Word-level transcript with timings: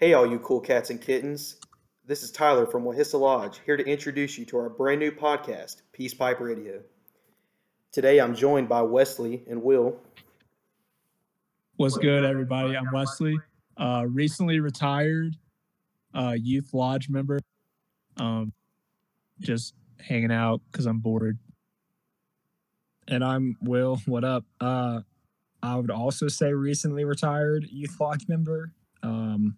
Hey, 0.00 0.12
all 0.12 0.24
you 0.24 0.38
cool 0.38 0.60
cats 0.60 0.90
and 0.90 1.00
kittens. 1.00 1.56
This 2.06 2.22
is 2.22 2.30
Tyler 2.30 2.66
from 2.66 2.84
Wahissa 2.84 3.18
Lodge, 3.18 3.60
here 3.66 3.76
to 3.76 3.84
introduce 3.84 4.38
you 4.38 4.44
to 4.44 4.56
our 4.58 4.70
brand 4.70 5.00
new 5.00 5.10
podcast, 5.10 5.82
Peace 5.92 6.14
Pipe 6.14 6.38
Radio. 6.38 6.82
Today 7.90 8.20
I'm 8.20 8.32
joined 8.32 8.68
by 8.68 8.82
Wesley 8.82 9.42
and 9.50 9.60
Will. 9.60 9.98
What's 11.78 11.96
good, 11.96 12.24
everybody? 12.24 12.76
I'm 12.76 12.92
Wesley. 12.92 13.40
Uh, 13.76 14.04
recently 14.08 14.60
retired 14.60 15.34
uh, 16.14 16.36
youth 16.40 16.72
lodge 16.72 17.08
member. 17.08 17.40
Um, 18.18 18.52
just 19.40 19.74
hanging 19.98 20.30
out 20.30 20.60
because 20.70 20.86
I'm 20.86 21.00
bored. 21.00 21.40
And 23.08 23.24
I'm 23.24 23.56
Will. 23.62 24.00
What 24.06 24.22
up? 24.22 24.44
Uh, 24.60 25.00
I 25.60 25.74
would 25.74 25.90
also 25.90 26.28
say 26.28 26.52
recently 26.52 27.04
retired 27.04 27.66
youth 27.68 27.96
lodge 28.00 28.28
member. 28.28 28.70
Um, 29.02 29.56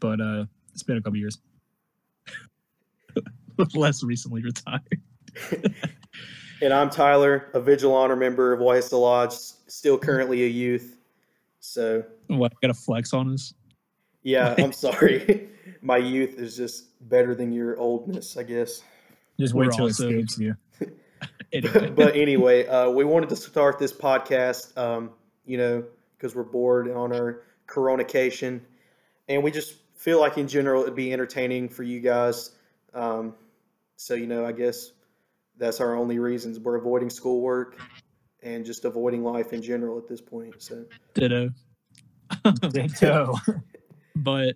but 0.00 0.20
uh, 0.20 0.44
it's 0.72 0.82
been 0.82 0.96
a 0.96 1.02
couple 1.02 1.18
years. 1.18 1.38
Less 3.74 4.02
recently 4.02 4.42
retired. 4.42 5.00
and 6.62 6.72
I'm 6.72 6.90
Tyler, 6.90 7.50
a 7.54 7.60
Vigil 7.60 7.94
Honor 7.94 8.16
member 8.16 8.52
of 8.52 8.60
Wahissa 8.60 9.00
Lodge, 9.00 9.32
still 9.32 9.98
currently 9.98 10.44
a 10.44 10.48
youth. 10.48 10.98
So, 11.60 12.04
what, 12.28 12.52
got 12.60 12.70
a 12.70 12.74
flex 12.74 13.12
on 13.12 13.32
us? 13.32 13.54
Yeah, 14.22 14.54
I'm 14.58 14.72
sorry. 14.72 15.48
My 15.82 15.96
youth 15.96 16.38
is 16.38 16.56
just 16.56 16.86
better 17.08 17.34
than 17.34 17.52
your 17.52 17.78
oldness, 17.78 18.36
I 18.36 18.42
guess. 18.42 18.82
Just 19.38 19.54
wait 19.54 19.70
till 19.72 19.86
it 19.86 19.90
escapes 19.90 20.38
you. 20.38 20.56
but 21.60 22.16
anyway, 22.16 22.66
uh, 22.66 22.90
we 22.90 23.04
wanted 23.04 23.28
to 23.30 23.36
start 23.36 23.78
this 23.78 23.92
podcast, 23.92 24.76
um, 24.76 25.10
you 25.44 25.58
know, 25.58 25.84
because 26.16 26.34
we're 26.34 26.42
bored 26.42 26.90
on 26.90 27.12
our 27.12 27.42
coronation, 27.66 28.64
and 29.28 29.42
we 29.42 29.50
just 29.50 29.74
feel 30.06 30.20
like 30.20 30.38
in 30.38 30.46
general 30.46 30.82
it'd 30.82 30.94
be 30.94 31.12
entertaining 31.12 31.68
for 31.68 31.82
you 31.82 31.98
guys. 31.98 32.52
Um, 32.94 33.34
so 33.96 34.14
you 34.14 34.28
know, 34.28 34.46
I 34.46 34.52
guess 34.52 34.92
that's 35.58 35.80
our 35.80 35.96
only 35.96 36.20
reasons. 36.20 36.60
We're 36.60 36.76
avoiding 36.76 37.10
schoolwork 37.10 37.80
and 38.40 38.64
just 38.64 38.84
avoiding 38.84 39.24
life 39.24 39.52
in 39.52 39.60
general 39.60 39.98
at 39.98 40.06
this 40.06 40.20
point. 40.20 40.62
So 40.62 40.84
ditto, 41.14 41.50
ditto. 42.70 43.34
but 44.16 44.54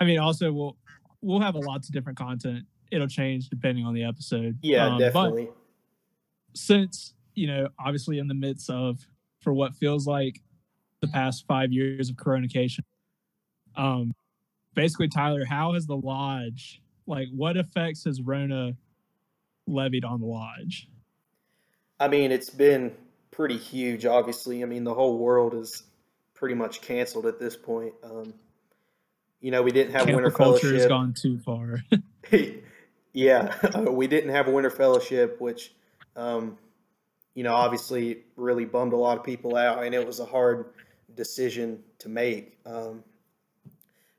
I 0.00 0.04
mean, 0.04 0.20
also 0.20 0.52
we'll 0.52 0.76
we'll 1.20 1.40
have 1.40 1.56
a 1.56 1.58
lots 1.58 1.88
of 1.88 1.94
different 1.94 2.16
content. 2.16 2.66
It'll 2.92 3.08
change 3.08 3.48
depending 3.48 3.84
on 3.84 3.92
the 3.92 4.04
episode. 4.04 4.56
Yeah, 4.62 4.86
um, 4.86 5.00
definitely. 5.00 5.48
since 6.54 7.14
you 7.34 7.48
know, 7.48 7.70
obviously, 7.84 8.20
in 8.20 8.28
the 8.28 8.34
midst 8.34 8.70
of 8.70 9.04
for 9.40 9.52
what 9.52 9.74
feels 9.74 10.06
like 10.06 10.40
the 11.00 11.08
past 11.08 11.44
five 11.48 11.72
years 11.72 12.08
of 12.08 12.16
coronation, 12.16 12.84
um, 13.76 14.14
basically, 14.74 15.08
Tyler, 15.08 15.44
how 15.44 15.74
has 15.74 15.86
the 15.86 15.96
lodge 15.96 16.80
like 17.06 17.28
what 17.34 17.56
effects 17.56 18.04
has 18.04 18.20
Rona 18.20 18.72
levied 19.66 20.04
on 20.04 20.20
the 20.20 20.26
lodge? 20.26 20.88
I 22.00 22.08
mean, 22.08 22.32
it's 22.32 22.50
been 22.50 22.92
pretty 23.30 23.56
huge. 23.56 24.06
Obviously, 24.06 24.62
I 24.62 24.66
mean, 24.66 24.84
the 24.84 24.94
whole 24.94 25.18
world 25.18 25.54
is 25.54 25.82
pretty 26.34 26.54
much 26.54 26.80
canceled 26.80 27.26
at 27.26 27.38
this 27.38 27.56
point. 27.56 27.94
Um, 28.02 28.34
you 29.40 29.50
know, 29.50 29.62
we 29.62 29.70
didn't 29.70 29.92
have 29.92 30.06
Cancel 30.06 30.16
winter 30.16 30.30
culture 30.30 30.60
fellowship. 30.60 30.80
has 30.80 30.86
gone 30.86 31.14
too 31.14 31.38
far. 31.38 31.78
yeah, 33.12 33.80
we 33.90 34.06
didn't 34.06 34.30
have 34.30 34.48
a 34.48 34.50
winter 34.50 34.70
fellowship, 34.70 35.40
which, 35.40 35.72
um, 36.16 36.58
you 37.34 37.44
know, 37.44 37.54
obviously 37.54 38.22
really 38.36 38.64
bummed 38.64 38.92
a 38.92 38.96
lot 38.96 39.18
of 39.18 39.24
people 39.24 39.56
out, 39.56 39.84
and 39.84 39.94
it 39.94 40.06
was 40.06 40.20
a 40.20 40.24
hard 40.24 40.66
decision 41.14 41.82
to 41.98 42.08
make. 42.08 42.58
Um, 42.66 43.04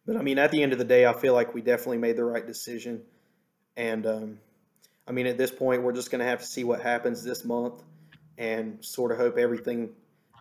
but 0.06 0.18
I 0.18 0.22
mean, 0.22 0.38
at 0.38 0.52
the 0.52 0.62
end 0.62 0.72
of 0.72 0.80
the 0.80 0.86
day, 0.86 1.06
I 1.06 1.14
feel 1.14 1.34
like 1.34 1.54
we 1.54 1.62
definitely 1.62 1.98
made 1.98 2.18
the 2.18 2.24
right 2.24 2.46
decision. 2.46 3.02
And 3.76 4.06
um, 4.06 4.40
I 5.08 5.12
mean, 5.12 5.28
at 5.28 5.38
this 5.38 5.52
point, 5.52 5.84
we're 5.84 5.94
just 5.94 6.12
going 6.12 6.20
to 6.20 6.26
have 6.26 6.40
to 6.40 6.46
see 6.46 6.64
what 6.64 6.82
happens 6.82 7.24
this 7.24 7.44
month 7.44 7.82
and 8.38 8.84
sort 8.84 9.12
of 9.12 9.18
hope 9.18 9.38
everything 9.38 9.90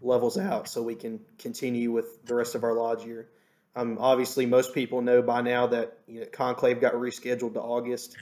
levels 0.03 0.37
out 0.37 0.69
so 0.69 0.83
we 0.83 0.95
can 0.95 1.21
continue 1.39 1.93
with 1.93 2.25
the 2.27 2.35
rest 2.35 2.55
of 2.55 2.65
our 2.65 2.75
lodge 2.75 3.05
year. 3.05 3.29
Um, 3.77 3.97
obviously, 4.01 4.47
most 4.47 4.75
people 4.75 5.03
know 5.03 5.23
by 5.23 5.41
now 5.41 5.67
that 5.69 5.99
you 6.07 6.21
know, 6.21 6.27
Conclave 6.27 6.81
got 6.81 6.95
rescheduled 6.95 7.55
to 7.55 7.61
August, 7.61 8.17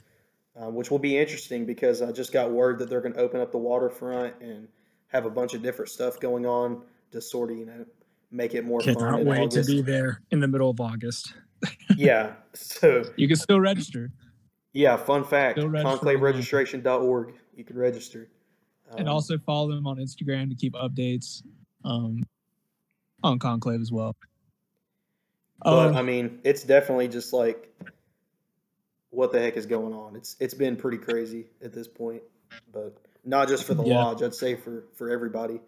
uh, 0.59 0.69
which 0.69 0.89
will 0.89 0.99
be 0.99 1.17
interesting 1.17 1.65
because 1.65 2.01
I 2.01 2.11
just 2.11 2.31
got 2.31 2.51
word 2.51 2.79
that 2.79 2.89
they're 2.89 3.01
going 3.01 3.13
to 3.13 3.19
open 3.19 3.41
up 3.41 3.51
the 3.51 3.57
waterfront 3.59 4.41
and 4.41 4.67
have 5.09 5.25
a 5.25 5.29
bunch 5.29 5.53
of 5.53 5.61
different 5.61 5.91
stuff 5.91 6.19
going 6.19 6.45
on 6.45 6.81
to 7.11 7.21
sort 7.21 7.51
of, 7.51 7.57
you 7.57 7.65
know, 7.65 7.85
make 8.33 8.55
it 8.55 8.65
more 8.65 8.81
Cannot 8.81 8.99
fun. 8.99 9.25
wait 9.25 9.39
August. 9.39 9.69
to 9.69 9.75
be 9.75 9.81
there 9.81 10.21
in 10.31 10.39
the 10.39 10.47
middle 10.47 10.69
of 10.69 10.79
August. 10.81 11.33
yeah. 11.95 12.33
So 12.53 13.03
you 13.15 13.27
can 13.27 13.37
still 13.37 13.59
register. 13.59 14.11
Yeah, 14.73 14.97
fun 14.97 15.23
fact. 15.23 15.59
Conclaveregistration.org. 15.59 17.33
You 17.55 17.63
can 17.63 17.77
register. 17.77 18.29
Um, 18.91 18.99
and 18.99 19.09
also 19.09 19.37
follow 19.37 19.73
them 19.73 19.85
on 19.85 19.97
Instagram 19.97 20.49
to 20.49 20.55
keep 20.55 20.73
updates 20.73 21.43
um, 21.85 22.23
on 23.23 23.37
Conclave 23.39 23.79
as 23.79 23.91
well. 23.91 24.15
But 25.63 25.89
um, 25.89 25.95
I 25.95 26.01
mean, 26.01 26.39
it's 26.43 26.63
definitely 26.63 27.07
just 27.07 27.31
like 27.31 27.71
what 29.11 29.31
the 29.31 29.39
heck 29.39 29.55
is 29.55 29.67
going 29.67 29.93
on. 29.93 30.15
It's 30.15 30.35
it's 30.39 30.55
been 30.55 30.75
pretty 30.75 30.97
crazy 30.97 31.45
at 31.63 31.71
this 31.71 31.87
point, 31.87 32.23
but 32.73 32.97
not 33.23 33.47
just 33.47 33.63
for 33.63 33.75
the 33.75 33.83
yeah. 33.83 34.03
lodge. 34.03 34.23
I'd 34.23 34.33
say 34.33 34.55
for 34.55 34.85
for 34.95 35.09
everybody. 35.09 35.61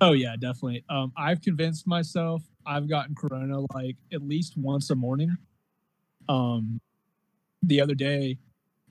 Oh 0.00 0.12
yeah, 0.12 0.36
definitely. 0.38 0.84
Um, 0.88 1.12
I've 1.16 1.40
convinced 1.40 1.86
myself 1.86 2.42
I've 2.66 2.88
gotten 2.88 3.14
corona 3.14 3.60
like 3.74 3.96
at 4.12 4.22
least 4.22 4.56
once 4.56 4.90
a 4.90 4.94
morning. 4.94 5.36
Um, 6.28 6.80
the 7.62 7.80
other 7.80 7.94
day, 7.94 8.38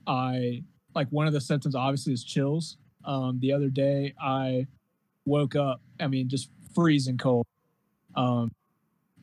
I 0.06 0.64
like 0.94 1.08
one 1.10 1.26
of 1.26 1.32
the 1.32 1.40
symptoms 1.40 1.74
obviously 1.74 2.12
is 2.12 2.24
chills. 2.24 2.76
Um, 3.04 3.38
the 3.40 3.52
other 3.52 3.70
day 3.70 4.14
I 4.20 4.66
woke 5.26 5.56
up, 5.56 5.80
I 6.00 6.08
mean, 6.08 6.28
just 6.28 6.50
freezing 6.74 7.18
cold. 7.18 7.46
Um, 8.16 8.50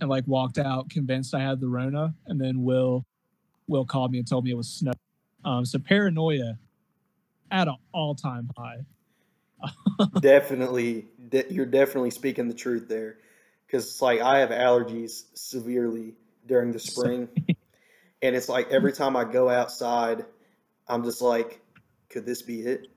and 0.02 0.10
like 0.10 0.26
walked 0.28 0.58
out 0.58 0.90
convinced 0.90 1.34
I 1.36 1.42
had 1.42 1.60
the 1.60 1.68
Rona, 1.68 2.16
and 2.28 2.40
then 2.40 2.64
Will 2.64 3.06
Will 3.68 3.86
called 3.86 4.12
me 4.12 4.20
and 4.20 4.28
told 4.28 4.46
me 4.46 4.52
it 4.52 4.58
was 4.58 4.70
snow. 4.70 4.94
Um, 5.46 5.66
so 5.66 5.80
paranoia 5.80 6.58
at 7.52 7.68
an 7.68 7.76
all 7.94 8.16
time 8.16 8.50
high. 8.58 8.86
definitely, 10.20 11.08
de- 11.30 11.52
you're 11.52 11.66
definitely 11.66 12.12
speaking 12.12 12.48
the 12.48 12.54
truth 12.54 12.88
there, 12.88 13.18
because 13.66 13.86
it's 13.86 14.02
like 14.02 14.22
I 14.22 14.40
have 14.40 14.50
allergies 14.50 15.24
severely 15.34 16.16
during 16.46 16.72
the 16.72 16.80
spring, 16.80 17.30
and 18.22 18.36
it's 18.36 18.50
like 18.50 18.72
every 18.72 18.94
time 18.94 19.16
I 19.16 19.24
go 19.24 19.50
outside, 19.50 20.26
I'm 20.88 21.04
just 21.04 21.22
like, 21.22 21.62
could 22.10 22.26
this 22.26 22.42
be 22.42 22.62
it? 22.62 22.88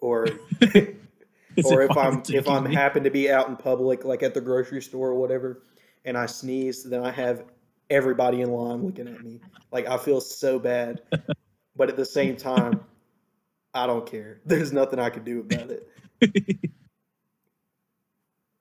Or 0.00 0.26
or 1.64 1.82
if 1.82 1.96
I'm 1.96 2.22
if 2.28 2.48
I'm 2.48 2.64
happen 2.64 3.04
to 3.04 3.10
be 3.10 3.30
out 3.30 3.48
in 3.48 3.56
public, 3.56 4.04
like 4.04 4.22
at 4.22 4.34
the 4.34 4.40
grocery 4.40 4.82
store 4.82 5.10
or 5.10 5.14
whatever, 5.14 5.62
and 6.04 6.16
I 6.16 6.26
sneeze, 6.26 6.84
then 6.84 7.04
I 7.04 7.10
have 7.10 7.44
everybody 7.90 8.42
in 8.42 8.50
line 8.50 8.82
looking 8.82 9.08
at 9.08 9.22
me. 9.22 9.40
Like 9.72 9.86
I 9.86 9.96
feel 9.96 10.20
so 10.20 10.58
bad, 10.58 11.02
but 11.76 11.88
at 11.88 11.96
the 11.96 12.04
same 12.04 12.36
time, 12.36 12.80
I 13.76 13.86
don't 13.86 14.06
care. 14.06 14.40
There's 14.46 14.72
nothing 14.72 14.98
I 14.98 15.10
can 15.10 15.24
do 15.24 15.40
about 15.40 15.70
it. 15.70 15.88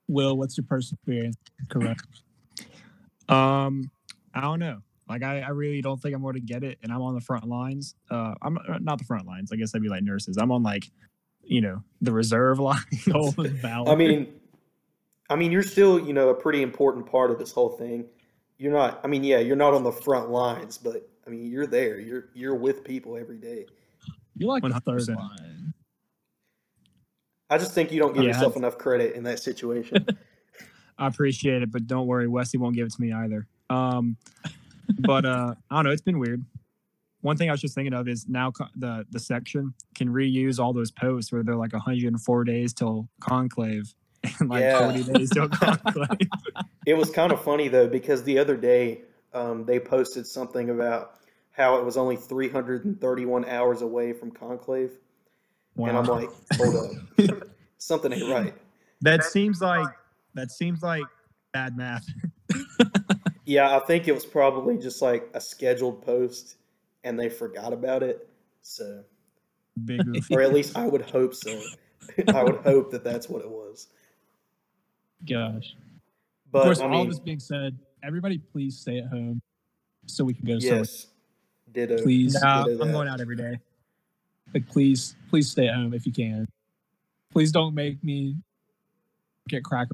Will, 0.08 0.38
what's 0.38 0.58
your 0.58 0.66
personal 0.66 0.98
experience? 1.00 1.38
Correct. 1.70 2.06
Um, 3.28 3.90
I 4.34 4.42
don't 4.42 4.60
know. 4.60 4.82
Like 5.08 5.24
I, 5.24 5.42
I 5.42 5.50
really 5.50 5.82
don't 5.82 6.02
think 6.02 6.16
I'm 6.16 6.22
going 6.22 6.34
to 6.36 6.40
get 6.40 6.64
it, 6.64 6.80
and 6.84 6.92
I'm 6.92 7.02
on 7.02 7.16
the 7.16 7.22
front 7.22 7.48
lines. 7.48 7.96
Uh, 8.10 8.34
I'm 8.42 8.58
uh, 8.58 8.80
not 8.80 8.98
the 8.98 9.06
front 9.06 9.28
lines. 9.28 9.52
I 9.52 9.56
guess 9.56 9.74
I'd 9.76 9.82
be 9.82 9.90
like 9.90 10.04
nurses. 10.04 10.38
I'm 10.38 10.52
on 10.52 10.64
like, 10.64 10.90
you 11.44 11.62
know, 11.62 11.84
the 12.02 12.12
reserve 12.12 12.60
line. 12.60 12.78
I 13.88 13.96
mean, 13.96 14.34
I 15.30 15.36
mean, 15.36 15.52
you're 15.52 15.64
still, 15.64 16.00
you 16.00 16.14
know, 16.14 16.30
a 16.30 16.34
pretty 16.34 16.62
important 16.62 17.10
part 17.10 17.32
of 17.32 17.40
this 17.40 17.52
whole 17.52 17.70
thing. 17.70 18.06
You're 18.58 18.74
not. 18.74 19.00
I 19.04 19.08
mean, 19.08 19.24
yeah, 19.24 19.40
you're 19.40 19.56
not 19.56 19.74
on 19.74 19.84
the 19.84 19.92
front 19.92 20.30
lines, 20.30 20.78
but 20.78 21.08
I 21.26 21.30
mean, 21.30 21.46
you're 21.52 21.68
there. 21.68 22.00
You're 22.00 22.30
you're 22.34 22.56
with 22.56 22.84
people 22.84 23.18
every 23.18 23.38
day. 23.38 23.68
You're 24.38 24.50
like 24.50 24.64
100%. 24.64 24.74
the 24.74 24.82
third 24.82 25.16
line. 25.16 25.74
I 27.50 27.58
just 27.58 27.74
think 27.74 27.92
you 27.92 28.00
don't 28.00 28.14
give 28.14 28.24
yeah, 28.24 28.30
yourself 28.30 28.56
enough 28.56 28.78
credit 28.78 29.16
in 29.16 29.24
that 29.24 29.40
situation. 29.40 30.06
I 30.98 31.08
appreciate 31.08 31.62
it, 31.62 31.72
but 31.72 31.88
don't 31.88 32.08
worry, 32.08 32.28
Wesley 32.28 32.60
won't 32.60 32.76
give 32.76 32.88
it 32.88 32.94
to 32.94 33.02
me 33.02 33.14
either. 33.14 33.48
Um, 33.70 34.18
but 35.00 35.26
uh, 35.26 35.56
I 35.70 35.76
don't 35.76 35.86
know. 35.86 35.92
It's 35.92 36.02
been 36.02 36.20
weird. 36.20 36.44
One 37.22 37.38
thing 37.38 37.50
I 37.50 37.52
was 37.52 37.62
just 37.62 37.76
thinking 37.76 37.94
of 37.94 38.08
is 38.08 38.28
now 38.30 38.52
co- 38.52 38.68
the 38.76 39.06
the 39.10 39.20
section 39.20 39.74
can 39.96 40.10
reuse 40.10 40.60
all 40.60 40.74
those 40.74 40.92
posts 40.92 41.32
where 41.32 41.44
they're 41.44 41.56
like 41.56 41.74
104 41.74 42.44
days 42.44 42.74
till 42.74 43.10
conclave 43.20 43.94
and 44.40 44.50
like 44.50 44.62
yeah. 44.62 44.92
40 44.92 45.14
days 45.14 45.32
till 45.32 45.50
conclave. 45.50 46.30
it 46.86 46.94
was 46.94 47.10
kind 47.10 47.32
of 47.32 47.42
funny 47.44 47.68
though 47.68 47.88
because 47.88 48.24
the 48.24 48.38
other 48.38 48.56
day 48.56 49.02
um, 49.34 49.66
they 49.66 49.80
posted 49.80 50.28
something 50.28 50.70
about 50.70 51.16
how 51.56 51.78
it 51.78 51.86
was 51.86 51.98
only 51.98 52.16
331 52.16 53.46
hours 53.46 53.82
away 53.82 54.14
from 54.14 54.32
conclave, 54.32 54.92
wow. 55.76 55.88
and 55.88 55.98
I'm 55.98 56.06
like, 56.06 56.30
hold 56.54 56.76
up, 56.76 57.48
something 57.78 58.12
ain't 58.12 58.30
right. 58.30 58.54
That 59.02 59.24
seems 59.24 59.62
like 59.62 59.88
that 60.34 60.52
seems 60.52 60.82
like 60.82 61.04
bad 61.54 61.78
math. 61.78 62.08
Yeah, 63.46 63.76
I 63.76 63.80
think 63.80 64.08
it 64.08 64.12
was 64.14 64.26
probably 64.26 64.78
just 64.78 65.02
like 65.02 65.30
a 65.34 65.42
scheduled 65.42 66.04
post 66.04 66.56
and 67.04 67.20
they 67.20 67.30
forgot 67.30 67.74
about 67.74 68.02
it. 68.02 68.28
So, 68.62 69.04
Big 69.86 70.02
or 70.32 70.42
at 70.42 70.52
least 70.52 70.76
I 70.76 70.88
would 70.88 71.02
hope 71.02 71.36
so. 71.36 71.62
I 72.28 72.44
would 72.44 72.58
hope 72.58 72.92
that 72.92 73.04
that's 73.04 73.30
what 73.30 73.42
it 73.44 73.50
was. 73.50 73.88
Gosh. 75.30 75.76
But 76.52 76.60
of 76.60 76.64
course, 76.66 76.80
I 76.80 76.90
all 76.90 77.06
this 77.06 77.20
being 77.20 77.40
said, 77.40 77.78
everybody 78.04 78.40
please 78.40 78.80
stay 78.80 79.00
at 79.00 79.08
home 79.08 79.42
so 80.08 80.24
we 80.24 80.34
can 80.34 80.46
go 80.46 80.60
somewhere. 80.60 80.86
Yes, 81.76 81.88
ditto. 81.90 82.04
Please. 82.04 82.34
No, 82.42 82.66
ditto 82.66 82.84
I'm 82.84 82.92
going 82.92 83.08
out 83.08 83.22
every 83.22 83.36
day. 83.36 83.60
Like 84.54 84.68
please, 84.68 85.16
please 85.30 85.50
stay 85.50 85.68
at 85.68 85.76
home 85.76 85.94
if 85.94 86.06
you 86.06 86.12
can. 86.12 86.48
Please 87.32 87.52
don't 87.52 87.74
make 87.74 88.04
me 88.04 88.36
get 89.50 89.64
crack. 89.64 89.88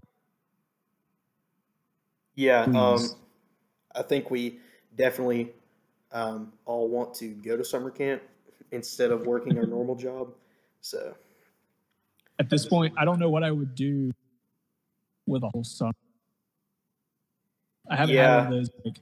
Yeah, 2.35 2.63
um, 2.63 2.99
I 3.93 4.01
think 4.03 4.31
we 4.31 4.59
definitely 4.95 5.51
um, 6.11 6.53
all 6.65 6.87
want 6.87 7.13
to 7.15 7.29
go 7.29 7.57
to 7.57 7.63
summer 7.63 7.89
camp 7.89 8.21
instead 8.71 9.11
of 9.11 9.25
working 9.25 9.57
our 9.57 9.65
normal 9.65 9.95
job. 9.95 10.33
So, 10.81 11.13
At 12.39 12.49
this 12.49 12.65
point, 12.65 12.93
I 12.97 13.05
don't 13.05 13.19
know 13.19 13.29
what 13.29 13.43
I 13.43 13.51
would 13.51 13.75
do 13.75 14.11
with 15.27 15.43
a 15.43 15.49
whole 15.49 15.63
summer. 15.63 15.93
I 17.89 17.95
haven't 17.95 18.15
had 18.15 18.35
one 18.35 18.45
of 18.45 18.51
those 18.51 18.69
like 18.85 18.95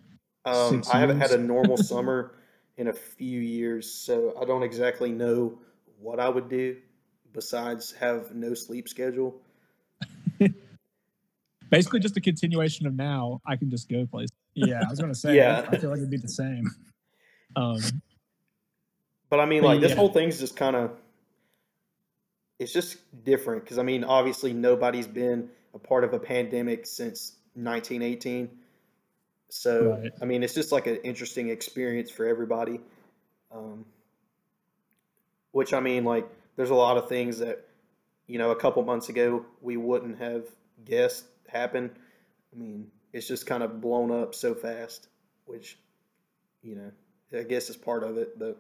um, 0.46 0.70
Six 0.72 0.90
I 0.90 1.00
haven't 1.00 1.20
had 1.20 1.32
a 1.32 1.38
normal 1.38 1.78
summer 1.92 2.32
in 2.80 2.88
a 2.88 2.94
few 2.94 3.42
years, 3.42 3.92
so 3.92 4.34
I 4.42 4.46
don't 4.46 4.64
exactly 4.64 5.12
know 5.12 5.60
what 6.00 6.20
I 6.20 6.30
would 6.30 6.50
do 6.50 6.78
besides 7.34 7.92
have 7.92 8.34
no 8.34 8.54
sleep 8.54 8.88
schedule. 8.88 9.36
basically 11.70 12.00
just 12.00 12.16
a 12.16 12.22
continuation 12.22 12.88
of 12.88 12.96
now. 12.96 13.42
I 13.46 13.58
can 13.58 13.70
just 13.70 13.90
go 13.90 14.06
places. 14.06 14.32
Yeah, 14.56 14.82
I 14.86 14.90
was 14.90 15.00
gonna 15.00 15.14
say. 15.14 15.36
Yeah. 15.36 15.68
I 15.70 15.78
feel 15.78 15.90
like 15.90 15.98
it'd 15.98 16.10
be 16.10 16.18
the 16.18 16.28
same. 16.28 16.66
Um, 17.56 17.82
But 19.30 19.42
I 19.42 19.46
mean, 19.46 19.62
like 19.62 19.82
this 19.82 19.92
yeah. 19.92 19.98
whole 19.98 20.10
thing's 20.10 20.40
just 20.40 20.56
kind 20.56 20.76
of 20.76 20.92
it's 22.60 22.74
just 22.74 22.98
different 23.24 23.64
because 23.64 23.78
I 23.78 23.84
mean, 23.84 24.06
obviously 24.06 24.54
nobody's 24.54 25.08
been 25.08 25.50
a 25.74 25.80
part 25.80 26.06
of 26.06 26.14
a 26.14 26.20
pandemic 26.20 26.86
since 26.86 27.34
1918. 27.56 28.50
So 29.50 29.98
Right. 30.02 30.12
I 30.22 30.26
mean, 30.26 30.44
it's 30.44 30.54
just 30.54 30.72
like 30.72 30.88
an 30.88 30.98
interesting 30.98 31.50
experience 31.50 32.10
for 32.12 32.26
everybody. 32.26 32.80
Um, 33.52 33.86
which 35.52 35.74
I 35.74 35.80
mean, 35.80 36.06
like 36.06 36.28
there's 36.56 36.70
a 36.70 36.76
lot 36.76 36.98
of 36.98 37.10
things 37.10 37.40
that 37.40 37.66
you 38.28 38.38
know 38.38 38.52
a 38.52 38.56
couple 38.56 38.84
months 38.84 39.10
ago 39.10 39.46
we 39.62 39.76
wouldn't 39.78 40.20
have 40.20 40.44
guessed 40.86 41.26
happen. 41.48 41.90
I 42.54 42.60
mean, 42.60 42.92
it's 43.12 43.28
just 43.28 43.48
kind 43.48 43.64
of 43.64 43.82
blown 43.82 44.12
up 44.12 44.36
so 44.36 44.54
fast, 44.54 45.08
which 45.46 45.78
you 46.62 46.76
know 46.76 46.92
I 47.38 47.44
guess 47.44 47.70
is 47.70 47.78
part 47.78 48.04
of 48.04 48.18
it, 48.18 48.38
but. 48.38 48.58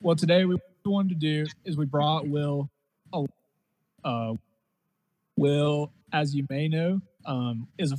well, 0.00 0.16
today 0.16 0.44
we 0.44 0.58
wanted 0.84 1.08
to 1.08 1.14
do 1.14 1.46
is 1.64 1.76
we 1.76 1.84
brought 1.86 2.26
Will. 2.28 2.70
a- 3.12 3.24
Uh, 4.04 4.34
Will, 5.36 5.92
as 6.12 6.34
you 6.34 6.46
may 6.48 6.68
know, 6.68 7.00
um, 7.24 7.68
is 7.78 7.92
a 7.92 7.98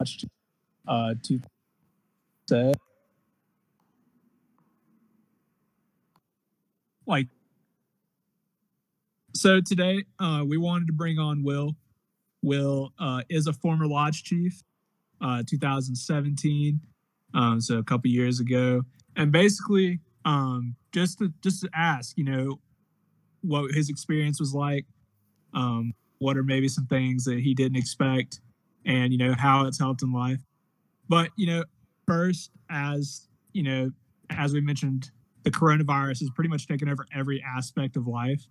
much 0.00 0.24
uh, 0.86 1.14
to 1.22 1.40
say 2.48 2.72
like 7.06 7.28
so 9.34 9.60
today 9.60 10.04
uh, 10.18 10.44
we 10.46 10.56
wanted 10.56 10.86
to 10.86 10.92
bring 10.92 11.18
on 11.18 11.42
will. 11.42 11.76
Will 12.42 12.92
uh, 12.98 13.22
is 13.28 13.46
a 13.46 13.52
former 13.52 13.86
lodge 13.86 14.22
chief 14.22 14.62
uh, 15.20 15.42
2017 15.46 16.80
um, 17.34 17.60
so 17.60 17.78
a 17.78 17.82
couple 17.82 18.10
years 18.10 18.40
ago. 18.40 18.82
And 19.16 19.32
basically 19.32 20.00
um, 20.24 20.76
just 20.92 21.18
to 21.18 21.32
just 21.42 21.62
to 21.62 21.70
ask 21.74 22.16
you 22.16 22.24
know 22.24 22.60
what 23.42 23.72
his 23.72 23.88
experience 23.90 24.40
was 24.40 24.54
like 24.54 24.86
um, 25.52 25.94
what 26.18 26.36
are 26.36 26.42
maybe 26.42 26.68
some 26.68 26.86
things 26.86 27.24
that 27.24 27.40
he 27.40 27.54
didn't 27.54 27.76
expect 27.76 28.40
and 28.86 29.12
you 29.12 29.18
know 29.18 29.34
how 29.36 29.66
it's 29.66 29.78
helped 29.78 30.02
in 30.02 30.12
life 30.12 30.40
but 31.08 31.30
you 31.36 31.46
know 31.46 31.64
first 32.06 32.50
as 32.70 33.28
you 33.52 33.62
know 33.62 33.90
as 34.30 34.52
we 34.52 34.60
mentioned 34.60 35.10
the 35.42 35.50
coronavirus 35.50 36.20
has 36.20 36.30
pretty 36.34 36.48
much 36.48 36.66
taken 36.66 36.88
over 36.88 37.06
every 37.14 37.42
aspect 37.42 37.96
of 37.96 38.06
life 38.06 38.46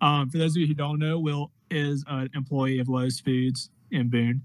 um, 0.00 0.30
for 0.30 0.38
those 0.38 0.52
of 0.52 0.56
you 0.58 0.66
who 0.66 0.74
don't 0.74 0.98
know 0.98 1.18
will 1.18 1.50
is 1.70 2.04
an 2.08 2.30
employee 2.34 2.78
of 2.78 2.88
Lowe's 2.88 3.20
Foods 3.20 3.70
in 3.90 4.08
Boone. 4.08 4.42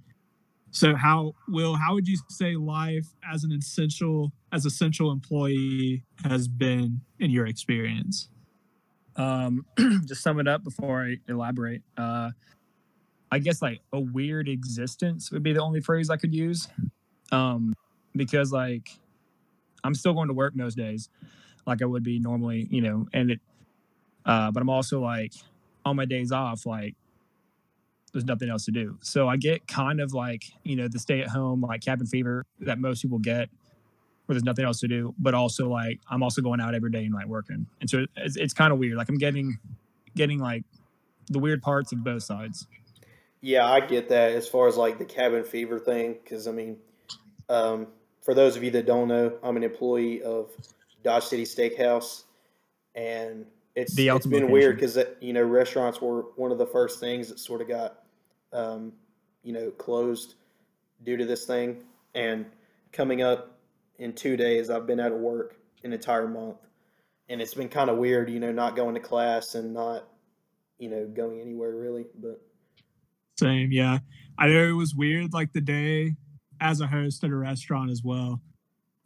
So 0.72 0.96
how 0.96 1.34
will 1.48 1.76
how 1.76 1.94
would 1.94 2.08
you 2.08 2.18
say 2.30 2.56
life 2.56 3.08
as 3.32 3.44
an 3.46 3.52
essential 3.54 4.34
as 4.52 4.66
essential 4.66 5.12
employee 5.12 6.04
has 6.26 6.48
been 6.48 7.02
in 7.20 7.32
your 7.32 7.48
experience? 7.48 8.30
Um, 9.16 9.66
just 10.06 10.22
sum 10.22 10.40
it 10.40 10.48
up 10.48 10.64
before 10.64 11.04
I 11.04 11.18
elaborate. 11.28 11.82
Uh, 11.98 12.32
I 13.32 13.40
guess 13.40 13.62
like 13.62 13.82
a 13.92 14.00
weird 14.00 14.48
existence 14.48 15.32
would 15.32 15.44
be 15.44 15.54
the 15.54 15.62
only 15.62 15.82
phrase 15.82 16.10
I 16.10 16.18
could 16.18 16.34
use. 16.34 16.68
Um, 17.32 17.74
because 18.16 18.52
like 18.52 18.90
I'm 19.84 19.96
still 19.96 20.14
going 20.14 20.28
to 20.28 20.34
work 20.34 20.56
most 20.56 20.78
days, 20.78 21.10
like 21.66 21.82
I 21.82 21.86
would 21.86 22.04
be 22.04 22.20
normally, 22.20 22.68
you 22.70 22.82
know, 22.82 23.08
and 23.14 23.32
it. 23.32 23.40
Uh, 24.26 24.52
but 24.52 24.62
I'm 24.62 24.70
also 24.70 25.02
like 25.02 25.34
on 25.86 25.96
my 25.96 26.06
days 26.06 26.32
off, 26.32 26.66
like 26.66 26.96
there's 28.12 28.26
nothing 28.26 28.50
else 28.50 28.66
to 28.66 28.72
do. 28.72 28.98
So 29.02 29.28
I 29.28 29.38
get 29.38 29.68
kind 29.68 30.00
of 30.00 30.14
like 30.14 30.46
you 30.64 30.76
know 30.76 30.88
the 30.88 31.00
stay 31.00 31.22
at 31.22 31.28
home 31.28 31.62
like 31.62 31.82
cabin 31.82 32.08
fever 32.08 32.46
that 32.62 32.80
most 32.80 33.02
people 33.02 33.20
get, 33.20 33.50
where 34.26 34.34
there's 34.34 34.44
nothing 34.44 34.66
else 34.66 34.80
to 34.82 34.88
do. 34.88 35.14
But 35.20 35.34
also 35.34 35.70
like 35.70 36.00
I'm 36.10 36.24
also 36.24 36.42
going 36.42 36.60
out 36.60 36.76
every 36.76 36.92
day 36.92 37.06
and 37.06 37.14
like 37.14 37.28
working, 37.28 37.66
and 37.82 37.90
so 37.90 38.06
it's, 38.18 38.36
it's 38.38 38.54
kind 38.54 38.72
of 38.72 38.80
weird. 38.80 38.98
Like 38.98 39.10
I'm 39.10 39.18
getting 39.18 39.58
getting 40.16 40.40
like 40.40 40.64
the 41.30 41.40
weird 41.40 41.62
parts 41.62 41.92
of 41.92 42.04
both 42.04 42.24
sides. 42.24 42.68
Yeah, 43.42 43.66
I 43.66 43.80
get 43.80 44.10
that 44.10 44.32
as 44.32 44.48
far 44.48 44.68
as 44.68 44.78
like 44.78 44.98
the 44.98 45.06
cabin 45.06 45.44
fever 45.44 45.80
thing, 45.80 46.18
because 46.24 46.48
I 46.48 46.52
mean, 46.52 46.78
um, 47.50 47.88
for 48.22 48.34
those 48.34 48.56
of 48.56 48.64
you 48.64 48.72
that 48.72 48.88
don't 48.88 49.08
know, 49.08 49.38
I'm 49.44 49.56
an 49.56 49.64
employee 49.64 50.24
of 50.24 50.50
Dodge 51.04 51.26
City 51.26 51.44
Steakhouse, 51.44 52.24
and 52.96 53.46
it's 53.76 53.94
The 53.94 54.10
it's 54.10 54.26
been 54.26 54.50
weird 54.50 54.78
because 54.78 54.98
you 55.22 55.34
know 55.34 55.44
restaurants 55.44 56.02
were 56.02 56.22
one 56.38 56.52
of 56.52 56.58
the 56.58 56.66
first 56.66 57.00
things 57.00 57.30
that 57.30 57.40
sort 57.40 57.62
of 57.62 57.68
got 57.68 58.04
um, 58.52 58.94
you 59.44 59.54
know 59.54 59.70
closed 59.72 60.36
due 61.04 61.18
to 61.18 61.26
this 61.26 61.46
thing, 61.46 61.84
and 62.16 62.46
coming 62.92 63.22
up 63.22 63.55
in 64.00 64.14
two 64.14 64.38
days, 64.38 64.70
I've 64.70 64.88
been 64.88 65.00
out 65.00 65.12
of 65.12 65.20
work 65.20 65.56
an 65.84 65.94
entire 65.94 66.28
month, 66.28 66.58
and 67.30 67.42
it's 67.42 67.54
been 67.54 67.70
kind 67.70 67.90
of 67.90 67.98
weird, 67.98 68.30
you 68.30 68.40
know, 68.40 68.52
not 68.52 68.76
going 68.76 68.96
to 68.96 69.00
class 69.00 69.56
and 69.56 69.74
not 69.74 70.08
you 70.78 70.90
know 70.90 71.08
going 71.08 71.42
anywhere 71.42 71.76
really, 71.76 72.06
but. 72.20 72.42
Same, 73.38 73.72
yeah. 73.72 74.00
I 74.38 74.48
know 74.48 74.68
it 74.70 74.74
was 74.74 74.96
weird 74.96 75.34
like 75.34 75.52
the 75.52 75.62
day 75.62 76.16
as 76.62 76.80
a 76.80 76.88
host 76.88 77.24
at 77.24 77.30
a 77.30 77.36
restaurant 77.36 77.92
as 77.92 78.02
well. 78.04 78.42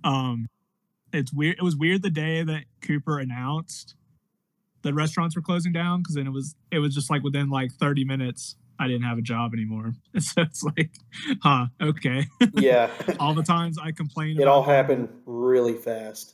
Um 0.04 0.48
it's 1.12 1.34
weird 1.34 1.58
it 1.58 1.64
was 1.64 1.76
weird 1.76 2.04
the 2.04 2.10
day 2.10 2.44
that 2.44 2.66
Cooper 2.82 3.20
announced 3.20 3.96
the 4.84 4.94
restaurants 4.94 5.36
were 5.36 5.42
closing 5.42 5.74
down 5.74 6.02
because 6.02 6.16
then 6.16 6.28
it 6.28 6.32
was 6.32 6.56
it 6.72 6.80
was 6.80 6.94
just 6.94 7.10
like 7.10 7.24
within 7.24 7.50
like 7.50 7.72
30 7.74 8.06
minutes 8.06 8.56
I 8.80 8.88
didn't 8.88 9.04
have 9.04 9.18
a 9.18 9.22
job 9.22 9.54
anymore. 9.54 9.94
So 10.20 10.42
it's 10.42 10.64
like, 10.64 10.92
huh, 11.44 11.66
okay. 11.82 12.26
Yeah, 12.54 12.90
all 13.20 13.34
the 13.34 13.44
times 13.44 13.78
I 13.78 13.92
complain 13.92 14.38
it 14.38 14.44
about 14.44 14.48
all 14.52 14.62
going- 14.64 14.76
happened 14.76 15.10
really 15.26 15.74
fast. 15.76 16.34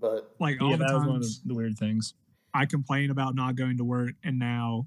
But 0.00 0.32
like 0.38 0.60
all 0.62 0.70
yeah, 0.70 0.76
the 0.76 0.84
that 0.84 0.94
was 0.94 1.00
one 1.06 1.16
of 1.16 1.22
times 1.22 1.40
the, 1.42 1.48
the 1.48 1.54
weird 1.54 1.76
things. 1.78 2.14
I 2.52 2.66
complain 2.66 3.10
about 3.10 3.34
not 3.34 3.56
going 3.56 3.78
to 3.78 3.84
work 3.84 4.12
and 4.22 4.38
now 4.38 4.86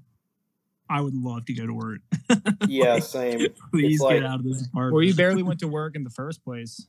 I 0.88 1.00
would 1.02 1.14
love 1.14 1.44
to 1.46 1.52
go 1.52 1.66
to 1.66 1.74
work. 1.74 2.00
yeah, 2.66 2.98
same. 3.00 3.46
Please 3.70 4.00
like- 4.00 4.16
get 4.20 4.24
out 4.24 4.40
of 4.40 4.44
this 4.44 4.66
apartment. 4.66 4.94
Well, 4.94 5.02
you 5.02 5.14
barely 5.14 5.42
went 5.42 5.60
to 5.60 5.68
work 5.68 5.94
in 5.96 6.04
the 6.04 6.10
first 6.10 6.42
place. 6.44 6.86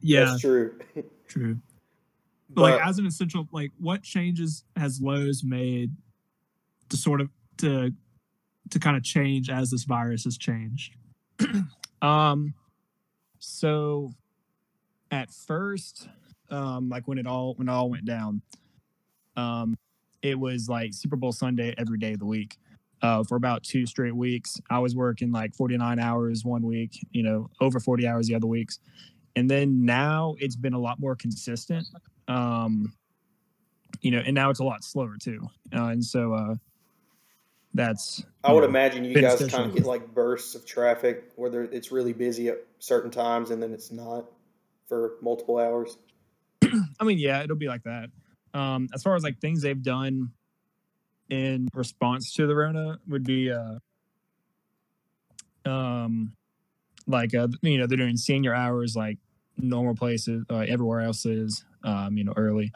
yeah, 0.00 0.24
That's 0.24 0.40
true. 0.40 0.74
true. 1.28 1.58
But 2.48 2.62
like 2.62 2.80
as 2.86 2.98
an 2.98 3.06
essential, 3.06 3.46
like 3.52 3.70
what 3.78 4.02
changes 4.02 4.64
has 4.74 5.00
Lowe's 5.00 5.44
made 5.44 5.92
to 6.88 6.96
sort 6.96 7.20
of 7.20 7.28
to 7.58 7.92
to 8.70 8.78
kind 8.78 8.96
of 8.96 9.02
change 9.02 9.50
as 9.50 9.70
this 9.70 9.84
virus 9.84 10.24
has 10.24 10.38
changed? 10.38 10.94
Um, 12.02 12.54
so 13.38 14.12
at 15.10 15.30
first, 15.30 16.08
um, 16.50 16.88
like 16.88 17.06
when 17.06 17.18
it 17.18 17.26
all 17.26 17.54
when 17.54 17.68
it 17.68 17.72
all 17.72 17.90
went 17.90 18.04
down, 18.04 18.42
um, 19.36 19.76
it 20.22 20.38
was 20.38 20.68
like 20.68 20.92
Super 20.92 21.16
Bowl 21.16 21.32
Sunday 21.32 21.74
every 21.78 21.98
day 21.98 22.12
of 22.12 22.18
the 22.18 22.26
week. 22.26 22.56
Uh, 23.02 23.24
for 23.24 23.36
about 23.36 23.62
two 23.62 23.86
straight 23.86 24.14
weeks, 24.14 24.60
I 24.68 24.78
was 24.78 24.94
working 24.94 25.32
like 25.32 25.54
49 25.54 25.98
hours 25.98 26.44
one 26.44 26.62
week, 26.62 26.98
you 27.12 27.22
know, 27.22 27.48
over 27.58 27.80
40 27.80 28.06
hours 28.06 28.26
the 28.26 28.34
other 28.34 28.46
weeks, 28.46 28.78
and 29.36 29.48
then 29.48 29.86
now 29.86 30.34
it's 30.38 30.56
been 30.56 30.74
a 30.74 30.78
lot 30.78 31.00
more 31.00 31.16
consistent. 31.16 31.86
Um, 32.28 32.92
you 34.02 34.10
know, 34.10 34.22
and 34.24 34.34
now 34.34 34.50
it's 34.50 34.60
a 34.60 34.64
lot 34.64 34.84
slower 34.84 35.16
too, 35.18 35.48
uh, 35.74 35.86
and 35.86 36.04
so 36.04 36.34
uh, 36.34 36.54
that's 37.74 38.24
I 38.42 38.52
would 38.52 38.62
know, 38.62 38.68
imagine 38.68 39.04
you 39.04 39.14
guys 39.20 39.38
kind 39.46 39.66
of 39.66 39.74
get 39.74 39.84
like 39.84 40.12
bursts 40.12 40.54
of 40.54 40.66
traffic 40.66 41.30
where 41.36 41.50
there, 41.50 41.62
it's 41.62 41.92
really 41.92 42.12
busy 42.12 42.48
at 42.48 42.58
certain 42.78 43.10
times 43.10 43.50
and 43.50 43.62
then 43.62 43.72
it's 43.72 43.92
not 43.92 44.24
for 44.88 45.12
multiple 45.22 45.58
hours. 45.58 45.96
I 46.62 47.04
mean, 47.04 47.18
yeah, 47.18 47.42
it'll 47.42 47.56
be 47.56 47.68
like 47.68 47.84
that. 47.84 48.10
Um, 48.52 48.88
as 48.92 49.02
far 49.02 49.14
as 49.14 49.22
like 49.22 49.40
things 49.40 49.62
they've 49.62 49.82
done 49.82 50.32
in 51.28 51.68
response 51.74 52.34
to 52.34 52.46
the 52.46 52.54
Rona 52.54 52.98
would 53.08 53.22
be, 53.22 53.52
uh, 53.52 53.78
um, 55.64 56.32
like 57.06 57.34
uh, 57.34 57.48
you 57.62 57.78
know, 57.78 57.86
they're 57.86 57.98
doing 57.98 58.16
senior 58.16 58.54
hours 58.54 58.96
like 58.96 59.18
normal 59.56 59.94
places, 59.94 60.44
uh, 60.50 60.64
everywhere 60.68 61.00
else 61.00 61.24
is, 61.26 61.64
um, 61.84 62.16
you 62.16 62.24
know, 62.24 62.32
early, 62.36 62.72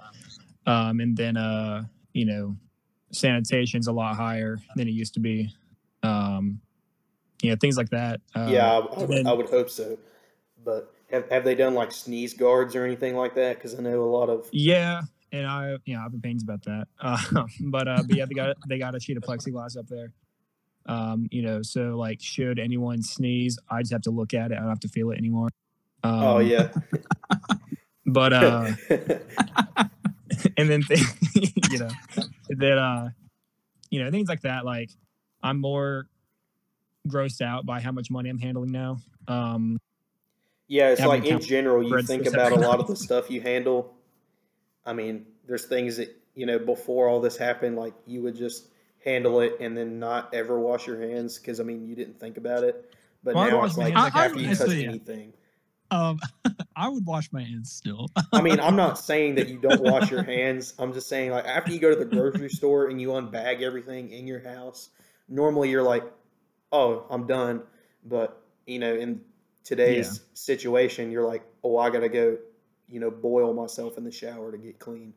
um, 0.66 1.00
and 1.00 1.16
then 1.16 1.36
uh, 1.36 1.84
you 2.12 2.26
know, 2.26 2.56
sanitation's 3.14 3.86
a 3.86 3.92
lot 3.92 4.16
higher 4.16 4.58
than 4.76 4.88
it 4.88 4.92
used 4.92 5.14
to 5.14 5.20
be. 5.20 5.50
Um, 6.02 6.60
you 7.42 7.50
know, 7.50 7.56
things 7.60 7.76
like 7.76 7.90
that. 7.90 8.20
Uh, 8.34 8.48
yeah, 8.50 8.72
I, 8.72 8.78
I, 8.78 9.04
would, 9.04 9.26
I 9.26 9.32
would 9.32 9.50
hope 9.50 9.70
so. 9.70 9.98
But 10.64 10.92
have, 11.10 11.28
have 11.30 11.44
they 11.44 11.54
done 11.54 11.74
like 11.74 11.92
sneeze 11.92 12.34
guards 12.34 12.74
or 12.74 12.84
anything 12.84 13.16
like 13.16 13.34
that? 13.34 13.56
Because 13.56 13.78
I 13.78 13.82
know 13.82 14.02
a 14.02 14.04
lot 14.04 14.28
of. 14.28 14.48
Yeah, 14.52 15.02
and 15.32 15.46
I 15.46 15.76
you 15.84 15.96
know 15.96 16.02
I've 16.04 16.10
been 16.10 16.20
pains 16.20 16.42
about 16.42 16.62
that. 16.64 16.86
Uh, 17.00 17.44
but 17.60 17.88
uh, 17.88 18.02
but 18.06 18.16
yeah, 18.16 18.24
they 18.26 18.34
got 18.34 18.56
they 18.68 18.78
got 18.78 18.94
a 18.94 19.00
sheet 19.00 19.16
of 19.16 19.22
plexiglass 19.22 19.76
up 19.76 19.86
there. 19.88 20.12
Um, 20.86 21.28
you 21.30 21.42
know, 21.42 21.62
so 21.62 21.96
like, 21.96 22.20
should 22.20 22.58
anyone 22.58 23.02
sneeze, 23.02 23.58
I 23.70 23.80
just 23.80 23.92
have 23.92 24.02
to 24.02 24.10
look 24.10 24.34
at 24.34 24.52
it. 24.52 24.56
I 24.56 24.60
don't 24.60 24.68
have 24.68 24.80
to 24.80 24.88
feel 24.88 25.10
it 25.12 25.18
anymore. 25.18 25.48
Um, 26.02 26.22
oh, 26.22 26.38
yeah. 26.40 26.68
But 28.06 28.32
uh, 28.34 28.72
and 30.56 30.68
then 30.68 30.82
th- 30.82 31.00
you 31.70 31.78
know 31.78 31.88
that 32.58 32.78
uh, 32.78 33.08
you 33.90 34.02
know 34.02 34.10
things 34.10 34.28
like 34.28 34.42
that. 34.42 34.64
Like, 34.64 34.90
I'm 35.42 35.60
more 35.60 36.06
grossed 37.08 37.42
out 37.42 37.66
by 37.66 37.80
how 37.80 37.92
much 37.92 38.10
money 38.10 38.30
I'm 38.30 38.38
handling 38.38 38.72
now. 38.72 38.98
Um, 39.28 39.78
Yeah, 40.68 40.90
it's 40.90 41.00
like 41.00 41.24
in 41.24 41.40
general, 41.40 41.82
you 41.82 42.02
think 42.02 42.26
about 42.26 42.52
a 42.52 42.56
lot 42.56 42.80
of 42.80 42.86
the 42.86 42.96
stuff 42.96 43.30
you 43.30 43.40
handle. 43.40 43.94
I 44.86 44.92
mean, 44.92 45.26
there's 45.46 45.66
things 45.66 45.96
that, 45.96 46.14
you 46.34 46.46
know, 46.46 46.58
before 46.58 47.08
all 47.08 47.20
this 47.20 47.36
happened, 47.36 47.76
like 47.76 47.94
you 48.06 48.22
would 48.22 48.36
just 48.36 48.68
handle 49.04 49.40
it 49.40 49.56
and 49.60 49.76
then 49.76 49.98
not 49.98 50.32
ever 50.34 50.58
wash 50.58 50.86
your 50.86 51.00
hands 51.00 51.38
because, 51.38 51.60
I 51.60 51.62
mean, 51.62 51.86
you 51.86 51.94
didn't 51.94 52.18
think 52.18 52.36
about 52.36 52.64
it. 52.64 52.94
But 53.22 53.34
Well, 53.34 53.44
I 53.44 53.50
now 53.50 53.64
it's 53.64 53.76
like 53.76 53.94
hands, 53.94 54.14
like, 54.14 54.24
after 54.24 54.40
you 54.40 54.54
touch 54.54 54.70
anything. 54.70 55.32
Um, 55.90 56.18
I 56.76 56.88
would 56.88 57.06
wash 57.06 57.32
my 57.32 57.42
hands 57.42 57.72
still. 57.72 58.08
I 58.32 58.42
mean, 58.42 58.60
I'm 58.60 58.76
not 58.76 58.98
saying 58.98 59.36
that 59.36 59.48
you 59.48 59.58
don't 59.58 59.80
wash 59.80 60.10
your 60.10 60.22
hands. 60.22 60.74
I'm 60.78 60.92
just 60.92 61.08
saying, 61.08 61.30
like, 61.30 61.44
after 61.46 61.72
you 61.72 61.78
go 61.78 61.90
to 61.90 61.96
the 61.96 62.04
grocery 62.04 62.48
store 62.48 62.88
and 62.88 63.00
you 63.00 63.08
unbag 63.08 63.62
everything 63.62 64.10
in 64.10 64.26
your 64.26 64.40
house, 64.40 64.90
normally 65.28 65.70
you're 65.70 65.82
like, 65.82 66.04
oh, 66.72 67.06
I'm 67.10 67.26
done. 67.26 67.62
But, 68.04 68.42
you 68.66 68.78
know, 68.78 68.94
in 68.94 69.20
today's 69.62 70.20
situation, 70.34 71.10
you're 71.10 71.26
like, 71.26 71.44
oh, 71.62 71.78
I 71.78 71.90
got 71.90 72.00
to 72.00 72.08
go, 72.08 72.38
you 72.88 73.00
know, 73.00 73.10
boil 73.10 73.54
myself 73.54 73.96
in 73.96 74.04
the 74.04 74.10
shower 74.10 74.52
to 74.52 74.58
get 74.58 74.78
clean. 74.78 75.14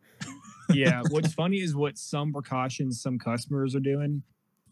yeah 0.74 1.02
what's 1.10 1.34
funny 1.34 1.58
is 1.58 1.76
what 1.76 1.98
some 1.98 2.34
precautions 2.34 3.02
some 3.02 3.18
customers 3.18 3.74
are 3.74 3.80
doing 3.80 4.22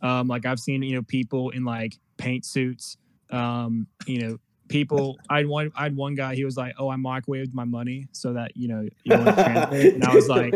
um 0.02 0.28
like 0.28 0.46
i've 0.46 0.60
seen 0.60 0.84
you 0.84 0.94
know 0.96 1.02
people 1.02 1.52
in 1.52 1.64
like 1.64 1.98
paint 2.18 2.44
suits 2.44 2.98
um 3.32 3.88
you 4.06 4.20
know 4.20 4.38
people 4.68 5.18
i 5.30 5.38
had 5.38 5.48
one 5.48 5.72
i 5.76 5.84
had 5.84 5.96
one 5.96 6.16
guy 6.16 6.34
he 6.36 6.44
was 6.44 6.58
like 6.58 6.74
oh 6.80 6.90
i 6.90 6.96
microwaved 6.96 7.54
my 7.54 7.64
money 7.64 8.08
so 8.12 8.34
that 8.34 8.56
you 8.58 8.68
know 8.68 8.88
you 9.04 9.18
wouldn't 9.18 9.38
transfer 9.38 9.76
it. 9.76 9.94
and 9.94 10.04
i 10.04 10.14
was 10.14 10.28
like 10.28 10.56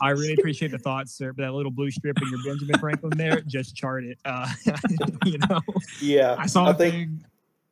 i 0.00 0.10
really 0.10 0.34
appreciate 0.34 0.72
the 0.72 0.78
thought 0.78 1.08
sir 1.08 1.32
but 1.32 1.42
that 1.44 1.52
little 1.52 1.70
blue 1.70 1.90
strip 1.90 2.20
in 2.20 2.28
your 2.28 2.38
benjamin 2.38 2.76
franklin 2.78 3.16
there 3.16 3.40
just 3.42 3.76
chart 3.76 4.04
it 4.04 4.18
uh 4.24 4.48
you 5.24 5.38
know 5.48 5.60
yeah, 6.00 6.36
I 6.38 6.46
saw 6.46 6.68
I 6.68 6.72
think 6.72 6.94
thing. 6.94 7.24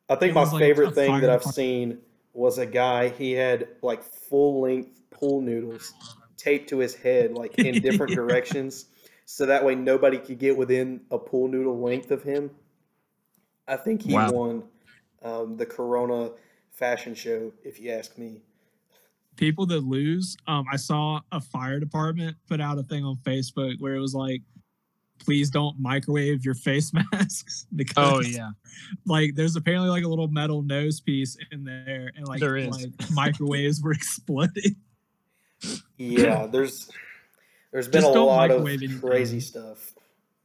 I 0.09 0.15
think 0.15 0.33
my 0.33 0.41
was 0.41 0.53
like 0.53 0.61
favorite 0.61 0.95
thing 0.95 1.21
that 1.21 1.29
I've 1.29 1.43
seen 1.43 1.99
was 2.33 2.57
a 2.57 2.65
guy. 2.65 3.09
He 3.09 3.33
had 3.33 3.67
like 3.81 4.03
full 4.03 4.61
length 4.61 5.01
pool 5.11 5.41
noodles 5.41 5.93
taped 6.37 6.69
to 6.69 6.79
his 6.79 6.95
head, 6.95 7.31
like 7.33 7.55
in 7.59 7.79
different 7.81 8.11
Yeah. 8.11 8.15
directions, 8.15 8.85
so 9.25 9.45
that 9.45 9.63
way 9.63 9.75
nobody 9.75 10.17
could 10.17 10.39
get 10.39 10.57
within 10.57 11.01
a 11.11 11.17
pool 11.17 11.47
noodle 11.47 11.79
length 11.79 12.11
of 12.11 12.23
him. 12.23 12.51
I 13.67 13.77
think 13.77 14.01
he 14.01 14.13
Wow. 14.13 14.31
won 14.31 14.63
um, 15.23 15.57
the 15.57 15.65
Corona 15.65 16.31
fashion 16.71 17.15
show, 17.15 17.51
if 17.63 17.79
you 17.79 17.91
ask 17.91 18.17
me. 18.17 18.41
people 19.35 19.65
that 19.67 19.81
lose. 19.83 20.37
Um, 20.47 20.65
I 20.71 20.75
saw 20.77 21.21
a 21.31 21.41
fire 21.41 21.79
department 21.79 22.35
put 22.47 22.61
out 22.61 22.77
a 22.77 22.83
thing 22.83 23.03
on 23.03 23.17
Facebook 23.23 23.75
where 23.79 23.95
it 23.95 23.99
was 23.99 24.13
like, 24.13 24.41
please 25.19 25.49
don't 25.49 25.79
microwave 25.79 26.43
your 26.43 26.53
face 26.55 26.91
masks 27.11 27.65
because 27.75 28.13
oh 28.13 28.19
yeah 28.21 28.49
like 29.05 29.35
there's 29.35 29.55
apparently 29.55 29.87
like 29.89 30.03
a 30.03 30.07
little 30.07 30.27
metal 30.27 30.61
nose 30.63 30.99
piece 30.99 31.37
in 31.51 31.63
there 31.63 32.11
and 32.17 32.27
like 32.27 32.41
There 32.41 32.57
is. 32.57 32.69
like 32.75 32.91
microwaves 33.11 33.81
were 33.81 33.91
exploding. 34.01 34.75
Yeah, 35.97 36.47
there's 36.47 36.91
there's 37.71 37.87
been 37.87 38.01
Just 38.01 38.15
a 38.15 38.21
lot 38.21 38.51
of 38.51 38.67
anything. 38.67 38.99
crazy 38.99 39.39
stuff. 39.39 39.93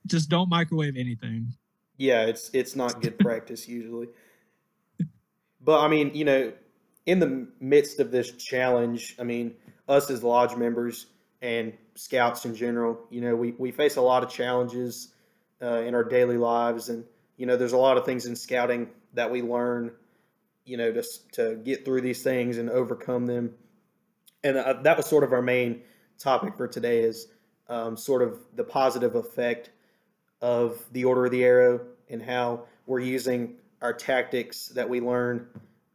Just 0.06 0.28
don't 0.30 0.48
microwave 0.48 0.96
anything. 0.96 1.48
Yeah, 1.96 2.26
it's 2.26 2.50
it's 2.52 2.76
not 2.76 3.02
good 3.02 3.18
practice 3.18 3.66
usually. 3.68 4.08
But 5.60 5.80
I 5.80 5.88
mean, 5.88 6.12
you 6.14 6.24
know, 6.24 6.52
in 7.06 7.18
the 7.18 7.48
midst 7.60 8.00
of 8.00 8.10
this 8.10 8.32
challenge, 8.32 9.16
I 9.18 9.24
mean, 9.24 9.54
us 9.88 10.10
as 10.10 10.22
lodge 10.22 10.56
members 10.56 11.06
and 11.40 11.72
scouts 11.94 12.44
in 12.44 12.54
general, 12.54 13.00
you 13.10 13.20
know, 13.20 13.34
we, 13.34 13.52
we 13.52 13.70
face 13.70 13.96
a 13.96 14.02
lot 14.02 14.22
of 14.22 14.30
challenges 14.30 15.08
uh, 15.62 15.80
in 15.80 15.94
our 15.94 16.04
daily 16.04 16.36
lives, 16.36 16.88
and 16.88 17.04
you 17.36 17.46
know, 17.46 17.56
there's 17.56 17.72
a 17.72 17.78
lot 17.78 17.96
of 17.96 18.04
things 18.04 18.26
in 18.26 18.36
scouting 18.36 18.88
that 19.14 19.30
we 19.30 19.42
learn, 19.42 19.92
you 20.64 20.76
know, 20.76 20.92
just 20.92 21.32
to 21.32 21.56
get 21.64 21.84
through 21.84 22.02
these 22.02 22.22
things 22.22 22.58
and 22.58 22.68
overcome 22.68 23.26
them. 23.26 23.54
And 24.44 24.56
uh, 24.56 24.74
that 24.82 24.96
was 24.96 25.06
sort 25.06 25.24
of 25.24 25.32
our 25.32 25.42
main 25.42 25.82
topic 26.18 26.56
for 26.56 26.68
today 26.68 27.00
is 27.00 27.28
um, 27.68 27.96
sort 27.96 28.22
of 28.22 28.38
the 28.54 28.64
positive 28.64 29.14
effect 29.14 29.70
of 30.40 30.84
the 30.92 31.04
Order 31.04 31.26
of 31.26 31.30
the 31.30 31.44
Arrow 31.44 31.80
and 32.08 32.22
how 32.22 32.64
we're 32.86 33.00
using 33.00 33.56
our 33.82 33.92
tactics 33.92 34.68
that 34.68 34.88
we 34.88 35.00
learn 35.00 35.46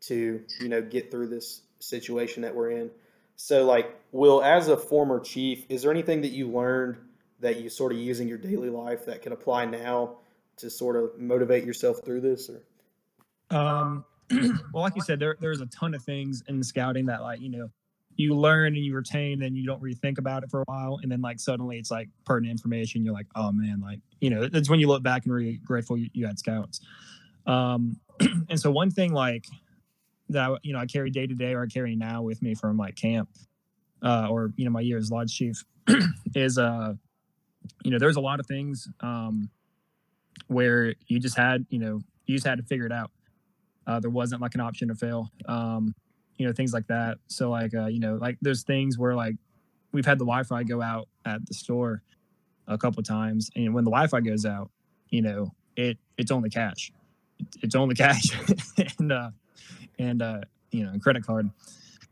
to, 0.01 0.41
you 0.59 0.69
know, 0.69 0.81
get 0.81 1.11
through 1.11 1.27
this 1.27 1.61
situation 1.79 2.43
that 2.43 2.55
we're 2.55 2.71
in. 2.71 2.91
So, 3.35 3.65
like, 3.65 3.99
Will, 4.11 4.43
as 4.43 4.67
a 4.67 4.77
former 4.77 5.19
chief, 5.19 5.65
is 5.69 5.81
there 5.81 5.91
anything 5.91 6.21
that 6.21 6.31
you 6.31 6.49
learned 6.49 6.97
that 7.39 7.59
you 7.59 7.69
sort 7.69 7.91
of 7.91 7.97
use 7.97 8.19
in 8.19 8.27
your 8.27 8.37
daily 8.37 8.69
life 8.69 9.05
that 9.05 9.21
can 9.21 9.33
apply 9.33 9.65
now 9.65 10.17
to 10.57 10.69
sort 10.69 10.95
of 10.95 11.17
motivate 11.19 11.65
yourself 11.65 11.99
through 12.03 12.21
this? 12.21 12.49
Or 12.49 13.55
Um, 13.55 14.05
well, 14.31 14.83
like 14.83 14.95
you 14.95 15.01
said, 15.01 15.19
there 15.19 15.35
there's 15.39 15.61
a 15.61 15.65
ton 15.67 15.93
of 15.93 16.03
things 16.03 16.43
in 16.47 16.63
scouting 16.63 17.07
that 17.07 17.21
like 17.21 17.41
you 17.41 17.49
know 17.49 17.69
you 18.15 18.35
learn 18.35 18.75
and 18.75 18.85
you 18.85 18.95
retain, 18.95 19.41
and 19.41 19.57
you 19.57 19.65
don't 19.65 19.81
really 19.81 19.95
think 19.95 20.17
about 20.17 20.43
it 20.43 20.51
for 20.51 20.61
a 20.61 20.65
while, 20.65 20.99
and 21.01 21.11
then 21.11 21.21
like 21.21 21.39
suddenly 21.39 21.77
it's 21.77 21.91
like 21.91 22.09
pertinent 22.25 22.51
information. 22.51 23.03
You're 23.03 23.13
like, 23.13 23.27
oh 23.35 23.51
man, 23.51 23.81
like 23.81 23.99
you 24.21 24.29
know, 24.29 24.47
it's 24.53 24.69
when 24.69 24.79
you 24.79 24.87
look 24.87 25.03
back 25.03 25.25
and 25.25 25.33
really 25.33 25.57
grateful 25.57 25.97
you, 25.97 26.09
you 26.13 26.25
had 26.25 26.39
scouts. 26.39 26.79
Um, 27.45 28.00
and 28.50 28.59
so 28.59 28.71
one 28.71 28.91
thing 28.91 29.13
like 29.13 29.45
that, 30.29 30.50
I, 30.50 30.55
you 30.63 30.73
know, 30.73 30.79
I 30.79 30.85
carry 30.85 31.09
day 31.09 31.27
to 31.27 31.35
day 31.35 31.53
or 31.53 31.63
I 31.63 31.67
carry 31.67 31.95
now 31.95 32.21
with 32.21 32.41
me 32.41 32.55
from 32.55 32.77
like 32.77 32.95
camp, 32.95 33.29
uh, 34.01 34.27
or 34.29 34.51
you 34.55 34.65
know, 34.65 34.71
my 34.71 34.81
year 34.81 34.97
as 34.97 35.12
lodge 35.12 35.33
chief 35.35 35.63
is 36.35 36.57
uh, 36.57 36.93
you 37.83 37.91
know, 37.91 38.00
there's 38.00 38.15
a 38.15 38.21
lot 38.21 38.39
of 38.39 38.45
things 38.45 38.88
um 39.01 39.50
where 40.47 40.93
you 41.07 41.19
just 41.19 41.38
had, 41.38 41.65
you 41.69 41.79
know, 41.79 42.01
you 42.25 42.35
just 42.35 42.45
had 42.45 42.57
to 42.57 42.63
figure 42.63 42.85
it 42.85 42.91
out. 42.91 43.12
Uh, 43.85 44.00
there 44.00 44.09
wasn't 44.09 44.41
like 44.41 44.55
an 44.55 44.62
option 44.62 44.88
to 44.88 44.95
fail. 44.95 45.29
Um, 45.47 45.93
you 46.38 46.47
know, 46.47 46.53
things 46.53 46.73
like 46.73 46.88
that. 46.88 47.17
So 47.27 47.50
like, 47.50 47.73
uh, 47.73 47.88
you 47.88 48.00
know, 48.00 48.15
like 48.15 48.38
there's 48.41 48.63
things 48.63 48.97
where 48.97 49.15
like 49.15 49.35
we've 49.91 50.05
had 50.05 50.17
the 50.17 50.25
Wi-Fi 50.25 50.63
go 50.63 50.81
out 50.81 51.07
at 51.25 51.45
the 51.45 51.53
store 51.53 52.01
a 52.67 52.77
couple 52.77 53.03
times, 53.03 53.50
and 53.55 53.73
when 53.73 53.83
the 53.83 53.91
Wi-Fi 53.91 54.21
goes 54.21 54.45
out, 54.45 54.71
you 55.09 55.21
know, 55.21 55.51
it 55.75 55.97
it's 56.17 56.31
only 56.31 56.50
cash. 56.50 56.91
It- 57.55 57.63
It's 57.63 57.75
only 57.75 57.95
cash, 57.95 58.23
and 59.00 59.12
uh, 59.12 59.31
and 60.00 60.21
uh, 60.21 60.41
you 60.71 60.83
know, 60.85 60.97
credit 61.00 61.25
card. 61.25 61.50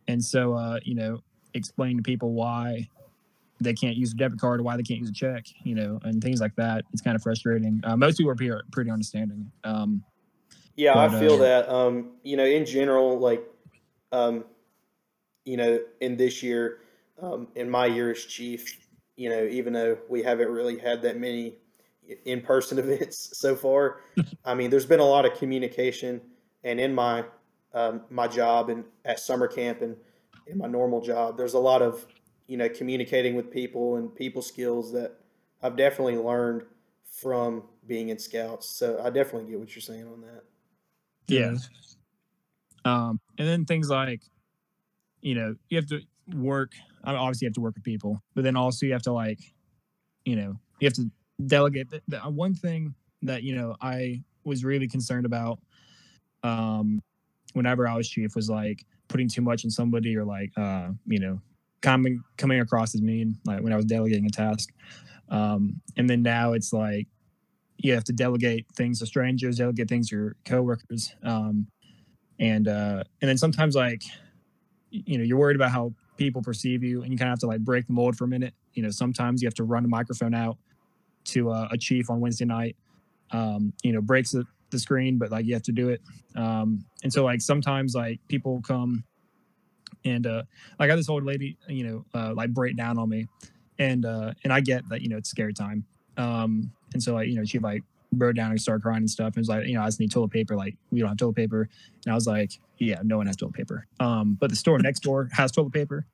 And 0.07 0.23
so, 0.23 0.53
uh, 0.53 0.79
you 0.83 0.95
know, 0.95 1.19
explain 1.53 1.97
to 1.97 2.03
people 2.03 2.33
why 2.33 2.89
they 3.59 3.73
can't 3.73 3.95
use 3.95 4.11
a 4.13 4.15
debit 4.15 4.39
card 4.39 4.59
or 4.59 4.63
why 4.63 4.75
they 4.75 4.83
can't 4.83 5.00
use 5.00 5.09
a 5.09 5.13
check, 5.13 5.45
you 5.63 5.75
know, 5.75 6.00
and 6.03 6.21
things 6.21 6.41
like 6.41 6.55
that. 6.55 6.83
It's 6.91 7.01
kind 7.01 7.15
of 7.15 7.21
frustrating. 7.21 7.79
Uh, 7.83 7.95
most 7.95 8.17
people 8.17 8.31
are 8.31 8.35
pretty, 8.35 8.53
pretty 8.71 8.89
understanding. 8.89 9.51
Um, 9.63 10.03
Yeah, 10.75 10.93
But, 10.95 11.13
I 11.13 11.19
feel 11.19 11.35
uh, 11.35 11.38
that. 11.38 11.69
Um, 11.69 12.11
you 12.23 12.38
know, 12.38 12.45
in 12.45 12.65
general, 12.65 13.19
like, 13.19 13.43
um, 14.11 14.45
you 15.45 15.57
know, 15.57 15.79
in 16.01 16.17
this 16.17 16.41
year, 16.41 16.79
um, 17.21 17.47
in 17.55 17.69
my 17.69 17.85
year 17.85 18.11
as 18.11 18.25
chief, 18.25 18.79
you 19.15 19.29
know, 19.29 19.43
even 19.43 19.73
though 19.73 19.97
we 20.09 20.23
haven't 20.23 20.50
really 20.50 20.79
had 20.79 21.03
that 21.03 21.19
many 21.19 21.57
in-person 22.25 22.79
events 22.84 23.38
so 23.38 23.55
far, 23.55 24.01
I 24.46 24.53
mean, 24.55 24.70
there's 24.70 24.86
been 24.86 25.00
a 25.00 25.05
lot 25.05 25.25
of 25.25 25.38
communication, 25.38 26.22
and 26.63 26.79
in 26.79 26.93
my 26.93 27.25
um, 27.74 28.01
my 28.10 28.27
job 28.27 28.70
and 28.70 28.84
at 29.05 29.20
summer 29.20 29.48
camp 29.48 29.81
and 29.81 29.96
in 30.48 30.58
my 30.58 30.67
normal 30.67 31.01
job, 31.01 31.38
there's 31.38 31.53
a 31.53 31.60
lot 31.60 31.81
of 31.81 32.05
you 32.48 32.58
know 32.58 32.70
communicating 32.70 33.36
with 33.36 33.51
people 33.51 33.96
and 33.96 34.13
people 34.13 34.41
skills 34.41 34.91
that 34.93 35.13
I've 35.63 35.77
definitely 35.77 36.17
learned 36.17 36.63
from 37.12 37.63
being 37.88 38.10
in 38.10 38.17
scouts. 38.17 38.67
So 38.70 39.00
I 39.03 39.10
definitely 39.10 39.50
get 39.50 39.60
what 39.60 39.75
you're 39.75 39.81
saying 39.81 40.08
on 40.08 40.22
that. 40.22 40.43
Yeah. 41.27 41.55
Um, 42.84 43.20
and 43.38 43.48
then 43.48 43.65
things 43.65 43.89
like, 43.89 44.22
you 45.22 45.36
know, 45.36 45.55
you 45.70 45.77
have 45.77 45.88
to 45.88 46.01
work. 46.34 46.72
I 47.03 47.12
mean, 47.12 47.20
obviously, 47.20 47.46
you 47.46 47.50
have 47.50 47.55
to 47.55 47.62
work 47.62 47.75
with 47.75 47.84
people, 47.84 48.22
but 48.34 48.43
then 48.43 48.55
also 48.55 48.86
you 48.86 48.93
have 48.93 49.01
to 49.03 49.13
like, 49.13 49.39
you 50.25 50.36
know, 50.36 50.55
you 50.79 50.88
have 50.88 50.93
to 50.93 51.10
delegate. 51.41 51.89
The, 51.89 52.01
the 52.07 52.19
one 52.19 52.53
thing 52.53 52.95
that 53.24 53.43
you 53.43 53.55
know 53.55 53.75
I 53.81 54.24
was 54.43 54.63
really 54.63 54.88
concerned 54.88 55.25
about, 55.25 55.60
um, 56.43 57.01
whenever 57.53 57.88
I 57.88 57.95
was 57.95 58.10
chief, 58.10 58.36
was 58.36 58.50
like 58.50 58.86
putting 59.07 59.29
too 59.29 59.41
much 59.41 59.65
on 59.65 59.71
somebody 59.71 60.15
or 60.15 60.24
like, 60.24 60.51
uh, 60.57 60.89
you 61.05 61.19
know, 61.19 61.39
coming 61.81 62.21
coming 62.38 62.60
across 62.60 62.95
as 62.95 63.01
mean, 63.01 63.38
like 63.45 63.62
when 63.62 63.74
I 63.74 63.75
was 63.75 63.86
delegating 63.86 64.25
a 64.25 64.29
task. 64.29 64.69
Um, 65.29 65.81
and 65.98 66.10
then 66.10 66.21
now 66.21 66.53
it's 66.53 66.74
like 66.74 67.07
you 67.77 67.93
have 67.93 68.03
to 68.05 68.13
delegate 68.13 68.65
things 68.75 69.00
to 69.00 69.05
strangers, 69.05 69.57
delegate 69.57 69.89
things 69.89 70.10
to 70.10 70.15
your 70.15 70.36
coworkers. 70.45 71.13
Um, 71.24 71.67
and 72.39 72.67
uh, 72.67 73.03
and 73.21 73.29
then 73.29 73.38
sometimes 73.38 73.75
like 73.75 74.03
you 74.89 75.17
know 75.17 75.24
you're 75.24 75.38
worried 75.38 75.55
about 75.55 75.71
how 75.71 75.93
people 76.17 76.41
perceive 76.41 76.83
you 76.83 77.01
and 77.01 77.12
you 77.12 77.17
kind 77.17 77.29
of 77.29 77.33
have 77.33 77.39
to 77.39 77.48
like 77.48 77.62
break 77.62 77.88
the 77.88 77.93
mold 77.93 78.15
for 78.15 78.25
a 78.25 78.27
minute 78.27 78.53
you 78.74 78.83
know 78.83 78.89
sometimes 78.89 79.41
you 79.41 79.48
have 79.48 79.53
to 79.53 79.63
run 79.63 79.86
a 79.86 79.88
microphone 79.88 80.36
out 80.36 80.57
to 81.25 81.49
uh, 81.49 81.67
a 81.71 81.77
chief 81.77 82.09
on 82.09 82.19
wednesday 82.19 82.45
night 82.45 82.75
um, 83.31 83.73
you 83.83 83.91
know 83.91 84.01
breaks 84.01 84.31
the, 84.31 84.43
the 84.69 84.79
screen 84.79 85.17
but 85.17 85.31
like 85.31 85.45
you 85.45 85.53
have 85.53 85.63
to 85.63 85.71
do 85.71 85.89
it 85.89 86.01
um, 86.35 86.83
and 87.03 87.11
so 87.11 87.23
like 87.23 87.41
sometimes 87.41 87.95
like 87.95 88.19
people 88.27 88.61
come 88.61 89.03
and 90.03 90.25
uh 90.25 90.41
i 90.79 90.87
got 90.87 90.95
this 90.95 91.09
old 91.09 91.23
lady 91.23 91.57
you 91.67 91.83
know 91.83 92.05
uh, 92.15 92.33
like 92.33 92.51
break 92.51 92.75
down 92.75 92.97
on 92.97 93.07
me 93.07 93.27
and 93.77 94.03
uh 94.03 94.33
and 94.43 94.51
i 94.51 94.59
get 94.59 94.87
that 94.89 95.01
you 95.01 95.09
know 95.09 95.17
it's 95.17 95.29
scary 95.29 95.53
time 95.53 95.85
um 96.17 96.71
and 96.93 97.03
so 97.03 97.13
like 97.13 97.27
you 97.27 97.35
know 97.35 97.43
she 97.43 97.59
like 97.59 97.83
broke 98.13 98.35
down 98.35 98.51
and 98.51 98.61
started 98.61 98.81
crying 98.81 98.97
and 98.97 99.09
stuff. 99.09 99.27
And 99.27 99.37
was 99.37 99.49
like, 99.49 99.67
you 99.67 99.73
know, 99.73 99.81
I 99.81 99.85
just 99.85 99.99
need 99.99 100.11
toilet 100.11 100.31
paper. 100.31 100.55
Like, 100.55 100.75
we 100.91 100.99
don't 100.99 101.09
have 101.09 101.17
toilet 101.17 101.35
paper. 101.35 101.69
And 102.05 102.11
I 102.11 102.15
was 102.15 102.27
like, 102.27 102.51
yeah, 102.77 102.99
no 103.03 103.17
one 103.17 103.27
has 103.27 103.35
toilet 103.35 103.53
paper. 103.53 103.87
Um, 103.99 104.37
but 104.39 104.49
the 104.49 104.55
store 104.55 104.79
next 104.79 105.01
door 105.01 105.29
has 105.31 105.51
toilet 105.51 105.73
paper. 105.73 106.05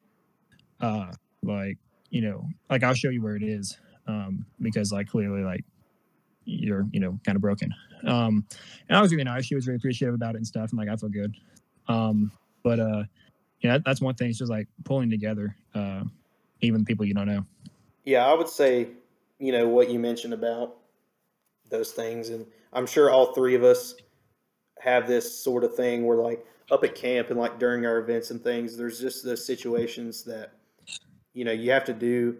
Uh, 0.79 1.11
like, 1.43 1.77
you 2.09 2.21
know, 2.21 2.45
like 2.69 2.83
I'll 2.83 2.93
show 2.93 3.09
you 3.09 3.21
where 3.21 3.35
it 3.35 3.43
is. 3.43 3.77
Um, 4.07 4.45
because 4.61 4.91
like 4.91 5.07
clearly, 5.07 5.41
like 5.41 5.63
you're, 6.45 6.87
you 6.91 6.99
know, 6.99 7.19
kind 7.25 7.35
of 7.35 7.41
broken. 7.41 7.73
Um, 8.05 8.45
and 8.87 8.97
I 8.97 9.01
was 9.01 9.11
really 9.11 9.25
nice. 9.25 9.45
She 9.45 9.55
was 9.55 9.67
really 9.67 9.77
appreciative 9.77 10.15
about 10.15 10.35
it 10.35 10.37
and 10.37 10.47
stuff. 10.47 10.69
And 10.69 10.79
like, 10.79 10.87
I 10.87 10.95
feel 10.95 11.09
good. 11.09 11.35
Um, 11.87 12.31
but 12.63 12.79
uh, 12.79 13.03
yeah, 13.61 13.79
that's 13.85 13.99
one 13.99 14.15
thing. 14.15 14.29
It's 14.29 14.39
just 14.39 14.51
like 14.51 14.67
pulling 14.85 15.09
together, 15.09 15.55
uh, 15.75 16.03
even 16.61 16.85
people 16.85 17.05
you 17.05 17.13
don't 17.13 17.27
know. 17.27 17.45
Yeah, 18.05 18.25
I 18.25 18.33
would 18.33 18.47
say, 18.47 18.87
you 19.39 19.51
know, 19.51 19.67
what 19.67 19.89
you 19.89 19.99
mentioned 19.99 20.33
about 20.33 20.77
those 21.69 21.91
things. 21.91 22.29
And 22.29 22.45
I'm 22.71 22.87
sure 22.87 23.09
all 23.09 23.33
three 23.33 23.55
of 23.55 23.63
us 23.63 23.95
have 24.79 25.07
this 25.07 25.37
sort 25.37 25.63
of 25.65 25.75
thing 25.75 26.05
where, 26.05 26.17
like, 26.17 26.45
up 26.71 26.83
at 26.83 26.95
camp 26.95 27.29
and 27.29 27.39
like 27.39 27.59
during 27.59 27.85
our 27.85 27.97
events 27.97 28.31
and 28.31 28.41
things, 28.43 28.77
there's 28.77 28.99
just 28.99 29.23
those 29.23 29.45
situations 29.45 30.23
that, 30.23 30.53
you 31.33 31.45
know, 31.45 31.51
you 31.51 31.71
have 31.71 31.85
to 31.85 31.93
do 31.93 32.37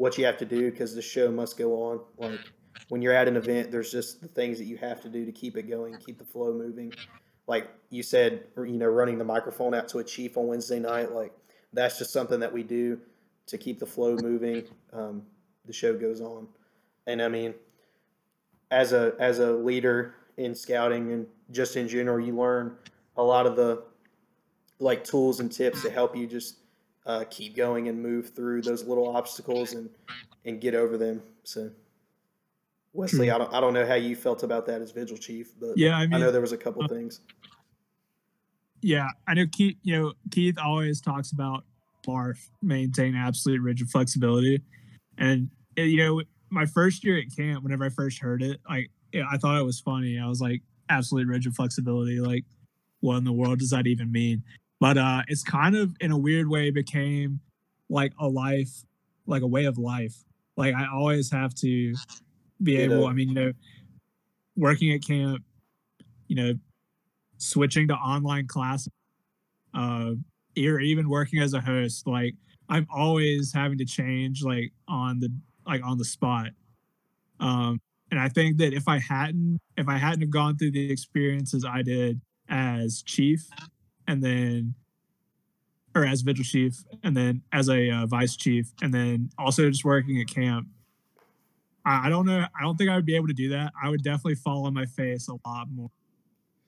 what 0.00 0.16
you 0.16 0.24
have 0.24 0.38
to 0.38 0.46
do 0.46 0.70
because 0.70 0.94
the 0.94 1.02
show 1.02 1.30
must 1.30 1.58
go 1.58 1.74
on. 1.74 2.00
Like, 2.16 2.40
when 2.88 3.02
you're 3.02 3.12
at 3.12 3.28
an 3.28 3.36
event, 3.36 3.70
there's 3.70 3.92
just 3.92 4.22
the 4.22 4.28
things 4.28 4.56
that 4.56 4.64
you 4.64 4.78
have 4.78 5.02
to 5.02 5.10
do 5.10 5.26
to 5.26 5.30
keep 5.30 5.58
it 5.58 5.68
going, 5.68 5.94
keep 5.98 6.16
the 6.16 6.24
flow 6.24 6.54
moving. 6.54 6.90
Like 7.46 7.68
you 7.90 8.02
said, 8.02 8.44
you 8.56 8.78
know, 8.78 8.86
running 8.86 9.18
the 9.18 9.26
microphone 9.26 9.74
out 9.74 9.88
to 9.88 9.98
a 9.98 10.04
chief 10.04 10.38
on 10.38 10.46
Wednesday 10.46 10.78
night, 10.78 11.12
like 11.12 11.32
that's 11.74 11.98
just 11.98 12.14
something 12.14 12.40
that 12.40 12.50
we 12.50 12.62
do 12.62 12.98
to 13.48 13.58
keep 13.58 13.78
the 13.78 13.84
flow 13.84 14.16
moving. 14.16 14.64
Um, 14.94 15.22
the 15.66 15.72
show 15.74 15.94
goes 15.94 16.22
on, 16.22 16.48
and 17.06 17.20
I 17.20 17.28
mean, 17.28 17.52
as 18.70 18.94
a 18.94 19.12
as 19.18 19.38
a 19.38 19.52
leader 19.52 20.14
in 20.38 20.54
scouting 20.54 21.12
and 21.12 21.26
just 21.50 21.76
in 21.76 21.86
general, 21.86 22.24
you 22.24 22.34
learn 22.34 22.74
a 23.18 23.22
lot 23.22 23.44
of 23.44 23.54
the 23.54 23.82
like 24.78 25.04
tools 25.04 25.40
and 25.40 25.52
tips 25.52 25.82
to 25.82 25.90
help 25.90 26.16
you 26.16 26.26
just 26.26 26.59
uh, 27.06 27.24
keep 27.30 27.56
going 27.56 27.88
and 27.88 28.02
move 28.02 28.34
through 28.34 28.62
those 28.62 28.84
little 28.84 29.16
obstacles 29.16 29.72
and 29.72 29.90
and 30.44 30.60
get 30.60 30.74
over 30.74 30.96
them. 30.96 31.22
So. 31.44 31.70
Wesley, 32.92 33.30
I 33.30 33.38
don't, 33.38 33.54
I 33.54 33.60
don't 33.60 33.72
know 33.72 33.86
how 33.86 33.94
you 33.94 34.16
felt 34.16 34.42
about 34.42 34.66
that 34.66 34.82
as 34.82 34.90
vigil 34.90 35.16
chief, 35.16 35.52
but 35.60 35.78
yeah, 35.78 35.94
I, 35.94 36.06
mean, 36.06 36.14
I 36.14 36.18
know 36.18 36.32
there 36.32 36.40
was 36.40 36.50
a 36.50 36.56
couple 36.56 36.82
uh, 36.82 36.88
things. 36.88 37.20
Yeah, 38.82 39.06
I 39.28 39.34
know 39.34 39.46
Keith. 39.52 39.76
You 39.82 39.96
know, 39.96 40.12
Keith 40.32 40.58
always 40.58 41.00
talks 41.00 41.30
about 41.30 41.64
barf 42.04 42.38
maintain 42.62 43.14
absolute 43.14 43.60
rigid 43.60 43.90
flexibility, 43.90 44.60
and 45.18 45.50
you 45.76 45.96
know, 45.98 46.22
my 46.50 46.66
first 46.66 47.04
year 47.04 47.18
at 47.18 47.26
camp, 47.36 47.62
whenever 47.62 47.84
I 47.84 47.90
first 47.90 48.18
heard 48.18 48.42
it, 48.42 48.60
like 48.68 48.90
I 49.14 49.36
thought 49.36 49.58
it 49.58 49.64
was 49.64 49.80
funny. 49.80 50.18
I 50.18 50.26
was 50.26 50.40
like, 50.40 50.62
absolute 50.88 51.28
rigid 51.28 51.54
flexibility. 51.54 52.20
Like, 52.20 52.44
what 53.00 53.16
in 53.16 53.24
the 53.24 53.32
world 53.32 53.60
does 53.60 53.70
that 53.70 53.86
even 53.86 54.10
mean? 54.10 54.42
But 54.80 54.96
uh, 54.96 55.22
it's 55.28 55.42
kind 55.42 55.76
of 55.76 55.94
in 56.00 56.10
a 56.10 56.18
weird 56.18 56.48
way 56.48 56.70
became 56.70 57.40
like 57.90 58.12
a 58.18 58.26
life, 58.26 58.84
like 59.26 59.42
a 59.42 59.46
way 59.46 59.66
of 59.66 59.76
life. 59.76 60.14
Like 60.56 60.74
I 60.74 60.86
always 60.92 61.30
have 61.30 61.54
to 61.56 61.94
be 62.62 62.76
able. 62.78 63.06
I 63.06 63.12
mean, 63.12 63.28
you 63.28 63.34
know, 63.34 63.52
working 64.56 64.92
at 64.92 65.04
camp, 65.06 65.42
you 66.28 66.36
know, 66.36 66.54
switching 67.36 67.88
to 67.88 67.94
online 67.94 68.46
class, 68.46 68.88
uh, 69.74 70.12
or 70.58 70.80
even 70.80 71.08
working 71.08 71.40
as 71.40 71.54
a 71.54 71.60
host. 71.60 72.06
Like 72.06 72.34
I'm 72.68 72.86
always 72.94 73.52
having 73.52 73.78
to 73.78 73.84
change, 73.84 74.42
like 74.42 74.72
on 74.88 75.20
the 75.20 75.30
like 75.66 75.82
on 75.84 75.98
the 75.98 76.04
spot. 76.04 76.48
Um, 77.38 77.80
and 78.10 78.18
I 78.18 78.28
think 78.28 78.58
that 78.58 78.72
if 78.72 78.88
I 78.88 78.98
hadn't 78.98 79.58
if 79.76 79.88
I 79.88 79.98
hadn't 79.98 80.20
have 80.22 80.30
gone 80.30 80.56
through 80.56 80.72
the 80.72 80.90
experiences 80.90 81.64
I 81.64 81.82
did 81.82 82.20
as 82.48 83.02
chief, 83.02 83.46
and 84.10 84.22
then 84.22 84.74
or 85.94 86.04
as 86.04 86.20
vigil 86.20 86.44
chief, 86.44 86.84
and 87.02 87.16
then 87.16 87.42
as 87.52 87.68
a 87.68 87.90
uh, 87.90 88.06
vice 88.06 88.36
chief, 88.36 88.72
and 88.82 88.92
then 88.94 89.30
also 89.38 89.68
just 89.68 89.84
working 89.84 90.20
at 90.20 90.28
camp, 90.28 90.68
I, 91.84 92.06
I 92.06 92.08
don't 92.08 92.26
know. 92.26 92.44
I 92.58 92.62
don't 92.62 92.76
think 92.76 92.90
I 92.90 92.96
would 92.96 93.06
be 93.06 93.16
able 93.16 93.28
to 93.28 93.34
do 93.34 93.48
that. 93.50 93.72
I 93.82 93.88
would 93.88 94.02
definitely 94.02 94.36
fall 94.36 94.66
on 94.66 94.74
my 94.74 94.86
face 94.86 95.28
a 95.28 95.36
lot 95.48 95.66
more 95.70 95.90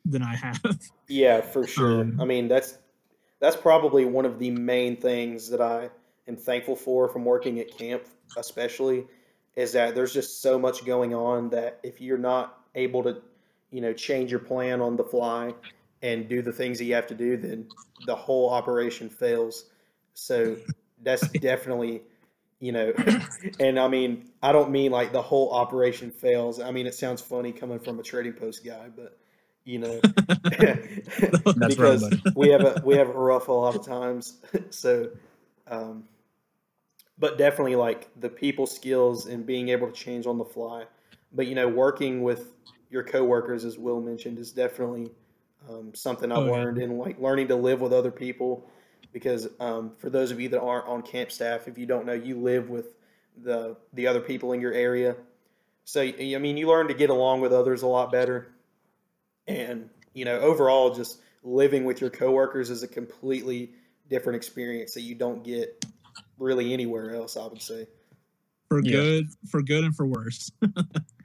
than 0.05 0.23
I 0.23 0.35
have. 0.35 0.61
Yeah, 1.09 1.41
for 1.41 1.67
sure. 1.67 2.01
Um, 2.01 2.21
I 2.21 2.25
mean, 2.25 2.49
that's 2.49 2.79
that's 3.41 3.57
probably 3.57 4.05
one 4.05 4.25
of 4.25 4.39
the 4.39 4.51
main 4.51 4.97
things 4.97 5.49
that 5.51 5.61
I 5.61 5.91
am 6.27 6.37
thankful 6.37 6.77
for 6.77 7.09
from 7.09 7.25
working 7.25 7.61
at 7.61 7.77
camp 7.77 8.03
especially, 8.37 9.05
is 9.57 9.73
that 9.73 9.95
there's 9.95 10.15
just 10.15 10.41
so 10.43 10.59
much 10.59 10.85
going 10.85 11.15
on 11.15 11.51
that 11.51 11.79
if 11.83 12.01
you're 12.01 12.19
not 12.19 12.65
able 12.75 13.03
to, 13.03 13.21
you 13.71 13.81
know, 13.81 13.93
change 13.93 14.31
your 14.31 14.41
plan 14.41 14.81
on 14.81 14.97
the 14.97 15.05
fly 15.05 15.53
and 16.03 16.29
do 16.29 16.43
the 16.43 16.53
things 16.53 16.79
that 16.79 16.85
you 16.85 16.95
have 16.95 17.07
to 17.07 17.15
do, 17.15 17.37
then 17.37 17.67
the 18.07 18.15
whole 18.15 18.51
operation 18.51 19.09
fails. 19.09 19.67
So 20.15 20.57
that's 21.03 21.29
definitely, 21.41 22.03
you 22.61 22.73
know, 22.73 22.93
and 23.61 23.79
I 23.79 23.89
mean, 23.89 24.31
I 24.43 24.53
don't 24.53 24.71
mean 24.71 24.93
like 24.93 25.13
the 25.13 25.23
whole 25.23 25.53
operation 25.53 26.11
fails. 26.11 26.61
I 26.61 26.71
mean, 26.71 26.87
it 26.87 26.95
sounds 26.95 27.23
funny 27.23 27.53
coming 27.53 27.79
from 27.79 27.99
a 28.01 28.03
trading 28.03 28.33
post 28.33 28.65
guy, 28.65 28.89
but 28.95 29.19
you 29.65 29.79
know, 29.79 30.01
because 31.69 32.13
we 32.35 32.49
have 32.49 32.63
a 32.63 32.83
we 32.85 32.97
have 32.97 33.09
a 33.09 33.13
rough 33.13 33.49
a 33.49 33.53
lot 33.53 33.77
of 33.77 33.87
times. 33.87 34.39
So, 34.71 35.11
um, 35.69 36.05
but 37.19 37.39
definitely 37.39 37.77
like 37.77 38.09
the 38.19 38.29
people 38.29 38.67
skills 38.67 39.27
and 39.27 39.47
being 39.47 39.69
able 39.69 39.87
to 39.87 39.93
change 39.93 40.27
on 40.27 40.39
the 40.39 40.45
fly. 40.45 40.85
But 41.33 41.47
you 41.47 41.55
know, 41.55 41.69
working 41.69 42.23
with 42.23 42.55
your 42.91 43.05
coworkers, 43.05 43.65
as 43.65 43.79
Will 43.79 44.01
mentioned, 44.01 44.39
is 44.39 44.51
definitely 44.51 45.13
um, 45.69 45.95
something 45.95 46.31
I've 46.31 46.39
oh, 46.39 46.53
learned 46.53 46.79
yeah. 46.79 46.85
and 46.85 46.99
like 46.99 47.21
learning 47.21 47.49
to 47.49 47.57
live 47.57 47.81
with 47.81 47.93
other 47.93 48.11
people. 48.11 48.69
Because 49.13 49.49
um, 49.61 49.93
for 49.99 50.09
those 50.09 50.31
of 50.31 50.41
you 50.41 50.49
that 50.51 50.61
aren't 50.61 50.87
on 50.87 51.03
camp 51.03 51.31
staff, 51.31 51.69
if 51.69 51.77
you 51.77 51.85
don't 51.85 52.07
know, 52.07 52.15
you 52.15 52.39
live 52.39 52.71
with 52.71 52.95
the 53.43 53.77
the 53.93 54.07
other 54.07 54.21
people 54.21 54.53
in 54.53 54.61
your 54.61 54.73
area. 54.73 55.17
So 55.85 56.01
I 56.01 56.39
mean, 56.39 56.57
you 56.57 56.69
learn 56.69 56.89
to 56.89 56.95
get 56.95 57.11
along 57.11 57.41
with 57.41 57.53
others 57.53 57.83
a 57.83 57.87
lot 57.87 58.11
better, 58.11 58.49
and 59.47 59.91
you 60.15 60.25
know, 60.25 60.39
overall, 60.39 60.95
just 60.95 61.19
living 61.43 61.85
with 61.85 62.01
your 62.01 62.11
coworkers 62.11 62.71
is 62.71 62.83
a 62.83 62.89
completely 62.89 63.73
different 64.09 64.37
experience 64.37 64.95
that 64.95 65.01
you 65.03 65.15
don't 65.15 65.43
get 65.43 65.85
really 66.39 66.73
anywhere 66.73 67.15
else. 67.15 67.37
I 67.37 67.47
would 67.47 67.61
say 67.61 67.87
for 68.73 68.81
yeah. 68.83 68.93
good, 68.93 69.29
for 69.49 69.63
good, 69.63 69.85
and 69.85 69.95
for 69.95 70.07
worse. 70.07 70.51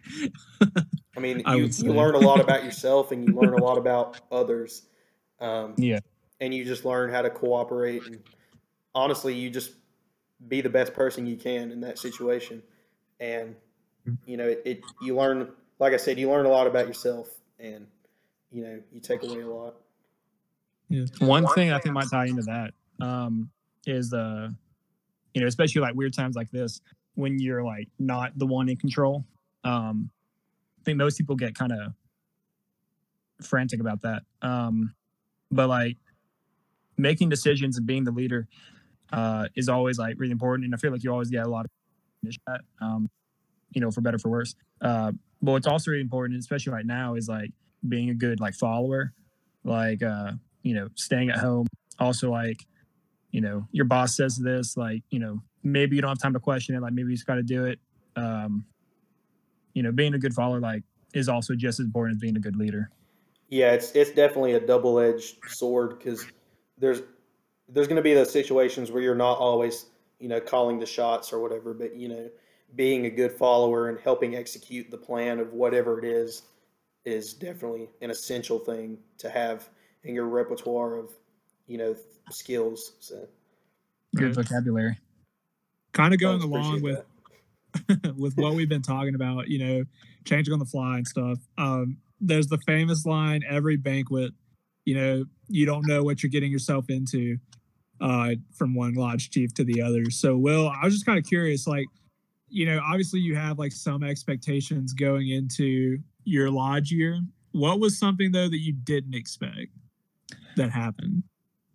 I 1.16 1.20
mean, 1.20 1.42
you, 1.48 1.70
you 1.78 1.94
learn 1.94 2.16
a 2.16 2.20
lot 2.20 2.40
about 2.40 2.64
yourself, 2.64 3.12
and 3.12 3.28
you 3.28 3.34
learn 3.34 3.54
a 3.54 3.64
lot 3.64 3.78
about 3.78 4.20
others. 4.32 4.84
Um, 5.40 5.74
yeah, 5.78 6.00
and 6.40 6.54
you 6.54 6.66
just 6.66 6.86
learn 6.86 7.12
how 7.12 7.22
to 7.22 7.30
cooperate, 7.30 8.06
and 8.06 8.20
honestly, 8.94 9.34
you 9.34 9.50
just 9.50 9.72
be 10.48 10.62
the 10.62 10.70
best 10.70 10.94
person 10.94 11.26
you 11.26 11.36
can 11.36 11.72
in 11.72 11.82
that 11.82 11.98
situation. 11.98 12.62
And 13.20 13.56
you 14.26 14.38
know, 14.38 14.48
it, 14.48 14.62
it 14.66 14.82
you 15.02 15.16
learn, 15.16 15.50
like 15.80 15.94
I 15.94 15.98
said, 15.98 16.20
you 16.20 16.30
learn 16.30 16.46
a 16.46 16.50
lot 16.50 16.68
about 16.68 16.88
yourself, 16.88 17.30
and 17.60 17.88
you 18.52 18.64
know, 18.64 18.80
you 18.92 19.00
take 19.00 19.24
away 19.24 19.42
a 19.42 19.48
lot. 19.48 19.76
Yeah. 20.90 21.06
One 21.20 21.46
thing 21.48 21.72
I 21.72 21.80
think 21.80 21.94
might 21.94 22.10
tie 22.10 22.28
into 22.28 22.44
that 22.44 22.74
um, 23.06 23.50
is 23.86 24.10
the 24.12 24.20
uh, 24.20 24.50
you 25.34 25.42
know, 25.42 25.48
especially 25.48 25.82
like 25.82 25.96
weird 25.96 26.14
times 26.14 26.36
like 26.36 26.50
this 26.52 26.82
when 27.16 27.40
you're 27.40 27.64
like 27.64 27.88
not 28.00 28.32
the 28.38 28.46
one 28.46 28.70
in 28.70 28.78
control. 28.78 29.26
Um, 29.68 30.10
I 30.80 30.84
think 30.86 30.98
most 30.98 31.18
people 31.18 31.36
get 31.36 31.56
kind 31.56 31.74
of 31.74 31.94
frantic 33.46 33.82
about 33.82 34.02
that. 34.02 34.24
Um, 34.42 34.94
but 35.52 35.68
like 35.68 35.98
making 36.98 37.30
decisions 37.30 37.78
and 37.78 37.86
being 37.86 38.04
the 38.04 38.12
leader 38.12 38.48
uh, 39.12 39.48
is 39.56 39.70
always 39.70 40.00
like 40.00 40.16
really 40.18 40.32
important. 40.32 40.66
And 40.66 40.74
I 40.74 40.78
feel 40.78 40.92
like 40.92 41.04
you 41.04 41.12
always 41.12 41.30
get 41.30 41.46
a 41.46 41.50
lot 41.50 41.66
of 41.66 41.72
that, 42.48 42.62
um, 42.82 43.10
you 43.72 43.82
know, 43.82 43.92
for 43.92 44.02
better 44.02 44.18
for 44.18 44.30
worse. 44.30 44.56
Uh, 44.82 45.12
but 45.42 45.52
what's 45.52 45.68
also 45.68 45.92
really 45.92 46.02
important, 46.02 46.40
especially 46.40 46.74
right 46.74 46.86
now, 46.86 47.16
is 47.16 47.28
like 47.28 47.52
being 47.88 48.10
a 48.10 48.14
good 48.14 48.40
like 48.40 48.56
follower, 48.56 49.14
like 49.64 50.02
uh, 50.02 50.32
you 50.64 50.74
know, 50.74 50.88
staying 50.96 51.30
at 51.30 51.38
home. 51.38 51.68
Also, 52.00 52.32
like 52.32 52.66
you 53.32 53.42
know, 53.42 53.68
your 53.72 53.86
boss 53.86 54.16
says 54.16 54.38
this, 54.38 54.78
like 54.78 55.04
you 55.10 55.20
know, 55.20 55.42
maybe 55.64 55.96
you 55.96 56.02
don't 56.02 56.10
have 56.10 56.20
time 56.20 56.34
to 56.34 56.40
question 56.40 56.76
it, 56.76 56.82
like 56.82 56.94
maybe 56.94 57.10
you 57.10 57.16
just 57.16 57.28
got 57.28 57.36
to 57.36 57.44
do 57.44 57.66
it. 57.66 57.80
Um, 58.16 58.66
you 59.78 59.84
know, 59.84 59.92
being 59.92 60.16
a 60.16 60.18
good 60.18 60.34
follower, 60.34 60.60
like, 60.60 60.82
is 61.14 61.30
also 61.30 61.54
just 61.54 61.80
as 61.80 61.86
important 61.86 62.16
as 62.16 62.20
being 62.20 62.36
a 62.36 62.40
good 62.40 62.56
leader. 62.56 62.90
Yeah, 63.50 63.74
it's 63.74 63.92
it's 63.92 64.10
definitely 64.10 64.54
a 64.54 64.60
double 64.60 65.00
edged 65.00 65.36
sword 65.48 66.00
because 66.00 66.26
there's 66.80 67.04
there's 67.70 67.86
going 67.86 67.98
to 67.98 68.02
be 68.02 68.16
those 68.16 68.32
situations 68.32 68.90
where 68.90 69.04
you're 69.04 69.14
not 69.14 69.38
always 69.38 69.86
you 70.20 70.30
know 70.30 70.40
calling 70.40 70.80
the 70.80 70.86
shots 70.88 71.32
or 71.32 71.40
whatever, 71.40 71.76
but 71.76 71.96
you 71.96 72.10
know 72.10 72.28
being 72.76 73.06
a 73.06 73.10
good 73.10 73.32
follower 73.32 73.90
and 73.90 74.00
helping 74.00 74.36
execute 74.36 74.90
the 74.90 74.98
plan 74.98 75.38
of 75.38 75.54
whatever 75.54 76.00
it 76.00 76.06
is 76.06 76.42
is 77.06 77.36
definitely 77.36 77.88
an 78.02 78.10
essential 78.10 78.58
thing 78.58 78.98
to 79.20 79.30
have 79.30 79.70
in 80.06 80.16
your 80.16 80.26
repertoire 80.26 80.96
of 80.96 81.12
you 81.68 81.78
know 81.78 81.96
skills. 82.32 82.94
So 83.00 83.28
good 84.16 84.34
vocabulary. 84.34 84.98
Kind 85.94 86.16
of 86.16 86.20
going 86.20 86.42
along 86.42 86.82
with 86.82 87.06
with 88.16 88.36
what 88.36 88.54
we've 88.54 88.70
been 88.70 88.82
talking 88.82 89.16
about, 89.16 89.48
you 89.48 89.60
know, 89.60 89.84
changing 90.26 90.54
on 90.54 90.60
the 90.60 90.66
fly 90.66 90.98
and 90.98 91.08
stuff. 91.08 91.40
Um, 91.58 91.98
there's 92.20 92.48
the 92.48 92.58
famous 92.66 93.06
line 93.06 93.42
every 93.48 93.78
banquet, 93.78 94.32
you 94.86 94.96
know, 94.96 95.26
you 95.48 95.66
don't 95.66 95.88
know 95.88 96.04
what 96.04 96.24
you're 96.24 96.30
getting 96.30 96.52
yourself 96.52 96.90
into 96.90 97.38
uh, 98.02 98.32
from 98.56 98.76
one 98.76 98.94
lodge 98.94 99.30
chief 99.30 99.54
to 99.56 99.64
the 99.64 99.82
other. 99.82 100.10
So, 100.10 100.38
Will, 100.38 100.70
I 100.70 100.86
was 100.86 100.94
just 100.94 101.06
kind 101.06 101.18
of 101.20 101.26
curious, 101.26 101.68
like, 101.68 101.88
you 102.50 102.66
know, 102.66 102.80
obviously 102.84 103.20
you 103.20 103.36
have 103.36 103.60
like 103.60 103.72
some 103.72 104.04
expectations 104.04 104.94
going 104.94 105.30
into 105.30 106.00
your 106.24 106.50
lodge 106.50 106.92
year. 106.92 107.20
What 107.52 107.80
was 107.80 107.98
something 107.98 108.32
though 108.32 108.50
that 108.50 108.60
you 108.60 108.74
didn't 108.74 109.16
expect 109.16 109.72
that 110.56 110.72
happened? 110.72 111.24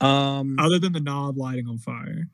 Um, 0.00 0.56
other 0.58 0.78
than 0.78 0.92
the 0.92 1.00
knob 1.00 1.36
lighting 1.36 1.68
on 1.68 1.78
fire. 1.78 2.28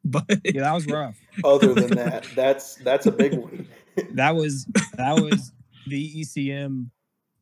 But 0.04 0.24
yeah, 0.44 0.62
that 0.62 0.72
was 0.72 0.86
rough. 0.86 1.20
Other 1.44 1.74
than 1.74 1.90
that, 1.90 2.26
that's 2.34 2.76
that's 2.76 3.04
a 3.04 3.12
big 3.12 3.34
one. 3.34 3.68
that 4.12 4.34
was 4.34 4.64
that 4.94 5.20
was 5.20 5.52
the 5.86 6.22
ECM 6.22 6.88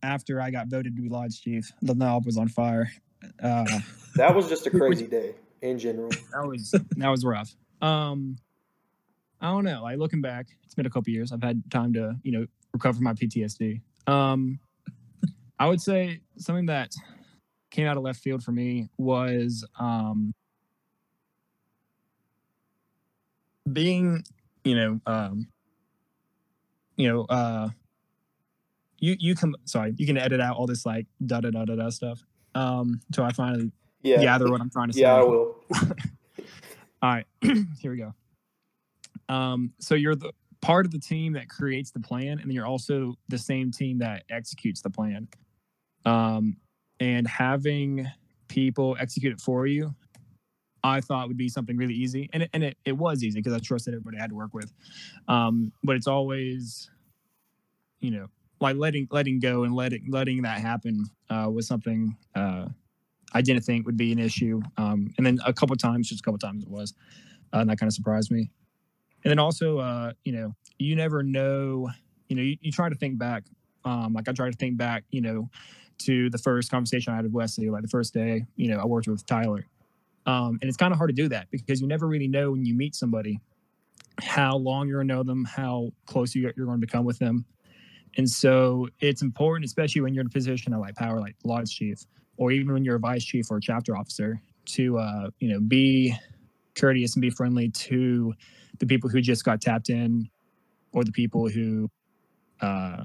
after 0.02 0.40
I 0.40 0.50
got 0.50 0.66
voted 0.66 0.96
to 0.96 1.02
be 1.02 1.08
lodge 1.08 1.40
chief. 1.40 1.70
The 1.82 1.94
knob 1.94 2.26
was 2.26 2.36
on 2.36 2.48
fire. 2.48 2.90
Uh, 3.40 3.78
that 4.16 4.34
was 4.34 4.48
just 4.48 4.66
a 4.66 4.70
crazy 4.70 5.06
day 5.06 5.36
in 5.62 5.78
general. 5.78 6.10
That 6.32 6.48
was 6.48 6.74
that 6.96 7.08
was 7.08 7.24
rough. 7.24 7.54
Um, 7.80 8.38
I 9.40 9.50
don't 9.52 9.64
know. 9.64 9.82
Like 9.82 9.98
looking 9.98 10.20
back, 10.20 10.48
it's 10.64 10.74
been 10.74 10.86
a 10.86 10.90
couple 10.90 11.12
years. 11.12 11.32
I've 11.32 11.42
had 11.42 11.62
time 11.70 11.92
to 11.92 12.16
you 12.24 12.32
know 12.32 12.46
recover 12.72 13.00
my 13.00 13.12
PTSD. 13.12 13.80
Um, 14.06 14.58
I 15.58 15.68
would 15.68 15.80
say 15.80 16.20
something 16.38 16.66
that 16.66 16.92
came 17.70 17.86
out 17.86 17.96
of 17.96 18.02
left 18.02 18.20
field 18.20 18.42
for 18.42 18.52
me 18.52 18.88
was 18.96 19.66
um, 19.78 20.34
being, 23.72 24.24
you 24.64 24.74
know, 24.74 25.00
um, 25.06 25.48
you 26.96 27.08
know, 27.08 27.24
uh, 27.24 27.68
you 28.98 29.16
you 29.18 29.34
come. 29.34 29.54
Sorry, 29.64 29.94
you 29.96 30.06
can 30.06 30.18
edit 30.18 30.40
out 30.40 30.56
all 30.56 30.66
this 30.66 30.84
like 30.84 31.06
da 31.24 31.40
da 31.40 31.50
da 31.50 31.64
da 31.64 31.76
da 31.76 31.90
stuff. 31.90 32.24
Um, 32.54 33.00
until 33.08 33.24
I 33.24 33.32
finally 33.32 33.70
yeah. 34.02 34.20
gather 34.20 34.50
what 34.50 34.60
I'm 34.60 34.70
trying 34.70 34.88
to 34.88 34.94
say. 34.94 35.02
Yeah, 35.02 35.14
I 35.14 35.22
will. 35.22 35.56
all 35.80 35.94
right, 37.02 37.26
here 37.80 37.92
we 37.92 37.98
go. 37.98 38.14
Um, 39.28 39.72
so 39.78 39.94
you're 39.94 40.16
the 40.16 40.32
part 40.60 40.86
of 40.86 40.92
the 40.92 40.98
team 40.98 41.34
that 41.34 41.48
creates 41.48 41.90
the 41.90 42.00
plan, 42.00 42.40
and 42.40 42.52
you're 42.52 42.66
also 42.66 43.14
the 43.28 43.38
same 43.38 43.70
team 43.70 43.98
that 43.98 44.24
executes 44.30 44.82
the 44.82 44.90
plan. 44.90 45.28
Um, 46.04 46.56
and 47.00 47.28
having 47.28 48.06
people 48.48 48.96
execute 48.98 49.32
it 49.32 49.40
for 49.40 49.66
you 49.66 49.94
I 50.82 51.00
thought 51.00 51.28
would 51.28 51.36
be 51.36 51.48
something 51.48 51.76
really 51.76 51.94
easy, 51.94 52.28
and 52.32 52.44
it, 52.44 52.50
and 52.52 52.62
it, 52.62 52.76
it 52.84 52.92
was 52.96 53.24
easy 53.24 53.40
because 53.40 53.52
I 53.52 53.58
trusted 53.58 53.94
everybody 53.94 54.18
I 54.18 54.20
had 54.20 54.30
to 54.30 54.36
work 54.36 54.54
with. 54.54 54.72
Um, 55.26 55.72
but 55.82 55.96
it's 55.96 56.06
always, 56.06 56.90
you 58.00 58.10
know, 58.10 58.26
like 58.60 58.76
letting 58.76 59.08
letting 59.10 59.40
go 59.40 59.64
and 59.64 59.74
letting 59.74 60.06
letting 60.08 60.42
that 60.42 60.60
happen 60.60 61.04
uh, 61.30 61.48
was 61.52 61.66
something 61.66 62.16
uh, 62.34 62.66
I 63.32 63.42
didn't 63.42 63.62
think 63.62 63.86
would 63.86 63.96
be 63.96 64.12
an 64.12 64.18
issue. 64.18 64.60
Um, 64.76 65.12
and 65.16 65.26
then 65.26 65.38
a 65.44 65.52
couple 65.52 65.76
times, 65.76 66.08
just 66.08 66.20
a 66.20 66.22
couple 66.22 66.38
times, 66.38 66.62
it 66.62 66.70
was, 66.70 66.94
uh, 67.52 67.58
and 67.58 67.70
that 67.70 67.78
kind 67.78 67.88
of 67.88 67.94
surprised 67.94 68.30
me. 68.30 68.50
And 69.24 69.30
then 69.30 69.38
also, 69.38 69.78
uh, 69.78 70.12
you 70.24 70.32
know, 70.32 70.54
you 70.78 70.96
never 70.96 71.22
know. 71.22 71.88
You 72.28 72.36
know, 72.36 72.42
you, 72.42 72.56
you 72.60 72.72
try 72.72 72.88
to 72.88 72.94
think 72.94 73.18
back. 73.18 73.44
Um, 73.84 74.12
like 74.12 74.28
I 74.28 74.32
try 74.32 74.50
to 74.50 74.56
think 74.56 74.76
back, 74.76 75.04
you 75.10 75.22
know, 75.22 75.48
to 75.98 76.30
the 76.30 76.38
first 76.38 76.70
conversation 76.70 77.12
I 77.12 77.16
had 77.16 77.24
with 77.24 77.32
Wesley, 77.32 77.70
like 77.70 77.82
the 77.82 77.88
first 77.88 78.12
day, 78.12 78.46
you 78.56 78.68
know, 78.68 78.78
I 78.78 78.86
worked 78.86 79.08
with 79.08 79.24
Tyler 79.26 79.66
um, 80.28 80.58
and 80.60 80.68
it's 80.68 80.76
kind 80.76 80.92
of 80.92 80.98
hard 80.98 81.08
to 81.08 81.14
do 81.14 81.26
that 81.30 81.50
because 81.50 81.80
you 81.80 81.86
never 81.86 82.06
really 82.06 82.28
know 82.28 82.50
when 82.50 82.66
you 82.66 82.74
meet 82.74 82.94
somebody 82.94 83.40
how 84.20 84.56
long 84.56 84.86
you're 84.86 84.98
going 84.98 85.08
to 85.08 85.14
know 85.14 85.22
them, 85.22 85.44
how 85.44 85.90
close 86.04 86.34
you, 86.34 86.42
you're 86.54 86.66
going 86.66 86.78
to 86.78 86.86
become 86.86 87.04
with 87.06 87.18
them. 87.18 87.46
And 88.18 88.28
so 88.28 88.88
it's 89.00 89.22
important, 89.22 89.64
especially 89.64 90.02
when 90.02 90.12
you're 90.12 90.20
in 90.20 90.26
a 90.26 90.30
position 90.30 90.74
of 90.74 90.80
like 90.80 90.96
power, 90.96 91.18
like 91.18 91.36
lodge 91.44 91.74
chief, 91.74 92.00
or 92.36 92.50
even 92.50 92.74
when 92.74 92.84
you're 92.84 92.96
a 92.96 93.00
vice 93.00 93.24
chief 93.24 93.50
or 93.50 93.56
a 93.56 93.60
chapter 93.60 93.96
officer, 93.96 94.40
to 94.66 94.98
uh, 94.98 95.30
you 95.38 95.48
know 95.48 95.60
be 95.60 96.14
courteous 96.76 97.14
and 97.14 97.22
be 97.22 97.30
friendly 97.30 97.70
to 97.70 98.34
the 98.80 98.86
people 98.86 99.08
who 99.08 99.22
just 99.22 99.44
got 99.44 99.62
tapped 99.62 99.88
in, 99.88 100.28
or 100.92 101.04
the 101.04 101.12
people 101.12 101.48
who, 101.48 101.88
uh, 102.60 103.04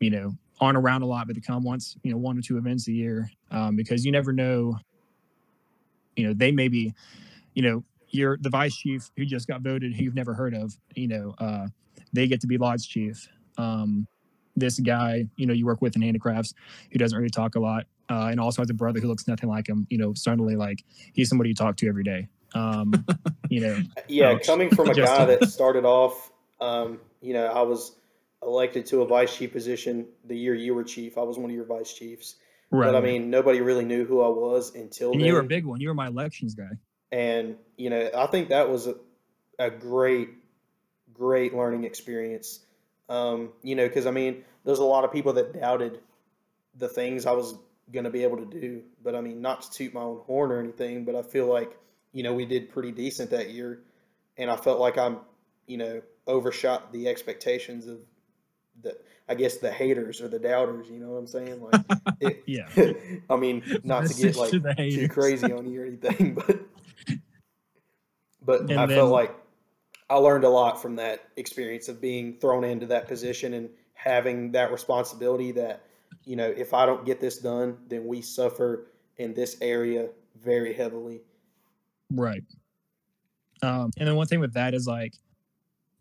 you 0.00 0.10
know, 0.10 0.32
aren't 0.60 0.76
around 0.76 1.02
a 1.02 1.06
lot 1.06 1.26
but 1.26 1.34
they 1.34 1.40
come 1.40 1.62
once, 1.62 1.96
you 2.02 2.10
know, 2.10 2.18
one 2.18 2.36
or 2.36 2.42
two 2.42 2.58
events 2.58 2.88
a 2.88 2.92
year, 2.92 3.30
um, 3.50 3.74
because 3.74 4.04
you 4.04 4.12
never 4.12 4.32
know 4.32 4.76
you 6.18 6.26
know 6.26 6.34
they 6.34 6.50
may 6.50 6.68
be 6.68 6.92
you 7.54 7.62
know 7.62 7.84
you're 8.08 8.36
the 8.40 8.50
vice 8.50 8.76
chief 8.76 9.10
who 9.16 9.24
just 9.24 9.46
got 9.46 9.62
voted 9.62 9.94
who 9.94 10.04
you've 10.04 10.14
never 10.14 10.34
heard 10.34 10.54
of 10.54 10.76
you 10.94 11.08
know 11.08 11.34
uh, 11.38 11.66
they 12.12 12.26
get 12.26 12.40
to 12.40 12.46
be 12.46 12.58
lodge 12.58 12.88
chief. 12.88 13.28
Um, 13.56 14.06
this 14.56 14.78
guy 14.80 15.26
you 15.36 15.46
know 15.46 15.54
you 15.54 15.64
work 15.64 15.80
with 15.80 15.94
in 15.94 16.02
handicrafts 16.02 16.52
who 16.90 16.98
doesn't 16.98 17.16
really 17.16 17.30
talk 17.30 17.54
a 17.54 17.60
lot 17.60 17.86
uh, 18.10 18.28
and 18.30 18.40
also 18.40 18.60
has 18.60 18.70
a 18.70 18.74
brother 18.74 18.98
who 19.00 19.06
looks 19.06 19.28
nothing 19.28 19.48
like 19.48 19.68
him 19.68 19.86
you 19.88 19.98
know 19.98 20.12
suddenly 20.14 20.56
like 20.56 20.84
he's 21.14 21.28
somebody 21.28 21.50
you 21.50 21.54
talk 21.54 21.76
to 21.76 21.88
every 21.88 22.04
day. 22.04 22.28
Um, 22.54 22.92
you 23.48 23.60
know 23.60 23.78
yeah 24.08 24.36
coming 24.38 24.70
from 24.70 24.90
a 24.90 24.94
guy 24.94 25.24
that 25.24 25.48
started 25.48 25.84
off 25.84 26.32
um, 26.60 26.98
you 27.20 27.34
know 27.34 27.46
i 27.46 27.62
was 27.62 27.96
elected 28.42 28.86
to 28.86 29.02
a 29.02 29.06
vice 29.06 29.36
chief 29.36 29.52
position 29.52 30.06
the 30.24 30.36
year 30.36 30.54
you 30.54 30.74
were 30.74 30.84
chief. 30.84 31.18
I 31.18 31.22
was 31.22 31.38
one 31.38 31.50
of 31.50 31.56
your 31.56 31.66
vice 31.66 31.92
chiefs 31.92 32.36
Right. 32.70 32.86
But 32.86 32.96
I 32.96 33.00
mean, 33.00 33.30
nobody 33.30 33.60
really 33.60 33.84
knew 33.84 34.04
who 34.04 34.20
I 34.20 34.28
was 34.28 34.74
until 34.74 35.14
you 35.14 35.32
were 35.32 35.40
a 35.40 35.44
big 35.44 35.64
one. 35.64 35.80
You 35.80 35.88
were 35.88 35.94
my 35.94 36.08
elections 36.08 36.54
guy. 36.54 36.78
And 37.10 37.56
you 37.76 37.88
know, 37.88 38.10
I 38.14 38.26
think 38.26 38.50
that 38.50 38.68
was 38.68 38.86
a, 38.86 38.96
a 39.58 39.70
great, 39.70 40.30
great 41.14 41.54
learning 41.54 41.84
experience. 41.84 42.60
Um, 43.08 43.50
you 43.62 43.74
know, 43.74 43.88
because 43.88 44.06
I 44.06 44.10
mean, 44.10 44.44
there's 44.64 44.80
a 44.80 44.84
lot 44.84 45.04
of 45.04 45.12
people 45.12 45.32
that 45.34 45.58
doubted 45.58 46.00
the 46.76 46.88
things 46.88 47.24
I 47.24 47.32
was 47.32 47.54
going 47.90 48.04
to 48.04 48.10
be 48.10 48.22
able 48.22 48.36
to 48.36 48.44
do. 48.44 48.82
But 49.02 49.14
I 49.14 49.22
mean, 49.22 49.40
not 49.40 49.62
to 49.62 49.70
toot 49.70 49.94
my 49.94 50.02
own 50.02 50.20
horn 50.26 50.52
or 50.52 50.60
anything, 50.60 51.04
but 51.04 51.14
I 51.14 51.22
feel 51.22 51.46
like 51.46 51.76
you 52.12 52.22
know 52.22 52.34
we 52.34 52.44
did 52.44 52.70
pretty 52.70 52.92
decent 52.92 53.30
that 53.30 53.50
year, 53.50 53.80
and 54.36 54.50
I 54.50 54.56
felt 54.56 54.78
like 54.78 54.98
I'm, 54.98 55.18
you 55.66 55.78
know, 55.78 56.02
overshot 56.26 56.92
the 56.92 57.08
expectations 57.08 57.86
of 57.86 57.98
the 58.82 58.96
I 59.28 59.34
guess 59.34 59.58
the 59.58 59.70
haters 59.70 60.20
or 60.20 60.28
the 60.28 60.38
doubters. 60.38 60.88
You 60.88 60.98
know 60.98 61.10
what 61.10 61.18
I'm 61.18 61.26
saying? 61.26 61.60
Like, 61.60 61.82
it, 62.20 62.42
yeah. 62.46 62.68
I 63.30 63.36
mean, 63.36 63.62
not 63.84 64.06
to 64.06 64.14
get 64.14 64.36
like 64.36 64.50
to 64.50 64.74
too 64.74 65.08
crazy 65.08 65.52
on 65.52 65.70
you 65.70 65.82
or 65.82 65.86
anything, 65.86 66.34
but 66.46 66.60
but 68.42 68.60
and 68.62 68.80
I 68.80 68.86
then, 68.86 68.96
felt 68.96 69.10
like 69.10 69.34
I 70.08 70.16
learned 70.16 70.44
a 70.44 70.48
lot 70.48 70.80
from 70.80 70.96
that 70.96 71.28
experience 71.36 71.88
of 71.88 72.00
being 72.00 72.38
thrown 72.38 72.64
into 72.64 72.86
that 72.86 73.08
position 73.08 73.54
and 73.54 73.68
having 73.92 74.52
that 74.52 74.72
responsibility. 74.72 75.52
That 75.52 75.82
you 76.24 76.36
know, 76.36 76.48
if 76.48 76.72
I 76.72 76.86
don't 76.86 77.04
get 77.04 77.20
this 77.20 77.38
done, 77.38 77.76
then 77.88 78.06
we 78.06 78.22
suffer 78.22 78.88
in 79.18 79.34
this 79.34 79.58
area 79.60 80.08
very 80.40 80.72
heavily. 80.72 81.20
Right. 82.10 82.44
Um, 83.62 83.90
and 83.98 84.08
then 84.08 84.16
one 84.16 84.26
thing 84.26 84.40
with 84.40 84.54
that 84.54 84.72
is 84.72 84.86
like, 84.86 85.14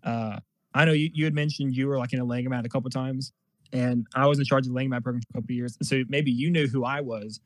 uh, 0.03 0.39
I 0.73 0.85
know 0.85 0.91
you, 0.91 1.09
you 1.13 1.25
had 1.25 1.33
mentioned 1.33 1.75
you 1.75 1.87
were 1.87 1.97
like 1.97 2.13
in 2.13 2.19
a 2.19 2.25
laying 2.25 2.49
mat 2.49 2.65
a 2.65 2.69
couple 2.69 2.89
times, 2.89 3.33
and 3.73 4.05
I 4.15 4.27
was 4.27 4.39
in 4.39 4.45
charge 4.45 4.65
of 4.65 4.69
the 4.69 4.75
laying 4.75 4.89
mat 4.89 5.03
program 5.03 5.21
for 5.21 5.39
a 5.39 5.41
couple 5.41 5.55
years. 5.55 5.77
So 5.81 6.03
maybe 6.07 6.31
you 6.31 6.51
knew 6.51 6.67
who 6.67 6.83
I 6.83 7.01
was, 7.01 7.39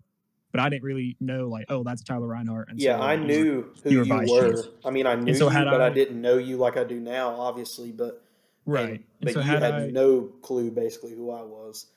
but 0.51 0.59
I 0.59 0.69
didn't 0.69 0.83
really 0.83 1.15
know 1.19 1.47
like, 1.47 1.65
oh, 1.69 1.83
that's 1.83 2.03
Tyler 2.03 2.27
Reinhardt. 2.27 2.69
And 2.69 2.79
yeah, 2.79 2.97
so, 2.97 3.03
I 3.03 3.15
knew 3.15 3.71
who 3.83 3.89
you, 3.89 4.25
were. 4.29 4.63
I 4.83 4.89
mean, 4.89 5.07
I 5.07 5.15
knew 5.15 5.33
so 5.33 5.49
you, 5.49 5.65
but 5.65 5.81
I, 5.81 5.87
I, 5.87 5.89
didn't 5.89 6.21
know 6.21 6.37
you 6.37 6.57
like 6.57 6.77
I 6.77 6.83
do 6.83 6.99
now, 6.99 7.29
obviously. 7.29 7.91
But 7.91 8.23
Right. 8.65 9.03
But 9.21 9.33
so 9.33 9.39
you 9.39 9.45
had 9.45 9.63
had 9.63 9.73
I, 9.73 9.87
no 9.87 10.21
clue 10.41 10.71
basically 10.71 11.15
who 11.15 11.31
I 11.31 11.41
was. 11.41 11.87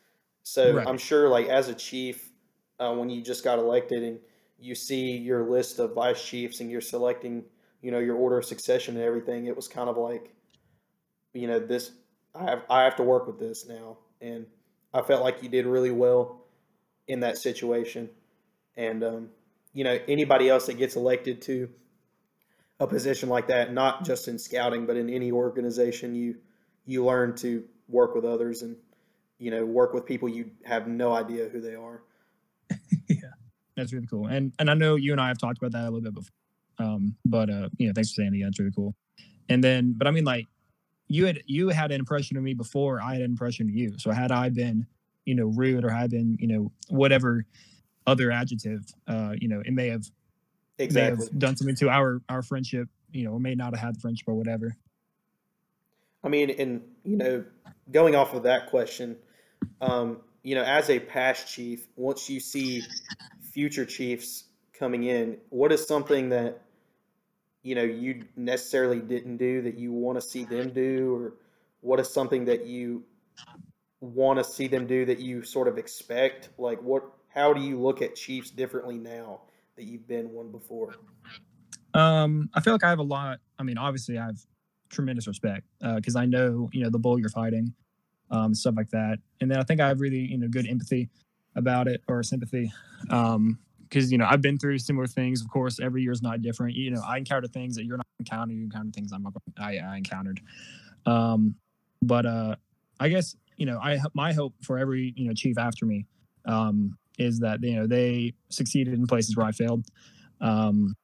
So 0.42 0.74
Right. 0.74 0.86
I'm 0.86 0.98
sure, 0.98 1.28
like 1.28 1.48
as 1.48 1.68
a 1.68 1.74
chief, 1.74 2.30
uh, 2.78 2.94
when 2.94 3.10
you 3.10 3.22
just 3.22 3.44
got 3.44 3.58
elected 3.58 4.02
and 4.02 4.18
you 4.58 4.74
see 4.74 5.16
your 5.16 5.48
list 5.48 5.78
of 5.78 5.94
vice 5.94 6.24
chiefs 6.24 6.60
and 6.60 6.70
you're 6.70 6.80
selecting, 6.80 7.44
you 7.82 7.90
know, 7.90 7.98
your 7.98 8.16
order 8.16 8.38
of 8.38 8.44
succession 8.44 8.96
and 8.96 9.04
everything, 9.04 9.46
it 9.46 9.56
was 9.56 9.68
kind 9.68 9.88
of 9.88 9.96
like, 9.96 10.34
you 11.34 11.46
know, 11.46 11.58
this 11.58 11.90
I 12.34 12.44
have 12.44 12.62
I 12.70 12.82
have 12.84 12.96
to 12.96 13.02
work 13.02 13.26
with 13.26 13.38
this 13.38 13.66
now, 13.68 13.98
and 14.20 14.46
I 14.92 15.02
felt 15.02 15.22
like 15.22 15.42
you 15.42 15.48
did 15.48 15.66
really 15.66 15.90
well 15.90 16.40
in 17.06 17.20
that 17.20 17.36
situation, 17.36 18.08
and 18.76 19.04
um, 19.04 19.28
you 19.72 19.84
know, 19.84 19.98
anybody 20.08 20.48
else 20.48 20.66
that 20.66 20.74
gets 20.74 20.96
elected 20.96 21.42
to 21.42 21.68
a 22.80 22.86
position 22.86 23.28
like 23.28 23.48
that, 23.48 23.72
not 23.72 24.04
just 24.04 24.28
in 24.28 24.38
scouting, 24.38 24.86
but 24.86 24.96
in 24.96 25.10
any 25.10 25.30
organization, 25.32 26.14
you 26.14 26.36
you 26.86 27.04
learn 27.04 27.34
to 27.36 27.64
work 27.88 28.14
with 28.14 28.24
others 28.24 28.62
and 28.62 28.76
you 29.38 29.50
know 29.50 29.64
work 29.64 29.92
with 29.92 30.06
people 30.06 30.28
you 30.28 30.50
have 30.64 30.88
no 30.88 31.12
idea 31.12 31.48
who 31.48 31.60
they 31.60 31.74
are. 31.74 32.02
Yeah, 33.06 33.30
that's 33.76 33.92
really 33.92 34.06
cool. 34.06 34.28
And 34.28 34.52
and 34.58 34.70
I 34.70 34.74
know 34.74 34.96
you 34.96 35.12
and 35.12 35.20
I 35.20 35.28
have 35.28 35.38
talked 35.38 35.58
about 35.58 35.72
that 35.72 35.82
a 35.82 35.90
little 35.90 36.00
bit 36.00 36.14
before. 36.14 36.30
Um, 36.78 37.16
but 37.24 37.50
uh, 37.50 37.68
you 37.76 37.86
know, 37.86 37.92
thanks 37.94 38.10
for 38.10 38.22
saying 38.22 38.32
that. 38.32 38.40
That's 38.44 38.58
really 38.58 38.72
cool. 38.74 38.94
And 39.48 39.62
then, 39.62 39.94
but 39.96 40.06
I 40.06 40.10
mean, 40.10 40.24
like, 40.24 40.46
you 41.14 41.26
had 41.26 41.42
you 41.46 41.68
had 41.68 41.92
an 41.92 42.00
impression 42.00 42.36
of 42.36 42.42
me 42.42 42.54
before 42.54 43.00
I 43.00 43.12
had 43.12 43.22
an 43.22 43.30
impression 43.30 43.68
of 43.68 43.74
you. 43.74 43.96
So 43.98 44.10
had 44.10 44.32
I 44.32 44.48
been, 44.48 44.86
you 45.24 45.36
know, 45.36 45.46
rude 45.46 45.84
or 45.84 45.90
had 45.90 46.10
been, 46.10 46.36
you 46.40 46.48
know, 46.48 46.72
whatever 46.88 47.46
other 48.04 48.32
adjective, 48.32 48.84
uh, 49.06 49.34
you 49.40 49.46
know, 49.46 49.62
it 49.64 49.72
may 49.72 49.88
have 49.88 50.10
may 50.78 50.84
Exactly. 50.84 51.26
have 51.26 51.38
done 51.38 51.56
something 51.56 51.76
to 51.76 51.88
our 51.88 52.20
our 52.28 52.42
friendship, 52.42 52.88
you 53.12 53.24
know, 53.24 53.30
or 53.30 53.38
may 53.38 53.54
not 53.54 53.74
have 53.74 53.80
had 53.80 53.94
the 53.94 54.00
friendship 54.00 54.26
or 54.26 54.34
whatever. 54.34 54.76
I 56.24 56.28
mean, 56.28 56.50
and 56.50 56.82
you 57.04 57.16
know, 57.16 57.44
going 57.92 58.16
off 58.16 58.34
of 58.34 58.42
that 58.42 58.70
question, 58.70 59.16
um, 59.80 60.18
you 60.42 60.56
know, 60.56 60.64
as 60.64 60.90
a 60.90 60.98
past 60.98 61.46
chief, 61.46 61.86
once 61.94 62.28
you 62.28 62.40
see 62.40 62.82
future 63.52 63.84
chiefs 63.84 64.44
coming 64.72 65.04
in, 65.04 65.36
what 65.50 65.70
is 65.70 65.86
something 65.86 66.30
that 66.30 66.63
you 67.64 67.74
know 67.74 67.82
you 67.82 68.22
necessarily 68.36 69.00
didn't 69.00 69.38
do 69.38 69.62
that 69.62 69.76
you 69.76 69.92
want 69.92 70.20
to 70.20 70.22
see 70.22 70.44
them 70.44 70.70
do, 70.70 71.14
or 71.16 71.34
what 71.80 71.98
is 71.98 72.08
something 72.08 72.44
that 72.44 72.66
you 72.66 73.02
want 74.00 74.38
to 74.38 74.44
see 74.44 74.68
them 74.68 74.86
do 74.86 75.04
that 75.06 75.18
you 75.18 75.42
sort 75.42 75.66
of 75.66 75.78
expect? 75.78 76.50
Like, 76.58 76.80
what? 76.80 77.02
How 77.28 77.52
do 77.52 77.60
you 77.60 77.80
look 77.80 78.00
at 78.00 78.14
chiefs 78.14 78.50
differently 78.50 78.96
now 78.96 79.40
that 79.76 79.84
you've 79.84 80.06
been 80.06 80.30
one 80.30 80.52
before? 80.52 80.94
Um, 81.94 82.48
I 82.54 82.60
feel 82.60 82.74
like 82.74 82.84
I 82.84 82.90
have 82.90 83.00
a 83.00 83.02
lot. 83.02 83.40
I 83.58 83.64
mean, 83.64 83.78
obviously, 83.78 84.18
I 84.18 84.26
have 84.26 84.38
tremendous 84.90 85.26
respect 85.26 85.66
because 85.80 86.14
I 86.14 86.26
know 86.26 86.68
you 86.72 86.84
know 86.84 86.90
the 86.90 86.98
bull 86.98 87.18
you're 87.18 87.30
fighting, 87.30 87.72
um, 88.30 88.54
stuff 88.54 88.74
like 88.76 88.90
that. 88.90 89.18
And 89.40 89.50
then 89.50 89.58
I 89.58 89.62
think 89.62 89.80
I 89.80 89.88
have 89.88 90.00
really 90.00 90.20
you 90.20 90.38
know 90.38 90.48
good 90.48 90.68
empathy 90.68 91.08
about 91.56 91.88
it 91.88 92.02
or 92.08 92.22
sympathy, 92.22 92.70
because 93.94 94.10
you 94.10 94.18
know 94.18 94.26
I've 94.28 94.42
been 94.42 94.58
through 94.58 94.78
similar 94.78 95.06
things. 95.06 95.40
Of 95.40 95.48
course, 95.48 95.78
every 95.80 96.02
year 96.02 96.10
is 96.10 96.22
not 96.22 96.42
different. 96.42 96.74
You 96.74 96.90
know, 96.90 97.02
I 97.06 97.18
encounter 97.18 97.46
things 97.46 97.76
that 97.76 97.84
you're 97.84 97.96
not 97.96 98.06
encountering. 98.18 98.58
You 98.58 98.64
encounter 98.64 98.90
things 98.90 99.12
I'm 99.12 99.22
not, 99.22 99.34
I, 99.58 99.78
I 99.78 99.96
encountered. 99.96 100.40
Um, 101.06 101.54
but 102.02 102.26
uh, 102.26 102.56
I 102.98 103.08
guess 103.08 103.36
you 103.56 103.66
know 103.66 103.78
I 103.78 104.00
my 104.12 104.32
hope 104.32 104.54
for 104.62 104.78
every 104.78 105.14
you 105.16 105.28
know 105.28 105.34
chief 105.34 105.58
after 105.58 105.86
me 105.86 106.06
um, 106.44 106.98
is 107.18 107.38
that 107.40 107.62
you 107.62 107.76
know 107.76 107.86
they 107.86 108.34
succeeded 108.48 108.94
in 108.94 109.06
places 109.06 109.36
where 109.36 109.46
I 109.46 109.52
failed. 109.52 109.86
Um, 110.40 110.96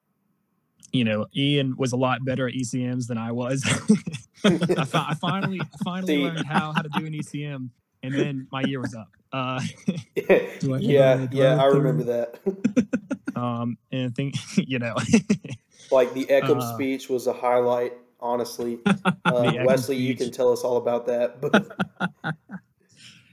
you 0.93 1.05
know, 1.05 1.27
Ian 1.37 1.77
was 1.77 1.93
a 1.93 1.97
lot 1.97 2.25
better 2.25 2.49
at 2.49 2.55
ECMs 2.55 3.07
than 3.07 3.17
I 3.17 3.31
was. 3.31 3.63
I, 4.45 4.85
fi- 4.85 5.07
I 5.11 5.15
finally 5.15 5.61
finally 5.85 6.17
See. 6.17 6.25
learned 6.25 6.47
how 6.47 6.73
how 6.73 6.83
to 6.83 6.89
do 6.99 7.07
an 7.07 7.13
ECM, 7.13 7.69
and 8.03 8.13
then 8.13 8.49
my 8.51 8.63
year 8.63 8.81
was 8.81 8.97
up. 8.97 9.09
Uh, 9.33 9.61
Do 10.61 10.75
I 10.75 10.79
yeah, 10.79 11.27
yeah, 11.33 11.63
I 11.63 11.67
remember 11.67 12.05
that. 12.05 12.41
um, 13.37 13.79
and 13.93 14.07
I 14.07 14.09
think 14.11 14.35
you 14.57 14.79
know, 14.79 14.97
Like 15.91 16.13
the 16.15 16.29
Eckham 16.31 16.59
Uh, 16.59 16.75
speech 16.75 17.09
was 17.09 17.27
a 17.27 17.33
highlight, 17.33 17.93
honestly. 18.21 18.79
Uh, 18.87 19.43
Eckham 19.43 19.65
Wesley, 19.65 19.97
you 19.97 20.15
can 20.17 20.31
tell 20.31 20.53
us 20.53 20.63
all 20.63 20.77
about 20.77 21.07
that. 21.07 21.41
But 21.41 21.55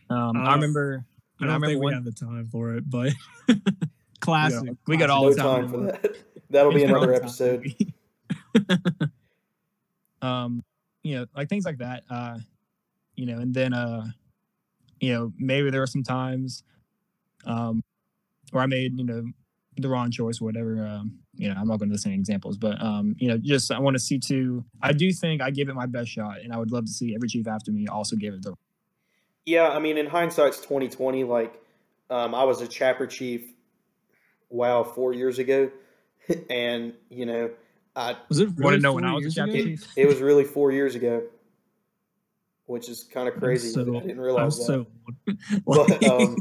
um, 0.10 0.38
Uh, 0.38 0.42
I 0.42 0.54
remember. 0.56 1.06
I 1.40 1.44
I 1.44 1.48
don't 1.48 1.54
remember 1.56 1.68
think 1.68 1.80
we 1.80 1.84
one- 1.86 1.94
have 1.94 2.04
the 2.06 2.12
time 2.12 2.48
for 2.52 2.76
it, 2.76 2.90
but 2.90 3.14
classic. 4.20 4.76
we 4.88 4.98
got 4.98 5.10
all 5.12 5.24
no 5.24 5.30
the 5.34 5.36
time 5.36 5.68
time 5.68 5.70
for 5.72 5.78
that. 5.92 6.16
That'll 6.50 6.72
be 6.74 6.84
another 6.84 7.14
episode. 7.14 7.64
um, 10.22 10.64
you 11.04 11.16
know, 11.16 11.26
like 11.36 11.50
things 11.50 11.66
like 11.66 11.78
that. 11.80 12.04
Uh, 12.10 12.38
you 13.16 13.26
know, 13.26 13.40
and 13.40 13.54
then 13.54 13.74
uh, 13.74 14.06
you 15.00 15.14
know, 15.14 15.34
maybe 15.38 15.70
there 15.70 15.82
were 15.82 15.88
some 15.88 16.04
times, 16.04 16.64
um, 17.46 17.84
where 18.52 18.64
I 18.64 18.68
made 18.68 18.98
you 18.98 19.06
know 19.06 19.26
the 19.78 19.90
wrong 19.90 20.12
choice 20.12 20.42
or 20.42 20.46
whatever. 20.46 20.86
Um, 20.86 21.20
you 21.36 21.50
know, 21.50 21.56
I'm 21.60 21.68
not 21.68 21.78
going 21.80 21.90
to 21.90 21.94
list 21.94 22.06
any 22.06 22.16
examples, 22.16 22.58
but 22.58 22.82
um, 22.82 23.16
you 23.20 23.28
know, 23.28 23.38
just 23.38 23.72
I 23.72 23.80
want 23.80 23.96
to 23.96 24.00
see 24.00 24.20
to. 24.20 24.66
I 24.82 24.92
do 24.92 25.12
think 25.12 25.42
I 25.42 25.52
gave 25.52 25.70
it 25.70 25.76
my 25.76 25.86
best 25.86 26.10
shot, 26.10 26.40
and 26.42 26.52
I 26.54 26.58
would 26.58 26.72
love 26.72 26.86
to 26.86 26.92
see 26.92 27.14
every 27.16 27.28
chief 27.28 27.48
after 27.48 27.72
me 27.72 27.88
also 27.88 28.16
give 28.16 28.34
it 28.34 28.42
the. 28.44 28.56
Yeah, 29.46 29.70
I 29.70 29.80
mean, 29.80 29.98
in 29.98 30.08
hindsight's 30.08 30.60
twenty 30.60 30.90
twenty. 30.90 31.24
Like, 31.24 31.54
um, 32.10 32.34
I 32.36 32.44
was 32.44 32.62
a 32.62 32.68
chapter 32.68 33.08
chief. 33.08 33.54
Wow, 34.50 34.84
four 34.84 35.14
years 35.14 35.40
ago, 35.40 35.70
and 36.50 36.94
you 37.10 37.26
know, 37.26 37.52
I 37.96 38.16
Was 38.30 38.40
it 38.40 38.46
Want 38.46 38.58
to 38.58 38.64
really 38.64 38.80
know 38.80 38.94
when 38.94 39.06
I 39.06 39.14
was 39.14 39.26
a 39.26 39.32
chapter 39.32 39.52
ago? 39.52 39.64
chief? 39.64 39.88
it 39.96 40.08
was 40.08 40.20
really 40.20 40.44
four 40.44 40.72
years 40.72 40.96
ago, 40.96 41.24
which 42.68 42.88
is 42.90 43.04
kind 43.04 43.28
of 43.28 43.36
crazy. 43.36 43.70
so- 43.70 43.82
I 43.82 44.02
didn't 44.02 44.12
I'm 44.12 44.20
realize 44.20 44.58
that. 44.60 44.64
so 44.66 44.88
But 45.66 46.04
um, 46.08 46.38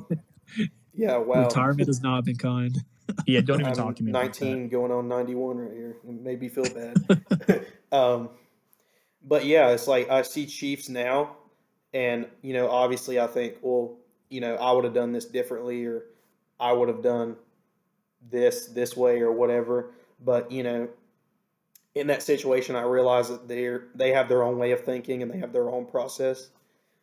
yeah, 0.95 1.17
wow. 1.17 1.45
retirement 1.45 1.89
has 1.89 2.03
not 2.03 2.25
been 2.25 2.37
kind. 2.37 2.77
Yeah, 3.25 3.41
don't 3.41 3.61
even 3.61 3.71
I'm 3.71 3.77
talk 3.77 3.95
to 3.97 4.03
me. 4.03 4.11
about 4.11 4.33
that. 4.35 4.41
19 4.45 4.69
going 4.69 4.91
on 4.91 5.07
91 5.07 5.59
right 5.59 5.73
here. 5.73 5.97
It 6.07 6.21
made 6.23 6.41
me 6.41 6.49
feel 6.49 6.65
bad. 6.65 7.65
um, 7.93 8.31
but 9.23 9.45
yeah, 9.47 9.69
it's 9.71 9.87
like 9.87 10.11
I 10.11 10.23
see 10.23 10.45
Chiefs 10.45 10.89
now, 10.89 11.37
and 11.95 12.27
you 12.43 12.53
know, 12.53 12.69
obviously, 12.69 13.21
I 13.21 13.29
think, 13.29 13.59
well, 13.62 13.97
you 14.29 14.41
know, 14.41 14.57
I 14.57 14.73
would 14.73 14.83
have 14.83 14.93
done 14.93 15.12
this 15.12 15.25
differently, 15.25 15.85
or 15.85 16.03
I 16.59 16.73
would 16.73 16.89
have 16.89 17.01
done 17.01 17.37
this 18.29 18.67
this 18.67 18.97
way, 18.97 19.21
or 19.21 19.31
whatever. 19.31 19.93
But 20.25 20.51
you 20.51 20.65
know, 20.65 20.89
in 21.97 22.09
that 22.09 22.23
situation, 22.23 22.77
I 22.77 22.83
realize 22.83 23.31
that 23.31 23.49
they're 23.49 23.85
they 23.95 24.13
have 24.13 24.29
their 24.29 24.43
own 24.43 24.59
way 24.59 24.73
of 24.73 24.85
thinking 24.85 25.23
and 25.23 25.31
they 25.31 25.39
have 25.39 25.55
their 25.55 25.71
own 25.71 25.87
process. 25.87 26.51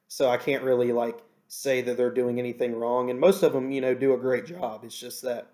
So 0.08 0.30
I 0.30 0.38
can't 0.38 0.64
really 0.64 0.92
like 0.92 1.18
say 1.48 1.82
that 1.82 1.98
they're 1.98 2.14
doing 2.14 2.38
anything 2.38 2.76
wrong, 2.76 3.10
and 3.10 3.20
most 3.20 3.42
of 3.42 3.54
them, 3.54 3.72
you 3.72 3.82
know, 3.82 3.96
do 3.96 4.14
a 4.14 4.18
great 4.18 4.46
job. 4.46 4.84
It's 4.84 4.98
just 4.98 5.24
that 5.24 5.48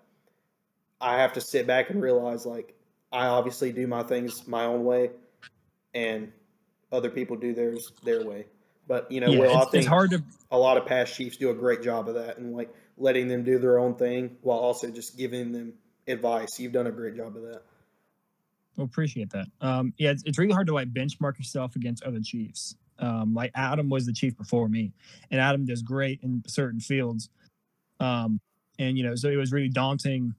I 1.00 1.16
have 1.16 1.32
to 1.32 1.40
sit 1.40 1.66
back 1.66 1.88
and 1.88 2.02
realize 2.02 2.44
like 2.44 2.74
I 3.10 3.28
obviously 3.28 3.72
do 3.72 3.86
my 3.86 4.02
things 4.02 4.46
my 4.46 4.66
own 4.66 4.84
way, 4.84 5.10
and 5.94 6.30
other 6.92 7.08
people 7.08 7.34
do 7.36 7.54
theirs 7.54 7.92
their 8.04 8.22
way. 8.22 8.44
But 8.86 9.10
you 9.10 9.22
know, 9.22 9.30
yeah, 9.30 9.40
well, 9.40 9.56
I 9.56 9.64
think 9.70 9.74
it's 9.76 9.86
hard 9.86 10.10
to 10.10 10.22
a 10.50 10.58
lot 10.58 10.76
of 10.76 10.84
past 10.84 11.14
chiefs 11.14 11.38
do 11.38 11.48
a 11.48 11.54
great 11.54 11.82
job 11.82 12.10
of 12.10 12.14
that, 12.16 12.36
and 12.36 12.54
like 12.54 12.74
letting 12.98 13.26
them 13.26 13.42
do 13.42 13.58
their 13.58 13.78
own 13.78 13.94
thing 13.94 14.36
while 14.42 14.58
also 14.58 14.90
just 14.90 15.16
giving 15.16 15.50
them 15.50 15.72
advice. 16.06 16.60
You've 16.60 16.72
done 16.72 16.88
a 16.88 16.92
great 16.92 17.16
job 17.16 17.36
of 17.36 17.42
that. 17.44 17.62
Well, 18.80 18.86
appreciate 18.86 19.28
that. 19.32 19.46
Um, 19.60 19.92
yeah, 19.98 20.10
it's, 20.10 20.22
it's 20.24 20.38
really 20.38 20.54
hard 20.54 20.66
to 20.68 20.72
like 20.72 20.90
benchmark 20.90 21.36
yourself 21.36 21.76
against 21.76 22.02
other 22.02 22.20
chiefs. 22.20 22.76
Um, 22.98 23.34
like 23.34 23.50
Adam 23.54 23.90
was 23.90 24.06
the 24.06 24.12
chief 24.14 24.34
before 24.38 24.70
me, 24.70 24.94
and 25.30 25.38
Adam 25.38 25.66
does 25.66 25.82
great 25.82 26.20
in 26.22 26.42
certain 26.46 26.80
fields. 26.80 27.28
Um, 28.00 28.40
and 28.78 28.96
you 28.96 29.04
know, 29.04 29.14
so 29.16 29.28
it 29.28 29.36
was 29.36 29.52
really 29.52 29.68
daunting 29.68 30.34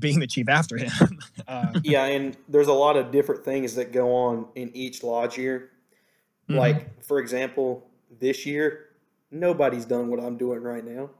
being 0.00 0.18
the 0.18 0.26
chief 0.26 0.48
after 0.48 0.78
him. 0.78 1.20
uh, 1.46 1.72
Yeah, 1.84 2.06
and 2.06 2.36
there's 2.48 2.66
a 2.66 2.72
lot 2.72 2.96
of 2.96 3.12
different 3.12 3.44
things 3.44 3.76
that 3.76 3.92
go 3.92 4.12
on 4.16 4.48
in 4.56 4.74
each 4.74 5.04
lodge 5.04 5.38
year. 5.38 5.70
mhm. 6.48 6.56
Like 6.56 7.04
for 7.04 7.20
example, 7.20 7.86
this 8.18 8.46
year 8.46 8.86
nobody's 9.30 9.84
done 9.84 10.08
what 10.08 10.18
I'm 10.18 10.36
doing 10.36 10.60
right 10.60 10.84
now. 10.84 11.10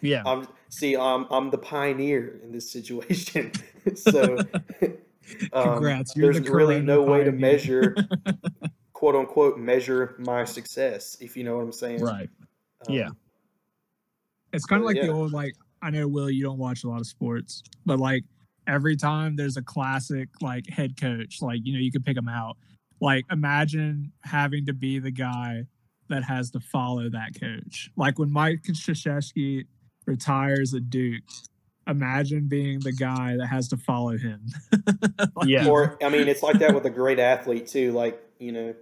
yeah, 0.00 0.22
I'm 0.26 0.48
see, 0.70 0.96
I'm 0.96 1.26
I'm 1.30 1.50
the 1.50 1.58
pioneer 1.58 2.40
in 2.42 2.50
this 2.50 2.70
situation. 2.70 3.52
so 3.94 4.38
Congrats, 5.52 6.16
you're 6.16 6.32
there's 6.32 6.44
the 6.44 6.52
really 6.52 6.80
no 6.80 7.02
way 7.02 7.24
to 7.24 7.32
measure 7.32 7.94
quote 8.98 9.14
unquote 9.14 9.58
measure 9.58 10.16
my 10.18 10.44
success, 10.44 11.16
if 11.20 11.36
you 11.36 11.44
know 11.44 11.56
what 11.56 11.62
I'm 11.62 11.72
saying. 11.72 12.02
right. 12.02 12.28
Um, 12.88 12.94
yeah. 12.94 13.08
It's 14.52 14.64
kind 14.64 14.82
of 14.82 14.86
like 14.86 15.00
the 15.00 15.08
old 15.08 15.32
like 15.32 15.54
I 15.82 15.90
know 15.90 16.08
Will, 16.08 16.28
you 16.28 16.42
don't 16.42 16.58
watch 16.58 16.82
a 16.82 16.88
lot 16.88 17.00
of 17.00 17.06
sports, 17.06 17.62
but 17.86 18.00
like 18.00 18.24
every 18.66 18.96
time 18.96 19.36
there's 19.36 19.56
a 19.56 19.62
classic 19.62 20.28
like 20.40 20.68
head 20.68 21.00
coach, 21.00 21.40
like 21.40 21.60
you 21.62 21.74
know 21.74 21.78
you 21.78 21.92
could 21.92 22.04
pick 22.04 22.16
them 22.16 22.28
out. 22.28 22.56
Like 23.00 23.24
imagine 23.30 24.12
having 24.24 24.66
to 24.66 24.72
be 24.72 24.98
the 24.98 25.12
guy 25.12 25.64
that 26.08 26.24
has 26.24 26.50
to 26.52 26.60
follow 26.60 27.08
that 27.10 27.38
coach. 27.40 27.90
Like 27.96 28.18
when 28.18 28.32
Mike 28.32 28.62
Krzyzewski 28.66 29.66
retires 30.06 30.74
at 30.74 30.90
Duke, 30.90 31.22
imagine 31.88 32.46
being 32.46 32.80
the 32.80 32.92
guy 32.92 33.36
that 33.36 33.46
has 33.46 33.68
to 33.68 33.76
follow 33.76 34.16
him. 34.16 34.40
Like, 35.34 35.48
Yeah. 35.48 35.68
Or 35.68 35.98
I 36.02 36.08
mean, 36.08 36.28
it's 36.28 36.42
like 36.42 36.58
that 36.60 36.74
with 36.74 36.84
a 36.84 36.90
great 36.90 37.18
athlete 37.18 37.66
too. 37.66 37.92
Like 37.92 38.22
you 38.38 38.52
know, 38.52 38.74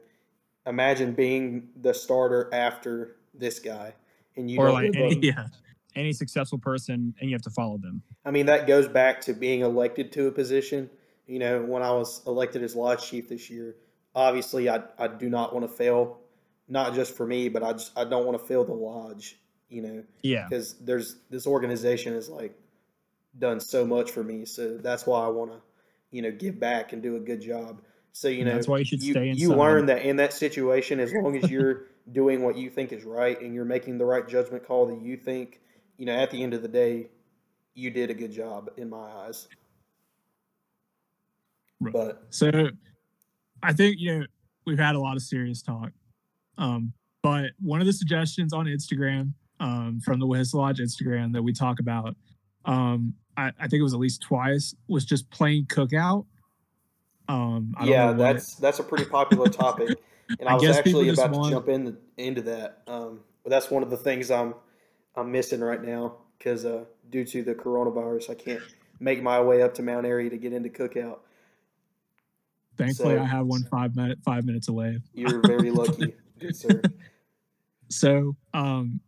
imagine 0.66 1.12
being 1.12 1.68
the 1.80 1.94
starter 1.94 2.48
after 2.52 3.16
this 3.34 3.58
guy, 3.58 3.94
and 4.36 4.50
you 4.50 4.58
or 4.58 4.66
don't 4.66 4.74
like 4.74 4.96
any, 4.96 5.18
yeah, 5.22 5.46
any 5.94 6.12
successful 6.12 6.58
person, 6.58 7.14
and 7.20 7.30
you 7.30 7.34
have 7.34 7.42
to 7.42 7.50
follow 7.50 7.78
them. 7.78 8.02
I 8.24 8.30
mean, 8.30 8.46
that 8.46 8.66
goes 8.66 8.88
back 8.88 9.20
to 9.22 9.32
being 9.32 9.60
elected 9.60 10.12
to 10.12 10.26
a 10.26 10.32
position. 10.32 10.90
You 11.26 11.38
know, 11.38 11.62
when 11.62 11.82
I 11.82 11.90
was 11.90 12.22
elected 12.26 12.62
as 12.62 12.74
lodge 12.74 13.08
chief 13.08 13.28
this 13.28 13.50
year, 13.50 13.76
obviously 14.14 14.68
I, 14.68 14.82
I 14.98 15.08
do 15.08 15.28
not 15.28 15.54
want 15.54 15.68
to 15.68 15.74
fail, 15.74 16.18
not 16.68 16.94
just 16.94 17.16
for 17.16 17.26
me, 17.26 17.48
but 17.48 17.62
I 17.62 17.72
just 17.72 17.96
I 17.96 18.04
don't 18.04 18.26
want 18.26 18.38
to 18.38 18.44
fail 18.44 18.64
the 18.64 18.74
lodge. 18.74 19.38
You 19.68 19.82
know, 19.82 20.04
Yeah, 20.22 20.46
because 20.48 20.74
there's 20.74 21.16
this 21.30 21.46
organization 21.46 22.12
is 22.14 22.28
like 22.28 22.56
done 23.38 23.60
so 23.60 23.86
much 23.86 24.10
for 24.10 24.22
me, 24.22 24.44
so 24.44 24.76
that's 24.78 25.06
why 25.06 25.24
I 25.24 25.28
want 25.28 25.52
to, 25.52 25.60
you 26.10 26.22
know, 26.22 26.30
give 26.30 26.58
back 26.58 26.92
and 26.92 27.02
do 27.02 27.16
a 27.16 27.20
good 27.20 27.40
job. 27.40 27.80
So 28.12 28.28
you 28.28 28.40
And 28.40 28.48
know, 28.48 28.54
that's 28.54 28.66
why 28.68 28.78
you 28.78 28.84
should 28.84 29.02
stay 29.02 29.28
in 29.28 29.36
You 29.36 29.54
learn 29.54 29.86
that 29.86 30.02
in 30.02 30.16
that 30.16 30.32
situation, 30.32 31.00
as 31.00 31.12
long 31.12 31.36
as 31.36 31.50
you're 31.50 31.88
doing 32.12 32.42
what 32.42 32.56
you 32.56 32.70
think 32.70 32.92
is 32.92 33.04
right 33.04 33.40
and 33.40 33.54
you're 33.54 33.64
making 33.64 33.98
the 33.98 34.04
right 34.04 34.26
judgment 34.26 34.66
call 34.66 34.86
that 34.86 35.02
you 35.02 35.16
think, 35.16 35.60
you 35.98 36.06
know, 36.06 36.14
at 36.14 36.30
the 36.30 36.42
end 36.42 36.54
of 36.54 36.62
the 36.62 36.68
day, 36.68 37.08
you 37.74 37.90
did 37.90 38.10
a 38.10 38.14
good 38.14 38.32
job 38.32 38.70
in 38.78 38.88
my 38.88 38.96
eyes. 38.96 39.48
Right. 41.80 41.92
But 41.92 42.26
So 42.30 42.70
I 43.62 43.72
think, 43.72 43.96
you 43.98 44.20
know, 44.20 44.26
we've 44.64 44.78
had 44.78 44.94
a 44.94 45.00
lot 45.00 45.16
of 45.16 45.22
serious 45.22 45.60
talk. 45.60 45.90
Um, 46.58 46.92
but 47.22 47.50
one 47.60 47.80
of 47.80 47.86
the 47.86 47.92
suggestions 47.92 48.52
on 48.52 48.66
Instagram, 48.66 49.32
um, 49.60 50.00
from 50.04 50.20
the 50.20 50.26
West 50.26 50.54
Lodge 50.54 50.78
Instagram 50.78 51.32
that 51.32 51.42
we 51.42 51.52
talk 51.52 51.80
about, 51.80 52.14
um, 52.64 53.14
I, 53.36 53.52
I 53.60 53.68
think 53.68 53.80
it 53.80 53.82
was 53.82 53.94
at 53.94 54.00
least 54.00 54.22
twice, 54.22 54.74
was 54.88 55.04
just 55.04 55.28
playing 55.30 55.66
cookout. 55.66 56.26
Um, 57.28 57.74
I 57.76 57.80
don't 57.80 57.88
yeah, 57.88 58.04
know 58.04 58.06
what- 58.12 58.18
that's 58.18 58.54
that's 58.56 58.78
a 58.78 58.84
pretty 58.84 59.04
popular 59.04 59.48
topic, 59.48 59.98
and 60.40 60.48
I, 60.48 60.52
I 60.52 60.54
was 60.54 60.76
actually 60.76 61.08
about 61.08 61.32
to 61.32 61.38
want- 61.38 61.50
jump 61.52 61.68
in 61.68 61.96
into 62.16 62.42
that. 62.42 62.82
Um, 62.86 63.20
but 63.42 63.50
that's 63.50 63.70
one 63.70 63.82
of 63.82 63.90
the 63.90 63.96
things 63.96 64.30
I'm 64.30 64.54
I'm 65.16 65.30
missing 65.32 65.60
right 65.60 65.82
now 65.82 66.16
because 66.38 66.64
uh, 66.64 66.84
due 67.10 67.24
to 67.24 67.42
the 67.42 67.54
coronavirus, 67.54 68.30
I 68.30 68.34
can't 68.34 68.62
make 69.00 69.22
my 69.22 69.40
way 69.40 69.62
up 69.62 69.74
to 69.74 69.82
Mount 69.82 70.06
Airy 70.06 70.30
to 70.30 70.36
get 70.36 70.52
into 70.52 70.68
cookout. 70.68 71.18
thankfully 72.76 73.16
so- 73.16 73.22
I 73.22 73.24
have 73.24 73.46
one 73.46 73.64
five 73.64 73.96
minute 73.96 74.18
five 74.24 74.44
minutes 74.44 74.68
away. 74.68 75.00
You're 75.14 75.40
very 75.46 75.70
lucky, 75.70 76.14
good 76.38 76.56
sir. 76.64 76.80
So 77.88 78.36
um, 78.54 79.00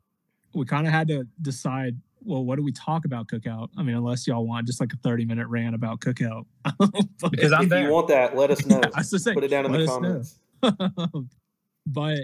we 0.55 0.65
kind 0.65 0.87
of 0.87 0.93
had 0.93 1.09
to 1.09 1.27
decide. 1.41 1.97
Well, 2.29 2.45
what 2.45 2.57
do 2.57 2.63
we 2.63 2.73
talk 2.73 3.07
about 3.07 3.27
cookout? 3.27 3.71
I 3.79 3.83
mean, 3.83 3.97
unless 3.97 4.27
y'all 4.27 4.47
want 4.47 4.67
just 4.67 4.81
like 4.81 4.93
a 4.93 4.97
thirty 4.99 5.25
minute 5.25 5.47
rant 5.49 5.75
about 5.75 6.01
cookout. 6.01 6.45
But- 7.21 7.31
because 7.33 7.53
I'm 7.53 7.63
if 7.63 7.69
there. 7.71 7.85
you 7.85 7.91
want 7.91 8.09
that, 8.09 8.37
let 8.37 8.51
us 8.51 8.67
know. 8.67 8.83
I 8.95 8.99
was 8.99 9.11
just 9.11 9.25
saying, 9.25 9.35
Put 9.35 9.45
it 9.45 9.49
down 9.49 9.65
in 9.65 9.73
the 9.73 9.87
comments. 9.87 10.39
but 11.87 12.19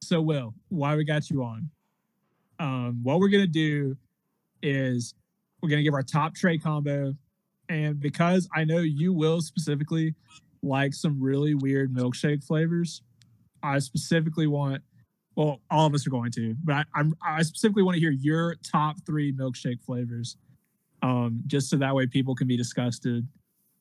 so 0.00 0.22
Will, 0.22 0.54
why 0.70 0.96
we 0.96 1.04
got 1.04 1.28
you 1.28 1.44
on? 1.44 1.68
Um, 2.58 3.00
what 3.02 3.20
we're 3.20 3.28
gonna 3.28 3.46
do 3.46 3.98
is 4.62 5.14
we're 5.62 5.68
gonna 5.68 5.82
give 5.82 5.94
our 5.94 6.02
top 6.02 6.34
tray 6.34 6.56
combo, 6.56 7.14
and 7.68 8.00
because 8.00 8.48
I 8.56 8.64
know 8.64 8.78
you 8.78 9.12
will 9.12 9.42
specifically 9.42 10.14
like 10.62 10.94
some 10.94 11.20
really 11.20 11.54
weird 11.54 11.92
milkshake 11.92 12.42
flavors, 12.42 13.02
I 13.62 13.78
specifically 13.80 14.46
want. 14.46 14.82
Well, 15.40 15.58
all 15.70 15.86
of 15.86 15.94
us 15.94 16.06
are 16.06 16.10
going 16.10 16.30
to, 16.32 16.54
but 16.62 16.74
I, 16.74 16.84
I'm 16.94 17.16
I 17.26 17.40
specifically 17.40 17.82
want 17.82 17.94
to 17.94 18.00
hear 18.00 18.10
your 18.10 18.56
top 18.56 18.96
three 19.06 19.32
milkshake 19.32 19.82
flavors, 19.82 20.36
um, 21.00 21.40
just 21.46 21.70
so 21.70 21.78
that 21.78 21.94
way 21.94 22.06
people 22.06 22.34
can 22.34 22.46
be 22.46 22.58
disgusted 22.58 23.26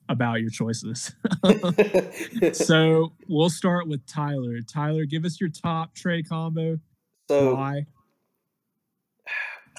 about 0.08 0.40
your 0.40 0.52
choices. 0.52 1.14
so 2.54 3.12
we'll 3.28 3.50
start 3.50 3.90
with 3.90 4.06
Tyler. 4.06 4.62
Tyler, 4.62 5.04
give 5.04 5.26
us 5.26 5.42
your 5.42 5.50
top 5.50 5.94
tray 5.94 6.24
combo. 6.24 6.80
so 7.28 7.56
Why? 7.56 7.86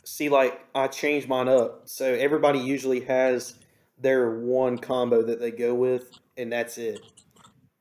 see 0.05 0.29
like 0.29 0.61
i 0.75 0.89
changed 0.89 1.29
mine 1.29 1.47
up 1.47 1.83
so 1.87 2.15
everybody 2.15 2.59
usually 2.59 3.01
has 3.01 3.55
their 3.99 4.39
one 4.41 4.77
combo 4.79 5.23
that 5.23 5.39
they 5.39 5.51
go 5.51 5.75
with 5.75 6.19
and 6.39 6.51
that's 6.51 6.79
it 6.79 7.01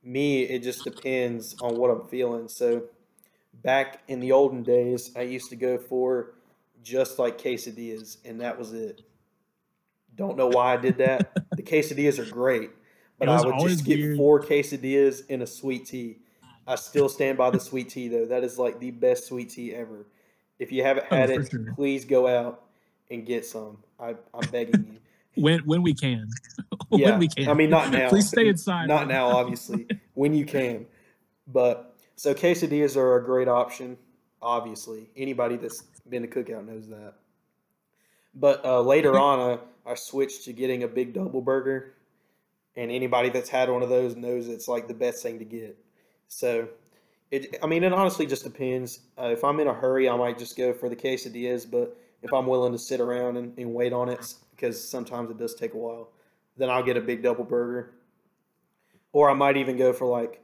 me 0.04 0.44
it 0.44 0.62
just 0.62 0.84
depends 0.84 1.56
on 1.62 1.78
what 1.78 1.90
i'm 1.90 2.06
feeling 2.10 2.48
so 2.50 2.84
back 3.63 4.02
in 4.08 4.19
the 4.19 4.32
olden 4.32 4.63
days 4.63 5.12
i 5.15 5.22
used 5.22 5.50
to 5.50 5.56
go 5.56 5.78
for 5.78 6.34
just 6.84 7.19
like 7.19 7.38
quesadillas 7.38 8.17
and 8.26 8.39
that 8.41 8.58
was 8.58 8.74
it 8.74 9.02
don't 10.15 10.38
know 10.38 10.48
why 10.48 10.74
i 10.74 10.78
did 10.78 10.98
that 10.98 11.32
the 11.56 11.63
quesadillas 11.63 12.19
are 12.19 12.32
great 12.32 12.69
but 13.17 13.28
i 13.30 13.41
would 13.41 13.60
just 13.67 13.86
get 13.86 13.98
weird. 14.00 14.17
four 14.17 14.41
quesadillas 14.41 15.24
and 15.30 15.41
a 15.41 15.48
sweet 15.48 15.86
tea 15.86 16.17
i 16.67 16.76
still 16.76 17.10
stand 17.10 17.38
by 17.38 17.50
the 17.50 17.60
sweet 17.60 17.89
tea 17.89 18.08
though 18.08 18.26
that 18.26 18.43
is 18.43 18.58
like 18.58 18.80
the 18.80 18.91
best 18.91 19.28
sweet 19.28 19.50
tea 19.50 19.74
ever 19.76 20.06
if 20.60 20.72
you 20.74 20.84
haven't 20.84 21.06
Oh, 21.10 21.15
had 21.15 21.30
for 21.30 21.39
it, 21.41 21.50
sure. 21.52 21.74
please 21.74 22.04
go 22.04 22.28
out 22.28 22.65
and 23.10 23.26
get 23.26 23.45
some. 23.45 23.78
I, 24.00 24.10
I'm 24.34 24.50
begging 24.52 24.86
you. 24.91 25.00
When 25.41 25.60
when 25.62 25.82
we 25.84 25.93
can. 25.93 26.28
Yeah, 26.91 27.12
when 27.12 27.19
we 27.19 27.28
can. 27.30 27.48
I 27.48 27.54
mean, 27.54 27.69
not 27.69 27.91
now. 27.91 28.10
Please 28.10 28.28
stay 28.28 28.48
inside. 28.48 28.88
Not 28.88 29.08
now, 29.08 29.28
obviously, 29.28 29.88
when 30.15 30.34
you 30.34 30.43
can. 30.43 30.86
But 31.48 31.88
so 32.20 32.34
quesadillas 32.34 32.98
are 32.98 33.16
a 33.16 33.24
great 33.24 33.48
option. 33.48 33.98
Obviously, 34.42 35.10
anybody 35.16 35.56
that's 35.56 35.84
been 36.10 36.22
to 36.22 36.28
cookout 36.28 36.68
knows 36.68 36.90
that. 36.90 37.14
But 38.36 38.66
uh, 38.66 38.82
later 38.82 39.18
on, 39.18 39.40
I, 39.86 39.92
I 39.92 39.96
switched 39.96 40.44
to 40.44 40.52
getting 40.52 40.84
a 40.84 40.88
big 40.90 41.14
double 41.14 41.40
burger, 41.40 41.94
and 42.76 42.92
anybody 42.92 43.30
that's 43.30 43.48
had 43.48 43.70
one 43.70 43.84
of 43.84 43.88
those 43.88 44.18
knows 44.18 44.50
it's 44.50 44.68
like 44.68 44.90
the 44.90 44.94
best 44.94 45.24
thing 45.24 45.40
to 45.40 45.46
get. 45.46 45.78
So, 46.28 46.68
it 47.32 47.56
I 47.64 47.68
mean, 47.68 47.86
it 47.86 47.94
honestly 47.94 48.26
just 48.26 48.44
depends. 48.44 49.00
Uh, 49.18 49.28
if 49.28 49.46
I'm 49.46 49.58
in 49.62 49.68
a 49.68 49.74
hurry, 49.74 50.10
I 50.10 50.18
might 50.18 50.38
just 50.38 50.58
go 50.58 50.74
for 50.74 50.90
the 50.90 50.98
quesadillas. 50.98 51.72
But 51.72 51.98
if 52.22 52.34
I'm 52.34 52.48
willing 52.48 52.74
to 52.74 52.80
sit 52.80 53.00
around 53.00 53.38
and, 53.38 53.58
and 53.58 53.74
wait 53.74 53.94
on 53.94 54.10
it, 54.10 54.34
because 54.58 54.86
sometimes 54.86 55.32
it 55.32 55.38
does 55.38 55.56
take 55.56 55.74
a 55.74 55.78
while, 55.78 56.10
then 56.58 56.70
I'll 56.70 56.84
get 56.84 56.98
a 56.98 57.02
big 57.02 57.24
double 57.24 57.46
burger. 57.46 57.94
Or 59.14 59.30
I 59.30 59.34
might 59.34 59.56
even 59.56 59.78
go 59.78 59.94
for 59.94 60.06
like 60.06 60.42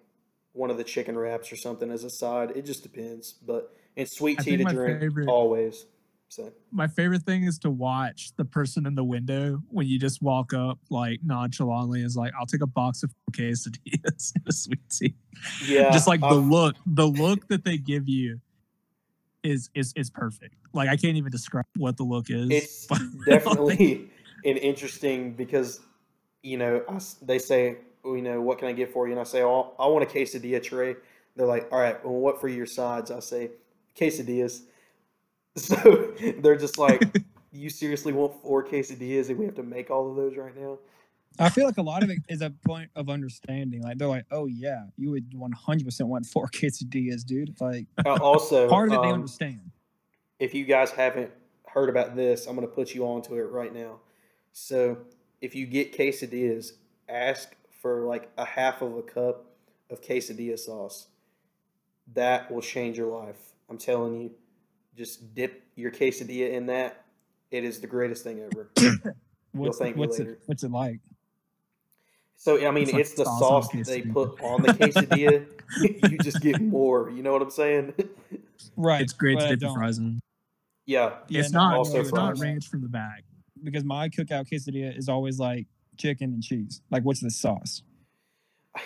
one 0.56 0.72
of 0.72 0.78
the 0.78 0.84
chicken 0.84 1.18
wraps 1.18 1.52
or 1.52 1.56
something 1.56 1.91
as 1.91 2.04
a 2.04 2.10
side. 2.10 2.52
It 2.56 2.65
just 2.65 2.82
depends. 2.84 3.34
But 3.34 3.72
and 3.98 4.08
sweet 4.10 4.39
tea 4.39 4.58
to 4.58 4.63
drink 4.63 5.00
favorite- 5.02 5.28
always. 5.28 5.86
So 6.28 6.52
My 6.72 6.88
favorite 6.88 7.22
thing 7.22 7.44
is 7.44 7.60
to 7.60 7.70
watch 7.70 8.32
the 8.36 8.46
person 8.46 8.88
in 8.88 8.96
the 8.96 9.04
window 9.04 9.62
when 9.70 9.86
you 9.88 10.00
just 10.00 10.24
walk 10.24 10.54
up 10.54 10.80
like 10.89 11.20
nonchalantly 11.24 12.02
is 12.02 12.18
like, 12.18 12.34
I'll 12.38 12.48
take 12.48 12.62
a 12.63 12.68
box 12.68 13.04
of 13.04 13.13
quesadillas 13.32 14.34
and 14.36 14.44
a 14.48 14.52
sweet 14.52 14.80
tea. 14.89 15.13
yeah, 15.68 15.91
just 15.91 16.08
like 16.08 16.22
the 16.22 16.26
I've- 16.28 16.38
look, 16.50 16.76
the 16.88 17.06
look 17.08 17.48
that 17.50 17.63
they 17.63 17.78
give 17.78 18.10
you 18.10 18.41
is 19.44 19.70
is 19.76 19.94
is 19.96 20.10
perfect. 20.10 20.56
Like 20.74 20.89
I 20.89 20.98
can't 20.98 21.15
even 21.15 21.32
describe 21.32 21.65
what 21.78 21.96
the 21.98 22.04
look 22.04 22.30
is. 22.30 22.50
it's 22.50 22.88
definitely 23.28 24.10
an 24.44 24.58
interesting 24.58 25.34
because 25.34 25.80
you 26.41 26.58
know 26.58 26.82
I 26.89 27.00
they 27.22 27.38
say 27.39 27.78
you 28.13 28.22
know 28.22 28.39
what 28.41 28.60
can 28.60 28.68
I 28.68 28.74
get 28.74 28.94
for 28.94 29.08
you 29.08 29.13
and 29.13 29.20
I 29.20 29.24
say 29.24 29.41
oh, 29.41 29.74
I 29.80 29.88
want 29.88 30.04
a 30.04 30.08
quesadilla 30.08 30.62
tray. 30.62 30.96
They're 31.36 31.48
like 31.48 31.68
all 31.72 31.80
right, 31.80 32.04
well 32.06 32.13
what 32.13 32.39
for 32.39 32.48
your 32.48 32.68
sides? 32.68 33.10
I 33.10 33.20
say 33.20 33.52
quesadillas. 33.98 34.62
So 35.58 36.13
they're 36.39 36.58
just 36.58 36.78
like, 36.78 37.02
you 37.54 37.70
seriously 37.70 38.12
want 38.12 38.41
four 38.41 38.62
quesadillas 38.62 39.30
and 39.30 39.39
we 39.39 39.46
have 39.46 39.56
to 39.56 39.63
make 39.63 39.89
all 39.89 40.10
of 40.10 40.18
those 40.18 40.36
right 40.36 40.54
now? 40.54 40.80
I 41.39 41.48
feel 41.50 41.65
like 41.65 41.78
a 41.78 41.82
lot 41.82 42.04
of 42.04 42.10
it 42.10 42.20
is 42.28 42.41
a 42.41 42.50
point 42.50 42.89
of 42.96 43.10
understanding. 43.10 43.82
Like 43.82 43.98
they're 43.98 44.10
like, 44.10 44.26
oh 44.32 44.48
yeah, 44.48 44.84
you 44.98 45.12
would 45.12 45.32
100% 45.32 46.02
want 46.08 46.26
four 46.26 46.48
quesadillas, 46.54 47.26
dude. 47.26 47.56
Like 47.62 47.88
Uh, 48.06 48.18
also, 48.22 48.68
part 48.68 48.89
of 48.89 48.96
it 48.96 49.02
they 49.02 49.08
um, 49.08 49.13
understand. 49.13 49.72
if 50.39 50.54
you 50.54 50.65
guys 50.65 50.91
haven't 50.91 51.32
heard 51.68 51.88
about 51.89 52.15
this, 52.18 52.48
I'm 52.48 52.56
going 52.56 52.68
to 52.68 52.74
put 52.74 52.94
you 52.94 53.06
onto 53.06 53.36
it 53.36 53.44
right 53.44 53.74
now. 53.74 54.00
So, 54.52 54.98
if 55.41 55.56
you 55.56 55.65
get 55.65 55.98
quesadillas, 55.98 56.72
ask 57.10 57.56
for 57.86 58.02
like 58.02 58.31
a 58.40 58.44
half 58.46 58.81
of 58.81 58.98
a 58.98 59.04
cup 59.04 59.46
of 59.92 60.02
quesadilla 60.02 60.58
sauce. 60.58 61.06
That 62.15 62.52
will 62.52 62.63
change 62.63 62.98
your 62.98 63.15
life. 63.15 63.38
I'm 63.69 63.77
telling 63.77 64.19
you. 64.21 64.31
Just 64.98 65.36
dip 65.36 65.62
your 65.75 65.92
quesadilla 65.92 66.52
in 66.52 66.65
that. 66.65 67.06
It 67.52 67.63
is 67.63 67.79
the 67.81 67.86
greatest 67.86 68.23
thing 68.23 68.40
ever. 68.40 68.69
What's, 69.52 69.77
thank 69.77 69.98
me 69.98 70.00
what's 70.00 70.17
later. 70.17 70.31
it? 70.31 70.40
What's 70.48 70.63
it 70.63 70.71
like? 70.71 71.00
So, 72.38 72.56
I 72.67 72.71
mean, 72.71 72.83
It's 72.86 72.92
like 72.94 73.02
it's 73.02 73.13
the 73.13 73.25
sauce 73.25 73.40
sauce 73.40 73.69
that 73.71 73.86
they 73.86 74.02
put 74.02 74.42
on 74.42 74.63
the 74.63 74.69
quesadilla. 74.73 75.46
you 76.12 76.17
just 76.17 76.42
get 76.42 76.60
more. 76.60 77.12
You 77.12 77.21
know 77.21 77.33
what 77.33 77.44
I'm 77.44 77.52
saying? 77.52 77.94
Right. 78.77 79.02
it's 79.02 79.13
great 79.13 79.36
but 79.38 79.42
to 79.42 79.46
I 79.46 79.50
dip 79.52 79.60
the 79.60 79.65
don't. 79.67 79.75
fries 79.75 79.98
in. 80.00 80.19
yeah. 80.88 81.17
Yeah, 81.27 81.42
it's 81.42 81.52
no, 81.52 81.60
not 81.60 81.77
also 81.77 82.00
it's 82.00 82.12
not 82.12 82.29
fries. 82.38 82.42
ranch 82.42 82.67
from 82.67 82.81
the 82.81 82.90
bag. 82.90 83.23
because 83.63 83.83
my 83.83 84.10
cookout 84.10 84.50
quesadilla 84.50 84.98
is 84.98 85.08
always 85.08 85.40
like 85.40 85.67
chicken 85.98 86.33
and 86.33 86.43
cheese. 86.43 86.81
Like, 86.91 87.04
what's 87.04 87.21
the 87.21 87.29
sauce? 87.31 87.83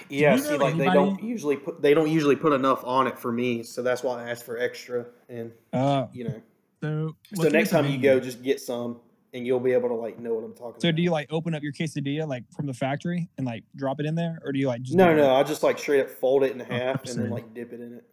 Yeah, 0.09 0.35
you 0.35 0.41
see, 0.41 0.57
know 0.57 0.65
like 0.65 0.77
they 0.77 0.85
don't 0.85 1.23
usually 1.23 1.57
put 1.57 1.81
they 1.81 1.93
don't 1.93 2.09
usually 2.09 2.35
put 2.35 2.53
enough 2.53 2.83
on 2.83 3.07
it 3.07 3.17
for 3.17 3.31
me, 3.31 3.63
so 3.63 3.81
that's 3.81 4.03
why 4.03 4.23
I 4.23 4.29
asked 4.29 4.45
for 4.45 4.57
extra. 4.57 5.05
And 5.27 5.51
Uh, 5.73 6.05
you 6.13 6.25
know, 6.25 6.41
So 6.81 7.15
so 7.33 7.49
next 7.49 7.73
at 7.73 7.77
the 7.77 7.83
time 7.83 7.91
you 7.91 7.99
go, 7.99 8.19
just 8.19 8.43
get 8.43 8.59
some, 8.59 8.99
and 9.33 9.47
you'll 9.47 9.59
be 9.59 9.71
able 9.73 9.89
to 9.89 9.95
like 9.95 10.19
know 10.19 10.33
what 10.33 10.43
I'm 10.43 10.53
talking 10.53 10.79
so 10.79 10.89
about. 10.89 10.95
do 10.95 11.01
you 11.01 11.11
like 11.11 11.31
open 11.31 11.55
up 11.55 11.63
your 11.63 11.73
quesadilla 11.73 12.27
like 12.27 12.43
from 12.51 12.67
the 12.67 12.73
factory 12.73 13.29
and 13.37 13.47
like 13.47 13.63
drop 13.75 13.99
it 13.99 14.05
in 14.05 14.15
there, 14.15 14.39
or 14.45 14.51
do 14.51 14.59
you 14.59 14.67
like 14.67 14.83
just 14.83 14.95
No, 14.95 15.13
no, 15.15 15.33
I 15.33 15.43
just 15.43 15.63
like 15.63 15.79
straight 15.79 16.01
up 16.01 16.09
fold 16.09 16.43
it 16.43 16.51
in 16.51 16.59
half 16.59 17.03
and 17.05 17.19
then 17.19 17.29
like 17.31 17.53
dip 17.53 17.73
it 17.73 17.79
in 17.79 17.93
it. 17.93 18.03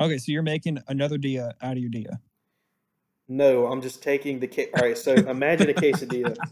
Okay, 0.00 0.16
so 0.16 0.32
you're 0.32 0.42
making 0.42 0.78
another 0.88 1.18
dia 1.18 1.54
out 1.60 1.72
of 1.72 1.78
your 1.78 1.90
dia. 1.90 2.18
No, 3.28 3.66
I'm 3.66 3.82
just 3.82 4.02
taking 4.02 4.40
the 4.40 4.48
ca- 4.48 4.70
all 4.74 4.82
right. 4.82 4.98
So 4.98 5.14
imagine 5.14 5.68
a 5.68 5.74
quesadilla. 5.74 6.36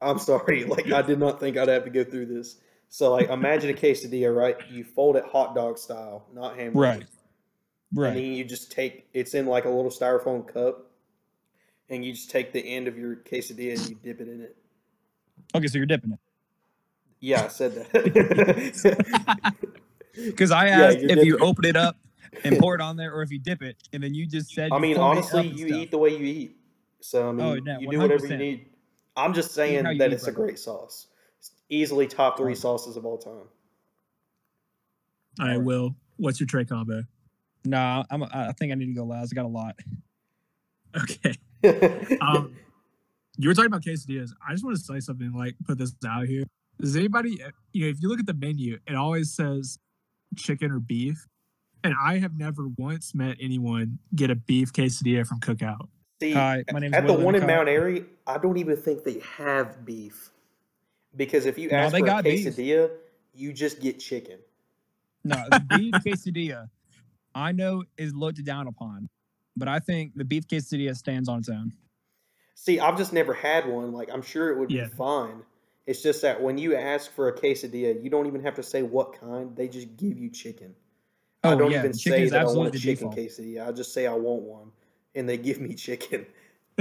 I'm 0.00 0.18
sorry, 0.18 0.64
like 0.76 0.90
I 0.92 1.02
did 1.02 1.18
not 1.18 1.40
think 1.40 1.56
I'd 1.56 1.68
have 1.68 1.84
to 1.84 1.90
go 1.90 2.04
through 2.04 2.26
this. 2.26 2.56
So 2.88 3.12
like 3.12 3.28
imagine 3.28 3.70
a 3.70 3.74
quesadilla, 3.74 4.34
right? 4.34 4.56
You 4.70 4.84
fold 4.84 5.16
it 5.16 5.24
hot 5.24 5.54
dog 5.54 5.78
style, 5.78 6.26
not 6.32 6.56
hamburger. 6.56 6.80
Right. 6.80 7.06
Right. 7.94 8.08
And 8.08 8.16
then 8.18 8.24
you 8.32 8.44
just 8.44 8.70
take 8.70 9.08
it's 9.14 9.34
in 9.34 9.46
like 9.46 9.64
a 9.64 9.70
little 9.70 9.90
styrofoam 9.90 10.46
cup, 10.46 10.90
and 11.88 12.04
you 12.04 12.12
just 12.12 12.30
take 12.30 12.52
the 12.52 12.60
end 12.60 12.86
of 12.86 12.98
your 12.98 13.16
quesadilla 13.16 13.78
and 13.78 13.88
you 13.88 13.96
dip 14.02 14.20
it 14.20 14.28
in 14.28 14.42
it. 14.42 14.56
Okay, 15.54 15.66
so 15.66 15.78
you're 15.78 15.86
dipping 15.86 16.12
it. 16.12 16.18
Yeah, 17.20 17.44
I 17.44 17.48
said 17.48 17.74
that. 17.74 19.54
Because 20.24 20.50
I 20.50 20.68
asked 20.68 20.98
you're 20.98 21.10
if 21.10 21.24
you 21.24 21.32
dipping 21.32 21.48
open 21.48 21.64
it 21.64 21.76
up 21.76 21.96
and 22.44 22.58
pour 22.58 22.74
it 22.74 22.80
on 22.80 22.96
there, 22.96 23.14
or 23.14 23.22
if 23.22 23.30
you 23.30 23.38
dip 23.38 23.62
it, 23.62 23.76
and 23.92 24.02
then 24.02 24.14
you 24.14 24.26
just 24.26 24.50
said. 24.50 24.72
I 24.72 24.78
mean, 24.78 24.96
honestly, 24.96 25.46
you 25.46 25.68
stuff. 25.68 25.80
eat 25.80 25.90
the 25.90 25.98
way 25.98 26.10
you 26.10 26.24
eat. 26.24 26.56
So 27.00 27.22
I 27.22 27.26
oh, 27.26 27.32
mean, 27.32 27.46
Oh, 27.46 27.54
yeah, 27.54 27.78
you 27.78 27.90
do 27.90 27.98
whatever 27.98 28.26
you 28.26 28.36
need. 28.36 28.66
I'm 29.18 29.34
just 29.34 29.52
saying 29.52 29.84
that 29.84 29.94
eat, 29.94 30.00
it's 30.12 30.22
a 30.22 30.32
brother. 30.32 30.46
great 30.46 30.58
sauce. 30.58 31.08
It's 31.38 31.50
easily 31.68 32.06
top 32.06 32.36
three 32.38 32.52
Oh. 32.52 32.56
sauces 32.56 32.96
of 32.96 33.04
all 33.04 33.18
time. 33.18 33.32
All 33.32 33.46
right, 35.38 35.50
Alright. 35.52 35.62
Will, 35.64 35.94
what's 36.16 36.40
your 36.40 36.46
tray 36.46 36.64
combo? 36.64 37.02
Nah, 37.64 38.04
I'm. 38.10 38.22
I 38.22 38.52
think 38.52 38.72
I 38.72 38.76
need 38.76 38.86
to 38.86 38.94
go 38.94 39.04
last. 39.04 39.32
I 39.32 39.34
got 39.34 39.44
a 39.44 39.48
lot. 39.48 39.76
Okay. 40.96 41.34
Um, 42.22 42.56
you 43.36 43.48
were 43.48 43.54
talking 43.54 43.66
about 43.66 43.82
quesadillas. 43.82 44.30
I 44.46 44.52
just 44.52 44.64
want 44.64 44.76
to 44.78 44.82
say 44.82 45.00
something. 45.00 45.32
Like, 45.32 45.54
put 45.64 45.76
this 45.78 45.94
out 46.06 46.26
here. 46.26 46.44
Does 46.80 46.96
anybody, 46.96 47.40
you 47.72 47.84
know, 47.84 47.88
if 47.90 48.00
you 48.00 48.08
look 48.08 48.20
at 48.20 48.26
the 48.26 48.32
menu, 48.34 48.78
it 48.86 48.94
always 48.94 49.34
says 49.34 49.78
chicken 50.36 50.70
or 50.72 50.78
beef, 50.80 51.26
and 51.84 51.94
I 52.02 52.18
have 52.18 52.36
never 52.38 52.68
once 52.78 53.14
met 53.14 53.36
anyone 53.40 53.98
get 54.14 54.30
a 54.30 54.34
beef 54.36 54.72
quesadilla 54.72 55.26
from 55.26 55.40
Cookout. 55.40 55.88
See, 56.20 56.32
Hi, 56.32 56.64
my 56.72 56.80
name's 56.80 56.96
at 56.96 57.06
the 57.06 57.12
one 57.12 57.34
in 57.36 57.46
Mount 57.46 57.68
Airy, 57.68 58.04
I 58.26 58.38
don't 58.38 58.56
even 58.58 58.76
think 58.76 59.04
they 59.04 59.20
have 59.36 59.84
beef. 59.84 60.30
Because 61.16 61.46
if 61.46 61.58
you 61.58 61.70
No, 61.70 61.76
ask 61.78 61.96
for 61.96 62.04
a 62.04 62.06
got 62.06 62.24
beef. 62.24 62.46
quesadilla, 62.46 62.90
you 63.34 63.52
just 63.52 63.80
get 63.80 64.00
chicken. 64.00 64.38
No, 65.24 65.44
the 65.48 65.60
beef 65.60 65.94
quesadilla, 65.96 66.70
I 67.34 67.52
know 67.52 67.84
is 67.96 68.14
looked 68.14 68.42
down 68.44 68.66
upon, 68.66 69.08
but 69.56 69.68
I 69.68 69.78
think 69.78 70.12
the 70.16 70.24
beef 70.24 70.46
quesadilla 70.48 70.96
stands 70.96 71.28
on 71.28 71.38
its 71.38 71.48
own. 71.48 71.72
See, 72.54 72.80
I've 72.80 72.98
just 72.98 73.12
never 73.12 73.32
had 73.32 73.68
one. 73.68 73.92
Like, 73.92 74.08
I'm 74.12 74.22
sure 74.22 74.50
it 74.50 74.58
would 74.58 74.70
Yeah. 74.70 74.84
be 74.84 74.90
fine. 74.90 75.44
It's 75.86 76.02
just 76.02 76.20
that 76.22 76.42
when 76.42 76.58
you 76.58 76.74
ask 76.74 77.12
for 77.12 77.28
a 77.28 77.32
quesadilla, 77.32 78.02
you 78.02 78.10
don't 78.10 78.26
even 78.26 78.42
have 78.42 78.56
to 78.56 78.62
say 78.62 78.82
what 78.82 79.12
kind. 79.12 79.54
They 79.56 79.68
just 79.68 79.96
give 79.96 80.18
you 80.18 80.30
chicken. 80.30 80.74
I 81.44 81.54
Oh, 81.54 81.58
don't 81.58 81.70
yeah, 81.70 81.78
even 81.78 81.92
chicken 81.92 82.28
say 82.28 82.30
that 82.30 82.40
I 82.40 82.44
want 82.52 82.74
a 82.74 82.78
chicken 82.78 83.10
default. 83.10 83.16
quesadilla. 83.16 83.68
I 83.68 83.72
just 83.72 83.94
say 83.94 84.06
I 84.08 84.14
want 84.14 84.42
one, 84.42 84.72
and 85.14 85.28
they 85.28 85.36
give 85.36 85.60
me 85.60 85.74
chicken. 85.74 86.26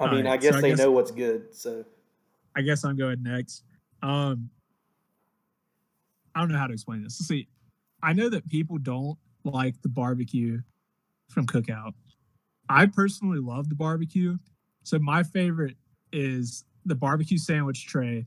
I 0.00 0.10
mean, 0.10 0.26
I 0.26 0.36
guess 0.38 0.52
so 0.52 0.58
I 0.58 0.60
they 0.62 0.68
guess- 0.70 0.78
know 0.78 0.90
what's 0.92 1.10
good. 1.10 1.54
So 1.54 1.84
I 2.56 2.62
guess 2.62 2.84
I'm 2.84 2.96
going 2.96 3.22
next. 3.22 3.64
Um, 4.02 4.50
I 6.34 6.40
don't 6.40 6.52
know 6.52 6.58
how 6.58 6.66
to 6.68 6.72
explain 6.72 7.02
this. 7.02 7.18
See, 7.18 7.48
I 8.02 8.12
know 8.12 8.28
that 8.30 8.48
people 8.48 8.78
don't 8.78 9.18
like 9.44 9.80
the 9.82 9.88
barbecue 9.88 10.60
from 11.28 11.46
Cookout. 11.46 11.92
I 12.68 12.86
personally 12.86 13.40
love 13.40 13.68
the 13.68 13.74
barbecue. 13.74 14.38
So 14.84 14.98
my 14.98 15.22
favorite 15.22 15.76
is 16.12 16.64
the 16.86 16.94
barbecue 16.94 17.36
sandwich 17.38 17.86
tray, 17.86 18.26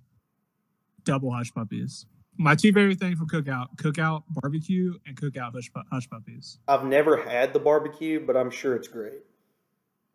double 1.06 1.32
hush 1.32 1.54
puppies. 1.54 2.06
My 2.38 2.56
two 2.56 2.74
favorite 2.74 3.00
things 3.00 3.18
from 3.18 3.28
Cookout: 3.28 3.76
Cookout 3.78 4.24
barbecue 4.30 4.96
and 5.06 5.16
Cookout 5.16 5.54
hush, 5.54 5.72
hush 5.92 6.10
puppies. 6.10 6.58
I've 6.68 6.86
never 6.86 7.16
had 7.18 7.54
the 7.54 7.60
barbecue, 7.60 8.20
but 8.26 8.36
I'm 8.36 8.50
sure 8.50 8.76
it's 8.76 8.88
great. 8.88 9.22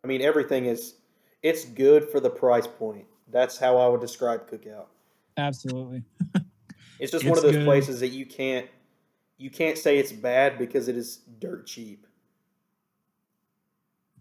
I 0.03 0.07
mean, 0.07 0.21
everything 0.21 0.65
is 0.65 0.95
it's 1.41 1.65
good 1.65 2.09
for 2.09 2.19
the 2.19 2.29
price 2.29 2.67
point. 2.67 3.05
That's 3.31 3.57
how 3.57 3.77
I 3.77 3.87
would 3.87 4.01
describe 4.01 4.49
Cookout. 4.49 4.87
Absolutely. 5.37 6.03
It's 6.99 7.13
just 7.13 7.25
one 7.25 7.37
of 7.37 7.43
those 7.43 7.55
good. 7.55 7.65
places 7.65 8.01
that 8.01 8.09
you 8.09 8.25
can't 8.25 8.67
you 9.37 9.49
can't 9.49 9.77
say 9.77 9.97
it's 9.97 10.11
bad 10.11 10.57
because 10.57 10.89
it 10.89 10.97
is 10.97 11.21
dirt 11.39 11.65
cheap. 11.65 12.05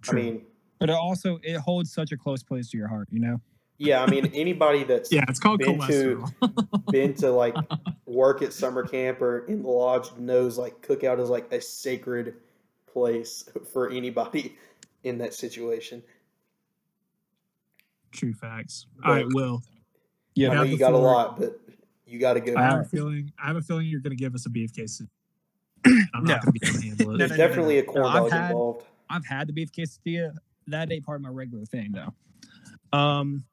True. 0.01 0.19
I 0.19 0.23
mean, 0.23 0.47
But 0.79 0.91
it 0.91 0.95
also 0.95 1.41
it 1.43 1.57
holds 1.57 1.93
such 1.93 2.13
a 2.13 2.17
close 2.17 2.45
place 2.45 2.71
to 2.71 2.79
your 2.79 2.87
heart, 2.87 3.09
you 3.11 3.19
know? 3.19 3.41
Yeah, 3.79 4.03
I 4.03 4.11
mean 4.11 4.27
anybody 4.35 4.85
that's 4.85 5.11
yeah, 5.13 5.25
it's 5.29 5.39
called 5.39 5.61
been 5.61 5.79
to- 5.81 5.87
cholesterol. 5.87 6.87
been 6.93 7.15
to 7.15 7.31
like 7.31 7.55
work 8.07 8.43
at 8.43 8.53
summer 8.53 8.87
camp 8.87 9.21
or 9.23 9.47
in 9.47 9.63
the 9.63 9.69
lodge 9.69 10.09
knows 10.19 10.59
like 10.59 10.81
cookout 10.87 11.21
is 11.21 11.29
like 11.31 11.53
a 11.53 11.61
sacred 11.61 12.35
place 12.93 13.49
for 13.73 13.91
anybody 13.91 14.57
in 15.05 15.19
that 15.19 15.33
situation. 15.35 16.03
True 18.13 18.33
facts. 18.33 18.87
All 19.05 19.13
right, 19.15 19.27
Will. 19.33 19.63
Yeah. 20.35 20.51
I 20.51 20.55
know 20.55 20.63
you 20.63 20.73
the 20.73 20.79
got 20.79 20.93
a 20.95 20.99
lot, 20.99 21.39
but 21.39 21.61
you 22.07 22.19
got 22.19 22.35
to 22.35 22.41
go. 22.41 22.55
I 22.57 22.63
have 22.63 22.81
a 22.81 22.85
feeling. 22.85 23.33
I 23.43 23.47
have 23.49 23.57
a 23.57 23.61
feeling 23.63 23.87
you're 23.87 24.01
going 24.01 24.17
to 24.17 24.23
give 24.23 24.35
us 24.35 24.47
a 24.47 24.51
beef 24.51 24.73
case. 24.75 25.03
I'm 25.87 26.25
No. 26.25 26.35
not 26.35 26.43
going 26.45 26.53
to 26.55 26.61
be 26.61 26.67
able 26.69 26.79
to 26.81 26.87
handle 26.87 27.15
it. 27.15 27.19
There's 27.19 27.31
no, 27.31 27.37
no, 27.37 27.43
no, 27.43 27.49
definitely 27.49 27.79
a 27.79 27.83
corn 27.85 28.03
No, 28.03 28.09
I've 28.09 28.15
dog 28.23 28.33
had- 28.33 28.51
involved. 28.51 28.85
I've 29.11 29.27
had 29.27 29.49
the 29.49 29.53
beef 29.53 29.73
quesadilla. 29.73 30.35
That 30.67 30.93
ain't 30.93 31.05
part 31.05 31.17
of 31.17 31.23
my 31.23 31.31
regular 31.31 31.65
thing 31.65 31.93
though. 31.93 32.99
Um, 32.99 33.45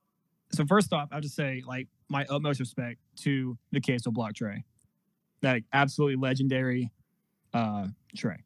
so 0.55 0.65
first 0.65 0.93
off, 0.93 1.09
I'll 1.11 1.21
just 1.21 1.35
say 1.35 1.63
like 1.65 1.87
my 2.09 2.25
utmost 2.29 2.59
respect 2.59 2.99
to 3.21 3.57
the 3.71 3.81
queso 3.81 4.11
block 4.11 4.33
tray, 4.33 4.63
that 5.41 5.61
absolutely 5.73 6.15
legendary 6.15 6.91
uh 7.53 7.87
tray. 8.15 8.37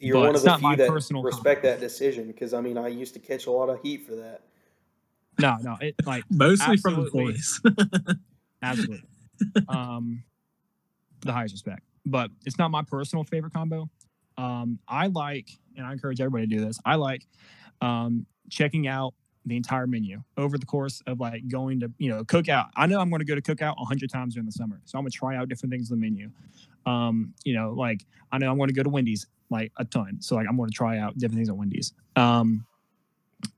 You're 0.00 0.14
but 0.14 0.26
one 0.26 0.34
of 0.36 0.42
the 0.42 0.48
not 0.48 0.60
few 0.60 0.68
my 0.68 0.76
that 0.76 0.88
personal 0.88 1.22
respect 1.22 1.62
comment. 1.62 1.80
that 1.80 1.84
decision 1.84 2.26
because 2.26 2.54
I 2.54 2.60
mean 2.60 2.78
I 2.78 2.88
used 2.88 3.14
to 3.14 3.20
catch 3.20 3.46
a 3.46 3.50
lot 3.50 3.68
of 3.68 3.80
heat 3.82 4.06
for 4.06 4.14
that. 4.16 4.42
No, 5.40 5.56
no, 5.62 5.76
it 5.80 5.94
like 6.06 6.24
Mostly 6.30 6.76
from 6.76 6.94
Absolutely. 6.94 7.20
employees. 7.20 7.60
absolutely 8.62 9.08
um 9.68 10.22
the 11.20 11.32
highest 11.32 11.54
respect 11.54 11.82
but 12.04 12.30
it's 12.44 12.58
not 12.58 12.70
my 12.70 12.82
personal 12.82 13.24
favorite 13.24 13.52
combo 13.52 13.88
um 14.36 14.78
i 14.88 15.06
like 15.06 15.48
and 15.76 15.86
i 15.86 15.92
encourage 15.92 16.20
everybody 16.20 16.46
to 16.46 16.56
do 16.56 16.64
this 16.64 16.78
i 16.84 16.94
like 16.94 17.24
um 17.80 18.26
checking 18.50 18.88
out 18.88 19.14
the 19.48 19.56
entire 19.56 19.86
menu 19.86 20.22
over 20.36 20.58
the 20.58 20.66
course 20.66 21.02
of 21.06 21.20
like 21.20 21.46
going 21.48 21.80
to 21.80 21.90
you 21.98 22.08
know 22.08 22.22
cookout 22.24 22.66
i 22.76 22.86
know 22.86 23.00
i'm 23.00 23.10
going 23.10 23.20
to 23.20 23.26
go 23.26 23.34
to 23.34 23.42
cookout 23.42 23.76
100 23.76 24.10
times 24.10 24.34
during 24.34 24.46
the 24.46 24.52
summer 24.52 24.80
so 24.84 24.98
i'm 24.98 25.04
going 25.04 25.10
to 25.10 25.16
try 25.16 25.36
out 25.36 25.48
different 25.48 25.72
things 25.72 25.90
on 25.90 25.98
the 25.98 26.10
menu 26.10 26.30
um 26.86 27.34
you 27.44 27.54
know 27.54 27.72
like 27.72 28.04
i 28.32 28.38
know 28.38 28.50
i'm 28.50 28.56
going 28.56 28.68
to 28.68 28.74
go 28.74 28.82
to 28.82 28.90
wendy's 28.90 29.26
like 29.50 29.72
a 29.78 29.84
ton 29.84 30.16
so 30.20 30.34
like 30.36 30.46
i'm 30.48 30.56
going 30.56 30.68
to 30.68 30.74
try 30.74 30.98
out 30.98 31.16
different 31.18 31.36
things 31.36 31.48
at 31.48 31.56
wendy's 31.56 31.92
um 32.16 32.64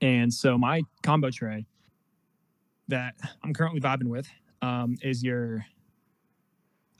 and 0.01 0.32
so 0.32 0.57
my 0.57 0.82
combo 1.03 1.30
tray 1.30 1.66
that 2.88 3.14
i'm 3.43 3.53
currently 3.53 3.80
vibing 3.80 4.09
with 4.09 4.28
um, 4.62 4.97
is 5.03 5.22
your 5.22 5.64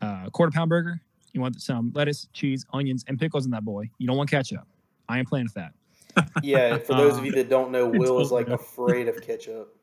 uh, 0.03 0.29
quarter 0.31 0.53
pound 0.53 0.69
burger. 0.69 1.01
You 1.33 1.41
want 1.41 1.61
some 1.61 1.93
lettuce, 1.95 2.29
cheese, 2.33 2.67
onions, 2.73 3.05
and 3.07 3.19
pickles 3.19 3.45
in 3.45 3.51
that 3.53 3.65
boy. 3.65 3.91
You 3.99 4.07
don't 4.07 4.17
want 4.17 4.31
ketchup. 4.31 4.67
I 5.09 5.19
ain't 5.19 5.29
playing 5.29 5.47
with 5.47 5.55
that. 5.55 5.73
Yeah, 6.43 6.79
for 6.79 6.95
those 6.95 7.19
of 7.19 7.25
you 7.25 7.33
Um, 7.33 7.39
that 7.39 7.49
don't 7.49 7.71
know, 7.71 7.87
Will 7.95 8.21
is 8.21 8.31
like 8.31 8.49
afraid 8.49 9.09
of 9.09 9.21
ketchup. 9.23 9.77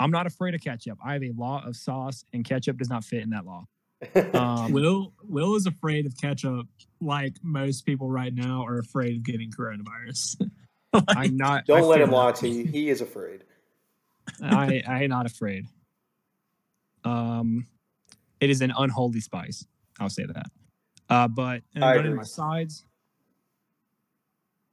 I'm 0.00 0.10
not 0.10 0.26
afraid 0.26 0.54
of 0.54 0.60
ketchup. 0.60 0.98
I 1.04 1.14
have 1.14 1.22
a 1.22 1.32
law 1.36 1.62
of 1.64 1.76
sauce, 1.76 2.24
and 2.32 2.44
ketchup 2.44 2.78
does 2.78 2.88
not 2.88 3.04
fit 3.04 3.22
in 3.22 3.30
that 3.30 3.44
law. 3.44 3.64
Um, 4.34 4.72
Will 4.72 5.12
Will 5.24 5.56
is 5.56 5.66
afraid 5.66 6.06
of 6.06 6.16
ketchup, 6.16 6.66
like 7.00 7.34
most 7.42 7.84
people 7.84 8.08
right 8.08 8.32
now 8.32 8.64
are 8.64 8.78
afraid 8.78 9.16
of 9.16 9.22
getting 9.24 9.50
coronavirus. 9.50 10.48
I'm 11.08 11.36
not. 11.36 11.66
don't 11.66 11.78
I 11.78 11.82
let 11.82 12.00
him 12.00 12.12
lie 12.12 12.32
to 12.32 12.48
you. 12.48 12.64
He 12.64 12.90
is 12.90 13.00
afraid. 13.00 13.42
I 14.40 14.82
I 14.86 15.02
am 15.02 15.10
not 15.10 15.26
afraid. 15.26 15.66
Um, 17.04 17.66
it 18.40 18.50
is 18.50 18.60
an 18.60 18.72
unholy 18.76 19.20
spice. 19.20 19.66
I'll 19.98 20.10
say 20.10 20.26
that. 20.26 20.46
Uh, 21.08 21.28
but 21.28 21.62
and 21.74 21.84
I 21.84 21.94
going 21.94 22.06
into 22.06 22.16
my 22.18 22.22
sides. 22.22 22.84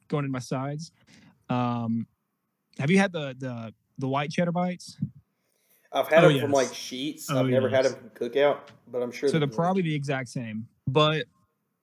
Going 0.08 0.26
into 0.26 0.32
my 0.34 0.39
sides. 0.39 0.91
Um, 1.49 2.08
have 2.80 2.91
you 2.91 2.97
had 2.97 3.12
the 3.12 3.36
the 3.38 3.74
the 3.97 4.08
white 4.08 4.32
cheddar 4.32 4.51
bites? 4.51 4.97
I've 5.91 6.08
had 6.10 6.24
Oh, 6.26 6.30
them 6.30 6.41
from 6.41 6.51
like 6.51 6.68
Sheetz. 6.70 7.26
Oh, 7.30 7.39
I've 7.39 7.47
never 7.47 7.70
had 7.70 7.86
them 7.86 7.93
from 7.95 8.10
Cookout, 8.10 8.60
but 8.91 9.01
I'm 9.01 9.12
sure 9.12 9.30
so 9.30 9.39
they're 9.39 9.47
great. 9.47 9.56
probably 9.56 9.82
the 9.82 9.95
exact 9.95 10.28
same. 10.30 10.68
But 10.88 11.26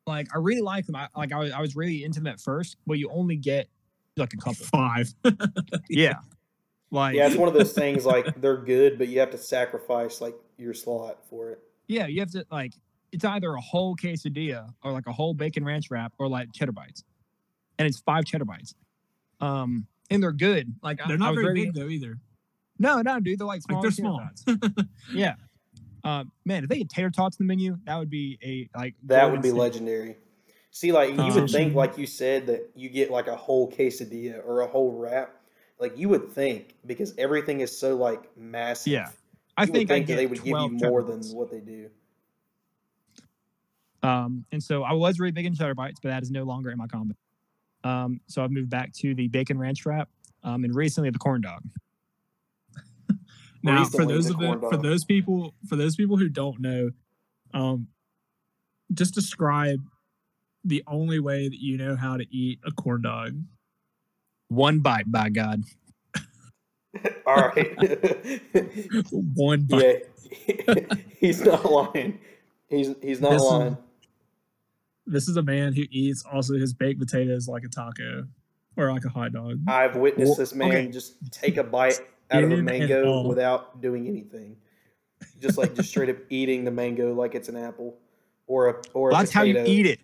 like 0.07 0.29
I 0.35 0.39
really 0.39 0.61
like 0.61 0.87
them. 0.87 0.97
I 0.97 1.09
like 1.17 1.33
I 1.33 1.39
was, 1.39 1.53
I 1.53 1.61
was 1.61 1.75
really 1.77 2.05
into 2.05 2.21
them 2.21 2.27
at 2.27 2.41
first, 2.41 2.77
but 2.87 2.99
you 2.99 3.09
only 3.11 3.37
get 3.37 3.69
like 4.17 4.35
a 4.35 4.37
couple. 4.37 4.67
Five. 4.67 5.13
Yeah. 5.89 6.15
Like 6.91 7.15
Yeah, 7.15 7.27
it's 7.27 7.37
one 7.37 7.49
of 7.49 7.55
those 7.55 7.73
things 7.73 8.05
like 8.05 8.39
they're 8.43 8.59
good, 8.59 8.99
but 8.99 9.09
you 9.09 9.19
have 9.21 9.31
to 9.31 9.39
sacrifice 9.39 10.21
like 10.21 10.35
your 10.59 10.75
slot 10.75 11.25
for 11.31 11.51
it. 11.51 11.61
yeah, 11.89 12.07
you 12.07 12.21
have 12.21 12.31
to 12.33 12.45
like 12.51 12.75
it's 13.13 13.25
either 13.25 13.53
a 13.55 13.61
whole 13.61 13.97
quesadilla 13.97 14.69
or 14.83 14.93
like 14.93 15.07
a 15.07 15.13
whole 15.13 15.33
bacon 15.33 15.65
ranch 15.65 15.91
wrap 15.91 16.13
or 16.19 16.29
like 16.29 16.53
cheddar 16.53 16.73
bites. 16.73 17.03
And 17.79 17.87
it's 17.89 18.01
five 18.01 18.25
cheddar 18.25 18.45
bites. 18.45 18.75
Um 19.41 19.87
and 20.11 20.23
they're 20.23 20.33
good. 20.33 20.75
Like 20.83 20.99
They're 21.07 21.17
I 21.17 21.19
not 21.19 21.35
was 21.35 21.43
very 21.43 21.55
big 21.55 21.75
though 21.75 21.89
either. 21.89 22.19
No, 22.79 23.01
no, 23.03 23.21
dude, 23.21 23.39
they're 23.39 23.47
like 23.47 23.63
small. 23.63 23.77
Like 23.77 23.83
they're 23.83 23.91
small. 23.93 24.21
yeah. 25.15 25.35
Um, 26.05 26.33
man, 26.45 26.65
if 26.65 26.69
they 26.69 26.79
had 26.79 26.91
tater 26.91 27.11
tots 27.11 27.39
in 27.39 27.47
the 27.47 27.49
menu, 27.49 27.79
that 27.85 27.97
would 27.97 28.11
be 28.11 28.39
a 28.43 28.69
like 28.77 28.95
That 29.05 29.31
would 29.31 29.41
be 29.41 29.49
insane. 29.49 29.61
legendary. 29.61 30.17
See, 30.73 30.91
like 30.91 31.11
you 31.11 31.17
would 31.17 31.37
Um, 31.37 31.49
think, 31.49 31.75
like 31.75 31.97
you 31.97 32.07
said, 32.07 32.47
that 32.49 32.71
you 32.75 32.89
get 32.89 33.11
like 33.11 33.29
a 33.29 33.37
whole 33.37 33.71
quesadilla 33.71 34.45
or 34.45 34.63
a 34.63 34.67
whole 34.67 34.99
wrap. 34.99 35.37
Like 35.79 35.97
you 35.97 36.09
would 36.09 36.31
think 36.33 36.75
because 36.87 37.15
everything 37.19 37.61
is 37.61 37.77
so 37.77 37.95
like 37.97 38.37
massive. 38.37 38.93
Yeah. 38.93 39.11
I 39.57 39.63
you 39.65 39.73
would 39.73 39.89
think, 39.89 39.91
I 39.91 40.01
that 40.01 40.17
they 40.17 40.27
would 40.27 40.39
give 40.39 40.47
you 40.47 40.69
more 40.71 41.03
cheddar 41.03 41.19
than 41.19 41.37
what 41.37 41.51
they 41.51 41.61
do. 41.61 41.89
Um, 44.03 44.45
and 44.51 44.63
so 44.63 44.83
I 44.83 44.93
was 44.95 45.21
really 45.21 45.33
big 45.33 45.47
in 45.47 45.55
cheddar 45.55 45.75
bites, 45.75 46.01
but 46.03 46.09
that 46.09 46.23
is 46.23 46.31
no 46.31 46.43
longer 46.45 46.71
in 46.71 46.79
my 46.79 46.87
combo. 46.87 47.15
Um, 47.85 48.21
so 48.27 48.43
I've 48.45 48.51
moved 48.51 48.71
back 48.71 48.93
to 48.95 49.15
the 49.15 49.29
bacon 49.29 49.59
ranch 49.59 49.85
wrap, 49.87 50.09
um, 50.43 50.65
and 50.65 50.75
recently 50.75 51.11
the 51.11 51.19
corn 51.19 51.41
dog. 51.41 51.63
Now, 53.65 53.79
Recently, 53.85 53.99
for 54.07 54.13
those 54.13 54.27
the 54.27 54.35
of 54.35 54.61
the, 54.61 54.69
for 54.71 54.77
those 54.77 55.05
people 55.05 55.55
for 55.69 55.77
those 55.77 55.95
people 55.95 56.17
who 56.17 56.29
don't 56.29 56.61
know, 56.61 56.91
um, 57.55 57.87
just 58.93 59.15
describe 59.15 59.79
the 60.65 60.83
only 60.89 61.21
way 61.21 61.49
that 61.49 61.61
you 61.61 61.77
know 61.79 61.95
how 61.95 62.17
to 62.17 62.25
eat 62.35 62.59
a 62.65 62.73
corn 62.73 63.03
dog. 63.03 63.37
One 64.49 64.81
bite, 64.81 65.11
by 65.13 65.29
God. 65.29 65.63
All 67.27 67.37
right. 67.55 68.41
One 69.13 69.63
bite. 69.63 70.03
yeah, 70.49 70.75
he's 71.21 71.43
not 71.45 71.65
lying. 71.65 72.19
He's 72.69 72.95
he's 73.01 73.21
not 73.21 73.31
This 73.33 73.43
is- 73.43 73.49
lying. 73.49 73.77
This 75.07 75.29
is 75.29 75.37
a 75.37 75.43
man 75.43 75.73
who 75.73 75.83
eats 75.91 76.25
also 76.31 76.55
his 76.55 76.73
baked 76.73 77.01
potatoes 77.01 77.49
like 77.49 77.65
a 77.65 77.69
taco 77.69 78.27
or 78.77 78.93
like 78.93 79.05
a 79.05 79.09
hot 79.09 79.33
dog. 79.33 79.61
I've 79.67 79.97
witnessed 79.97 80.31
Well, 80.31 80.37
this 80.37 80.55
man 80.55 80.69
okay. 80.71 80.89
just 80.89 81.15
take 81.33 81.57
a 81.57 81.65
bite 81.65 82.01
out 82.31 82.45
of 82.45 82.53
a 82.53 82.57
mango 82.57 83.27
without 83.27 83.81
doing 83.81 84.07
anything. 84.09 84.57
Just 85.41 85.59
like 85.59 85.75
just 85.75 85.91
straight 85.91 86.09
up 86.09 86.17
eating 86.31 86.65
the 86.65 86.71
mango 86.71 87.13
like 87.15 87.35
it's 87.35 87.49
an 87.49 87.57
apple 87.57 87.97
or 88.47 88.69
a 88.69 88.83
or 88.95 89.11
a 89.11 89.13
That's 89.13 89.33
how 89.33 89.43
you 89.43 89.59
eat 89.65 89.87
it. 89.87 90.01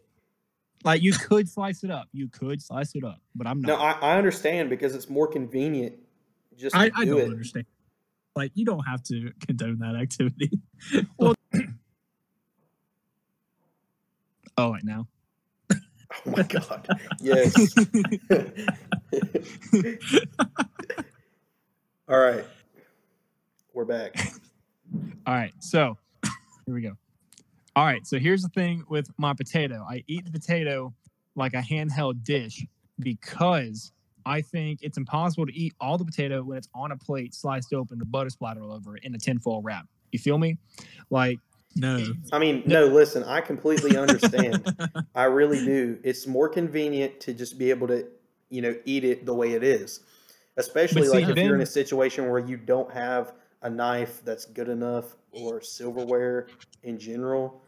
Like 0.85 1.03
you 1.03 1.13
could 1.13 1.49
slice 1.49 1.83
it 1.85 1.91
up. 1.91 2.09
You 2.13 2.29
could 2.29 2.63
slice 2.63 2.95
it 2.95 3.05
up, 3.05 3.21
but 3.35 3.47
I'm 3.47 3.61
No, 3.61 3.77
not. 3.77 4.03
I, 4.03 4.13
I 4.15 4.19
understand 4.19 4.71
because 4.71 4.95
it's 4.95 5.09
more 5.09 5.27
convenient 5.27 5.97
just 6.57 6.75
to 6.75 6.81
I, 6.81 6.91
I 6.95 7.05
do 7.05 7.13
don't 7.13 7.21
it. 7.21 7.31
understand. 7.31 7.67
Like 8.37 8.53
you 8.55 8.65
don't 8.65 8.85
have 8.85 9.03
to 9.05 9.33
condone 9.45 9.79
that 9.81 9.97
activity. 9.97 10.61
Oh, 14.59 14.73
wait, 14.73 14.85
now. 14.85 15.07
Oh 16.27 16.31
my 16.31 16.43
god. 16.43 16.89
Yes. 17.21 17.55
All 22.09 22.19
right. 22.19 22.45
We're 23.75 23.85
back. 23.85 24.17
All 25.27 25.35
right, 25.35 25.53
so 25.59 25.99
here 26.67 26.75
we 26.75 26.81
go. 26.81 26.97
All 27.77 27.85
right, 27.85 28.07
so 28.07 28.19
here's 28.19 28.43
the 28.43 28.49
thing 28.49 28.85
with 28.89 29.11
my 29.19 29.35
potato. 29.35 29.87
I 29.89 30.03
eat 30.07 30.25
the 30.25 30.33
potato 30.33 30.95
like 31.37 31.55
a 31.55 31.61
handheld 31.61 32.25
dish 32.25 32.65
because 32.99 33.93
I 34.27 34.41
think 34.41 34.81
it's 34.83 34.99
impossible 34.99 35.47
to 35.47 35.55
eat 35.55 35.75
all 35.81 35.97
the 35.99 36.05
potato 36.05 36.43
when 36.43 36.59
it's 36.59 36.69
on 36.75 36.93
a 36.93 36.97
plate, 36.97 37.35
sliced 37.35 37.73
open, 37.73 37.99
the 37.99 38.05
butter 38.05 38.31
splatter 38.31 38.63
all 38.63 38.73
over 38.73 38.97
it 38.97 39.05
in 39.05 39.15
a 39.15 39.19
tinfoil 39.19 39.63
wrap. 39.63 39.87
You 40.13 40.19
feel 40.19 40.39
me? 40.39 40.59
Like, 41.11 41.39
No. 41.79 42.05
I 42.33 42.39
mean, 42.39 42.63
no, 42.67 42.87
listen, 42.87 43.23
I 43.25 43.41
completely 43.41 43.97
understand. 43.97 44.77
I 45.15 45.25
really 45.25 45.65
do. 45.65 45.99
It's 46.03 46.27
more 46.27 46.49
convenient 46.49 47.21
to 47.21 47.33
just 47.33 47.59
be 47.59 47.71
able 47.71 47.87
to, 47.89 48.07
you 48.51 48.63
know, 48.63 48.75
eat 48.85 49.05
it 49.05 49.25
the 49.25 49.35
way 49.35 49.53
it 49.53 49.63
is. 49.63 50.01
Especially 50.57 51.05
see, 51.05 51.09
like 51.11 51.29
if 51.29 51.37
you're 51.37 51.55
in 51.55 51.61
a 51.61 51.67
situation 51.67 52.29
where 52.29 52.41
you 52.41 52.57
don't 52.57 52.93
have 52.93 53.33
a 53.63 53.71
knife 53.71 54.23
that's 54.25 54.45
good 54.45 54.69
enough 54.69 55.17
or 55.31 55.61
silverware 55.61 56.49
in 56.83 56.99
general. 56.99 57.63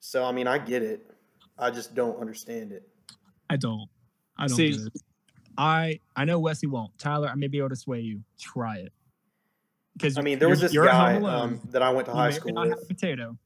So 0.00 0.24
I 0.24 0.32
mean, 0.32 0.46
I 0.46 0.58
get 0.58 0.82
it. 0.82 1.10
I 1.58 1.70
just 1.70 1.94
don't 1.94 2.20
understand 2.20 2.72
it. 2.72 2.86
I 3.48 3.56
don't. 3.56 3.88
I 4.36 4.46
don't 4.46 4.56
See, 4.56 4.72
get 4.72 4.80
it. 4.80 5.02
I 5.56 6.00
I 6.16 6.24
know 6.24 6.38
Wesley 6.38 6.68
won't. 6.68 6.96
Tyler, 6.98 7.28
I 7.28 7.34
may 7.34 7.46
be 7.46 7.58
able 7.58 7.70
to 7.70 7.76
sway 7.76 8.00
you. 8.00 8.22
Try 8.38 8.78
it. 8.78 8.92
Because 9.94 10.16
I 10.18 10.22
mean, 10.22 10.38
there 10.38 10.48
was 10.48 10.60
this 10.60 10.72
guy 10.72 11.16
um, 11.16 11.60
that 11.70 11.82
I 11.82 11.90
went 11.90 12.06
to 12.06 12.12
high 12.12 12.30
may 12.30 12.36
or 12.36 12.40
may 12.44 12.52
school 12.52 12.68
with. 12.70 12.88
potato, 12.88 13.36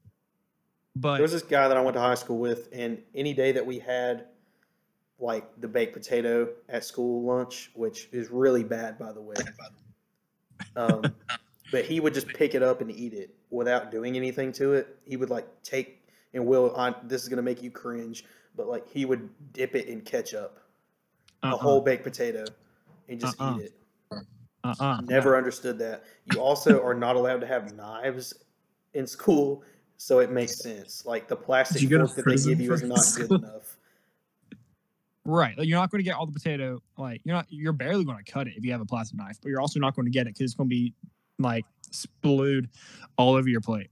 but 0.95 1.13
There 1.13 1.21
was 1.21 1.33
this 1.33 1.43
guy 1.43 1.67
that 1.67 1.77
I 1.77 1.81
went 1.81 1.95
to 1.95 2.01
high 2.01 2.15
school 2.15 2.39
with, 2.39 2.69
and 2.71 3.01
any 3.13 3.33
day 3.33 3.51
that 3.51 3.65
we 3.65 3.79
had 3.79 4.25
like 5.19 5.49
the 5.59 5.67
baked 5.67 5.93
potato 5.93 6.49
at 6.69 6.83
school 6.83 7.23
lunch, 7.23 7.71
which 7.73 8.09
is 8.11 8.29
really 8.29 8.63
bad, 8.63 8.97
by 8.97 9.11
the 9.11 9.21
way. 9.21 9.35
Um, 10.75 11.03
but 11.71 11.85
he 11.85 11.99
would 11.99 12.13
just 12.13 12.27
pick 12.27 12.55
it 12.55 12.63
up 12.63 12.81
and 12.81 12.91
eat 12.91 13.13
it 13.13 13.35
without 13.49 13.91
doing 13.91 14.15
anything 14.15 14.51
to 14.53 14.73
it. 14.73 14.97
He 15.05 15.17
would 15.17 15.29
like 15.29 15.47
take 15.63 16.07
and 16.33 16.45
will. 16.45 16.75
I, 16.75 16.95
this 17.03 17.23
is 17.23 17.29
gonna 17.29 17.41
make 17.41 17.61
you 17.61 17.71
cringe, 17.71 18.25
but 18.55 18.67
like 18.67 18.87
he 18.87 19.05
would 19.05 19.29
dip 19.53 19.75
it 19.75 19.87
in 19.87 20.01
ketchup, 20.01 20.59
a 21.43 21.47
uh-uh, 21.47 21.57
whole 21.57 21.81
baked 21.81 22.03
potato, 22.03 22.45
and 23.09 23.19
just 23.19 23.39
Uh-uh. 23.39 23.57
eat 23.57 23.65
it. 23.65 23.73
Uh-uh. 24.63 25.01
Never 25.01 25.37
understood 25.37 25.79
that. 25.79 26.03
You 26.25 26.39
also 26.39 26.83
are 26.83 26.93
not 26.93 27.15
allowed 27.15 27.41
to 27.41 27.47
have 27.47 27.73
knives 27.73 28.33
in 28.93 29.07
school, 29.07 29.63
so 29.97 30.19
it 30.19 30.31
makes 30.31 30.59
sense. 30.61 31.05
Like 31.05 31.27
the 31.27 31.35
plastic 31.35 31.81
you 31.81 31.89
go 31.89 31.99
to 31.99 32.07
fork 32.07 32.15
that 32.17 32.25
they 32.25 32.49
give 32.49 32.59
you 32.59 32.73
is 32.73 32.83
not 32.83 32.99
good 33.15 33.31
enough. 33.31 33.77
Right. 35.25 35.57
Like 35.57 35.67
you're 35.67 35.79
not 35.79 35.91
going 35.91 35.99
to 35.99 36.03
get 36.03 36.15
all 36.15 36.25
the 36.25 36.31
potato. 36.31 36.81
Like 36.97 37.21
you're 37.25 37.35
not. 37.35 37.47
You're 37.49 37.73
barely 37.73 38.05
going 38.05 38.23
to 38.23 38.31
cut 38.31 38.47
it 38.47 38.53
if 38.55 38.63
you 38.63 38.71
have 38.71 38.81
a 38.81 38.85
plastic 38.85 39.17
knife, 39.17 39.37
but 39.41 39.49
you're 39.49 39.61
also 39.61 39.79
not 39.79 39.95
going 39.95 40.05
to 40.05 40.11
get 40.11 40.21
it 40.21 40.33
because 40.33 40.41
it's 40.41 40.53
going 40.53 40.69
to 40.69 40.73
be 40.73 40.93
like 41.37 41.65
splued 41.91 42.69
all 43.17 43.35
over 43.35 43.49
your 43.49 43.61
plate. 43.61 43.89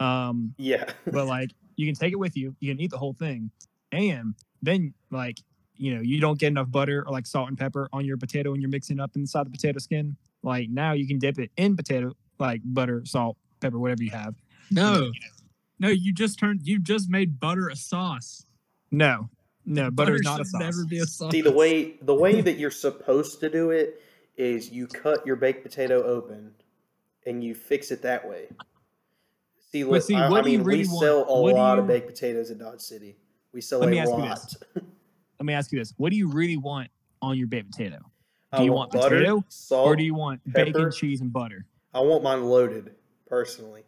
Um, 0.00 0.54
Yeah. 0.58 0.84
but 1.06 1.26
like 1.28 1.50
you 1.76 1.86
can 1.86 1.94
take 1.94 2.12
it 2.12 2.18
with 2.18 2.36
you. 2.36 2.54
You 2.60 2.72
can 2.72 2.80
eat 2.80 2.90
the 2.90 2.98
whole 2.98 3.14
thing, 3.14 3.50
and 3.92 4.34
then 4.62 4.92
like 5.10 5.38
you 5.78 5.94
know 5.94 6.00
you 6.02 6.20
don't 6.20 6.38
get 6.38 6.48
enough 6.48 6.70
butter 6.70 7.04
or 7.06 7.12
like 7.12 7.26
salt 7.26 7.48
and 7.48 7.56
pepper 7.58 7.88
on 7.92 8.04
your 8.04 8.16
potato 8.16 8.50
when 8.50 8.60
you're 8.60 8.70
mixing 8.70 9.00
up 9.00 9.12
inside 9.16 9.46
the 9.46 9.50
potato 9.50 9.78
skin. 9.78 10.16
Like 10.42 10.68
now 10.70 10.92
you 10.92 11.06
can 11.06 11.18
dip 11.18 11.38
it 11.38 11.50
in 11.56 11.76
potato 11.76 12.12
like 12.38 12.60
butter, 12.64 13.02
salt, 13.04 13.36
pepper, 13.60 13.78
whatever 13.78 14.02
you 14.02 14.10
have. 14.10 14.34
No. 14.70 15.10
No, 15.80 15.88
you 15.88 16.12
just 16.12 16.38
turned 16.38 16.60
you 16.64 16.80
just 16.80 17.08
made 17.08 17.38
butter 17.40 17.68
a 17.68 17.76
sauce. 17.76 18.44
No, 18.90 19.30
no, 19.64 19.90
butter 19.90 20.14
is 20.16 20.22
not 20.22 20.40
a 20.40 20.44
should 20.44 20.48
sauce. 20.52 20.60
never 20.60 20.84
be 20.86 20.98
a 20.98 21.06
sauce. 21.06 21.30
See 21.30 21.40
the 21.40 21.52
way 21.52 21.94
the 22.02 22.14
way 22.14 22.40
that 22.40 22.58
you're 22.58 22.70
supposed 22.70 23.40
to 23.40 23.48
do 23.50 23.70
it 23.70 24.00
is 24.36 24.70
you 24.70 24.86
cut 24.86 25.26
your 25.26 25.36
baked 25.36 25.62
potato 25.62 26.02
open 26.02 26.52
and 27.26 27.44
you 27.44 27.54
fix 27.54 27.90
it 27.90 28.02
that 28.02 28.28
way. 28.28 28.48
See, 29.70 29.82
But 29.82 29.90
look, 29.92 30.02
see, 30.02 30.14
I, 30.14 30.26
I 30.26 30.30
what 30.30 30.44
do 30.44 30.50
you 30.50 30.58
mean, 30.58 30.66
really 30.66 30.82
we 30.84 30.88
want? 30.88 31.00
sell 31.00 31.24
a 31.28 31.40
What 31.42 31.50
do 31.50 31.56
lot 31.56 31.78
of 31.78 31.86
baked 31.86 32.06
potatoes 32.06 32.50
in 32.50 32.58
Dodge 32.58 32.80
City. 32.80 33.16
We 33.52 33.60
sell 33.60 33.80
Let 33.80 33.88
a 33.88 33.92
me 33.92 33.98
ask 33.98 34.10
you 34.10 34.16
lot. 34.16 34.54
Let 35.38 35.46
me 35.46 35.52
ask 35.52 35.72
you 35.72 35.78
this: 35.78 35.94
What 35.96 36.10
do 36.10 36.16
you 36.16 36.28
really 36.28 36.56
want 36.56 36.88
on 37.22 37.36
your 37.38 37.46
baked 37.46 37.72
potato? 37.72 37.98
I 38.52 38.58
Do 38.58 38.64
you 38.64 38.72
want 38.72 38.92
butter, 38.92 39.16
potato, 39.16 39.44
salt, 39.48 39.86
or 39.86 39.96
do 39.96 40.02
you 40.02 40.14
want 40.14 40.40
pepper. 40.52 40.64
bacon, 40.72 40.90
cheese, 40.90 41.20
and 41.20 41.32
butter? 41.32 41.66
I 41.94 42.00
want 42.00 42.22
mine 42.22 42.44
loaded, 42.44 42.94
personally. 43.26 43.82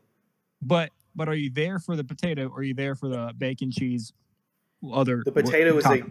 But 0.63 0.91
but 1.17 1.29
are 1.29 1.35
you 1.35 1.51
there 1.51 1.79
for 1.79 1.97
the 1.97 2.05
potato? 2.05 2.49
Or 2.49 2.59
are 2.59 2.63
you 2.63 2.75
there 2.75 2.95
for 2.95 3.09
the 3.09 3.33
bacon, 3.39 3.71
cheese, 3.71 4.13
other? 4.93 5.23
The 5.25 5.33
potato 5.33 5.77
is 5.79 5.87
a 5.87 6.05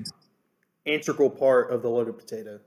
integral 0.86 1.30
part 1.30 1.72
of 1.72 1.82
the 1.84 1.90
loaded 1.90 2.18
potato 2.18 2.60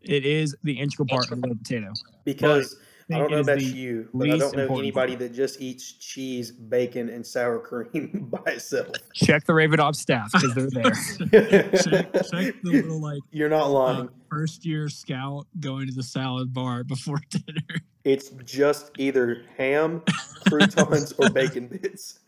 It 0.00 0.24
is 0.24 0.54
the 0.62 0.78
integral 0.78 1.08
part 1.08 1.30
of 1.32 1.40
the 1.42 1.54
potato. 1.54 1.92
because 2.24 2.76
I 2.76 2.84
think 3.08 3.20
don't 3.20 3.30
know 3.30 3.36
it 3.36 3.40
is 3.40 3.48
about 3.48 3.58
the 3.58 3.64
you, 3.64 4.08
but 4.14 4.30
I 4.30 4.36
don't 4.38 4.54
know 4.54 4.62
important 4.62 4.78
anybody 4.80 5.14
that 5.16 5.32
just 5.34 5.60
eats 5.60 5.92
cheese, 5.92 6.50
bacon, 6.50 7.08
and 7.08 7.26
sour 7.26 7.58
cream 7.58 8.28
by 8.44 8.52
itself. 8.52 8.96
Check 9.12 9.44
the 9.44 9.52
Ravenov 9.52 9.94
staff 9.94 10.32
because 10.32 10.54
they're 10.54 10.70
there. 10.70 10.90
check, 11.72 12.12
check 12.12 12.62
the 12.62 12.70
little 12.70 13.00
like 13.00 13.20
You're 13.30 13.48
not 13.48 13.64
uh, 13.64 13.68
lying. 13.68 14.08
first 14.30 14.64
year 14.64 14.88
scout 14.88 15.46
going 15.60 15.86
to 15.86 15.92
the 15.92 16.02
salad 16.02 16.52
bar 16.54 16.84
before 16.84 17.20
dinner. 17.30 17.80
It's 18.04 18.30
just 18.44 18.90
either 18.98 19.44
ham, 19.56 20.02
croutons, 20.48 21.12
or 21.18 21.30
bacon 21.30 21.68
bits. 21.68 22.20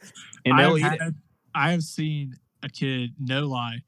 and 0.44 0.54
I 0.54 0.62
they'll 0.62 0.76
have, 0.76 0.94
eat 0.94 1.00
it. 1.00 1.14
I 1.54 1.70
have 1.72 1.82
seen 1.82 2.36
a 2.62 2.68
kid, 2.68 3.14
no 3.18 3.46
lie, 3.46 3.78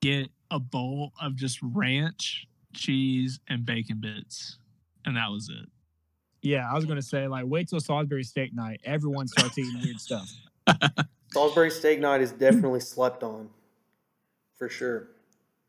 get 0.00 0.28
a 0.50 0.58
bowl 0.58 1.12
of 1.20 1.36
just 1.36 1.58
ranch, 1.62 2.46
cheese, 2.74 3.40
and 3.48 3.64
bacon 3.64 4.00
bits, 4.00 4.58
and 5.04 5.16
that 5.16 5.30
was 5.30 5.50
it. 5.50 5.68
Yeah, 6.48 6.66
I 6.66 6.74
was 6.74 6.86
gonna 6.86 7.02
say 7.02 7.28
like 7.28 7.44
wait 7.46 7.68
till 7.68 7.78
Salisbury 7.78 8.24
steak 8.24 8.54
night. 8.54 8.80
Everyone 8.82 9.28
starts 9.28 9.58
eating 9.58 9.82
weird 9.82 10.00
stuff. 10.00 10.32
Salisbury 11.32 11.70
steak 11.70 12.00
night 12.00 12.22
is 12.22 12.32
definitely 12.32 12.80
slept 12.80 13.22
on, 13.22 13.50
for 14.56 14.70
sure. 14.70 15.08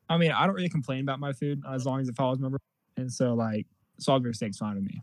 I 0.07 0.17
mean, 0.17 0.31
I 0.31 0.45
don't 0.45 0.55
really 0.55 0.69
complain 0.69 1.01
about 1.01 1.19
my 1.19 1.33
food 1.33 1.61
as 1.69 1.85
long 1.85 1.99
as 1.99 2.07
it 2.07 2.15
follows 2.15 2.39
my. 2.39 2.49
And 2.95 3.11
so 3.11 3.33
like 3.33 3.67
Salisbury 3.97 4.33
steak's 4.33 4.57
fine 4.57 4.75
with 4.75 4.85
me. 4.85 5.01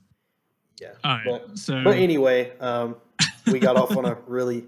Yeah. 0.81 0.93
All 1.05 1.13
right, 1.13 1.25
But, 1.27 1.59
so 1.59 1.85
but 1.85 1.97
anyway, 1.97 2.57
um, 2.59 2.97
we 3.47 3.59
got 3.59 3.77
off 3.77 3.95
on 3.99 4.07
a 4.07 4.15
really 4.27 4.65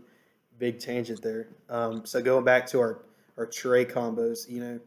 big 0.58 0.78
tangent 0.78 1.22
there. 1.22 1.48
Um, 1.70 2.04
so 2.04 2.20
going 2.20 2.44
back 2.44 2.66
to 2.66 2.80
our 2.80 3.00
our 3.38 3.46
tray 3.46 3.86
combos, 3.86 4.46
you 4.46 4.60
know, 4.60 4.78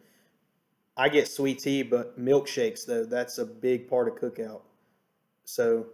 I 0.96 1.10
get 1.10 1.28
sweet 1.28 1.58
tea, 1.58 1.82
but 1.82 2.20
milkshakes 2.20 2.86
though 2.86 3.06
that's 3.06 3.40
a 3.40 3.46
big 3.46 3.90
part 3.90 4.08
of 4.08 4.16
cookout. 4.16 4.62
So, 5.46 5.88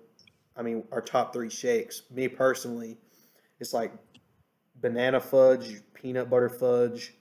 I 0.58 0.64
mean, 0.64 0.84
our 0.92 1.02
top 1.02 1.34
three 1.34 1.50
shakes. 1.50 2.04
Me 2.12 2.28
personally, 2.28 2.98
it's 3.60 3.74
like 3.74 3.94
banana 4.82 5.20
fudge, 5.20 5.82
peanut 5.94 6.30
butter 6.30 6.50
fudge, 6.50 7.14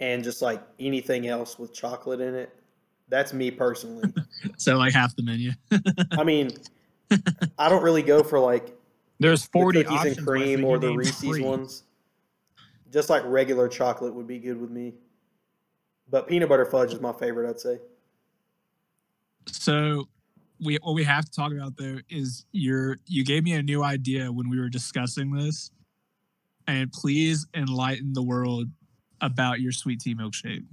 and 0.00 0.24
just 0.24 0.40
like 0.42 0.62
anything 0.80 1.26
else 1.26 1.58
with 1.58 1.72
chocolate 1.74 2.20
in 2.20 2.34
it. 2.34 2.54
That's 3.08 3.32
me 3.32 3.50
personally. 3.50 4.12
So 4.56 4.76
like 4.76 4.92
half 4.92 5.16
the 5.16 5.22
menu. 5.24 5.50
I 6.12 6.22
mean, 6.22 6.50
I 7.58 7.68
don't 7.68 7.82
really 7.82 8.02
go 8.02 8.22
for 8.22 8.38
like 8.38 8.76
There's 9.18 9.42
the 9.44 9.50
40 9.52 9.82
cookies 9.82 9.98
options. 9.98 10.18
and 10.18 10.26
cream 10.26 10.64
or 10.64 10.78
the 10.78 10.92
Reese's 10.94 11.18
three. 11.20 11.42
ones. 11.42 11.82
Just 12.92 13.10
like 13.10 13.22
regular 13.26 13.66
chocolate 13.68 14.14
would 14.14 14.28
be 14.28 14.38
good 14.38 14.60
with 14.60 14.70
me. 14.70 14.94
But 16.08 16.28
peanut 16.28 16.48
butter 16.48 16.64
fudge 16.64 16.92
is 16.92 17.00
my 17.00 17.12
favorite, 17.12 17.50
I'd 17.50 17.58
say. 17.60 17.78
So 19.50 20.08
we 20.60 20.78
what 20.82 20.94
we 20.94 21.04
have 21.04 21.24
to 21.24 21.30
talk 21.30 21.52
about 21.52 21.76
though 21.76 21.98
is 22.08 22.44
your 22.52 22.96
you 23.06 23.24
gave 23.24 23.44
me 23.44 23.52
a 23.52 23.62
new 23.62 23.82
idea 23.82 24.30
when 24.32 24.48
we 24.48 24.58
were 24.58 24.68
discussing 24.68 25.32
this. 25.32 25.70
And 26.66 26.92
please 26.92 27.46
enlighten 27.54 28.12
the 28.12 28.22
world 28.22 28.68
about 29.20 29.60
your 29.60 29.72
sweet 29.72 30.00
tea 30.00 30.14
milkshake. 30.14 30.64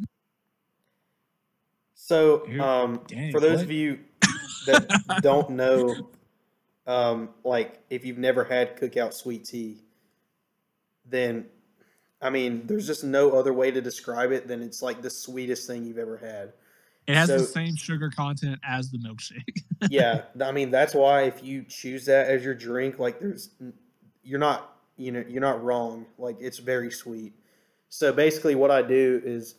So, 1.94 2.46
um, 2.60 3.02
dang, 3.08 3.32
for 3.32 3.40
those 3.40 3.60
what? 3.60 3.64
of 3.64 3.72
you 3.72 4.00
that 4.68 5.20
don't 5.22 5.52
know, 5.52 6.10
um, 6.86 7.30
like 7.44 7.80
if 7.90 8.06
you've 8.06 8.18
never 8.18 8.44
had 8.44 8.78
cookout 8.78 9.14
sweet 9.14 9.46
tea, 9.46 9.78
then 11.06 11.46
I 12.22 12.30
mean, 12.30 12.66
there's 12.66 12.88
just 12.88 13.04
no 13.04 13.32
other 13.32 13.54
way 13.54 13.72
to 13.72 13.82
describe 13.82 14.32
it 14.32 14.48
than 14.48 14.62
it's 14.62 14.82
like 14.82 15.02
the 15.02 15.10
sweetest 15.10 15.68
thing 15.68 15.86
you've 15.86 15.98
ever 15.98 16.18
had. 16.18 16.54
It 17.08 17.16
has 17.16 17.30
the 17.30 17.40
same 17.40 17.76
sugar 17.76 18.10
content 18.10 18.60
as 18.68 18.90
the 18.90 18.98
milkshake. 18.98 19.64
yeah, 19.90 20.24
I 20.44 20.52
mean 20.52 20.72
that's 20.72 20.96
why 20.96 21.24
if 21.24 21.44
you 21.44 21.64
choose 21.64 22.06
that 22.06 22.28
as 22.28 22.44
your 22.44 22.56
drink, 22.56 22.98
like 22.98 23.20
there's 23.20 23.50
you're 24.24 24.40
not 24.40 24.76
you 24.98 25.12
know 25.12 25.24
you're 25.28 25.42
not 25.42 25.64
wrong. 25.64 26.08
Like 26.18 26.38
it's 26.40 26.58
very 26.58 26.92
sweet. 26.92 27.34
So 27.90 28.12
basically, 28.12 28.56
what 28.56 28.72
I 28.72 28.82
do 28.82 29.22
is, 29.24 29.56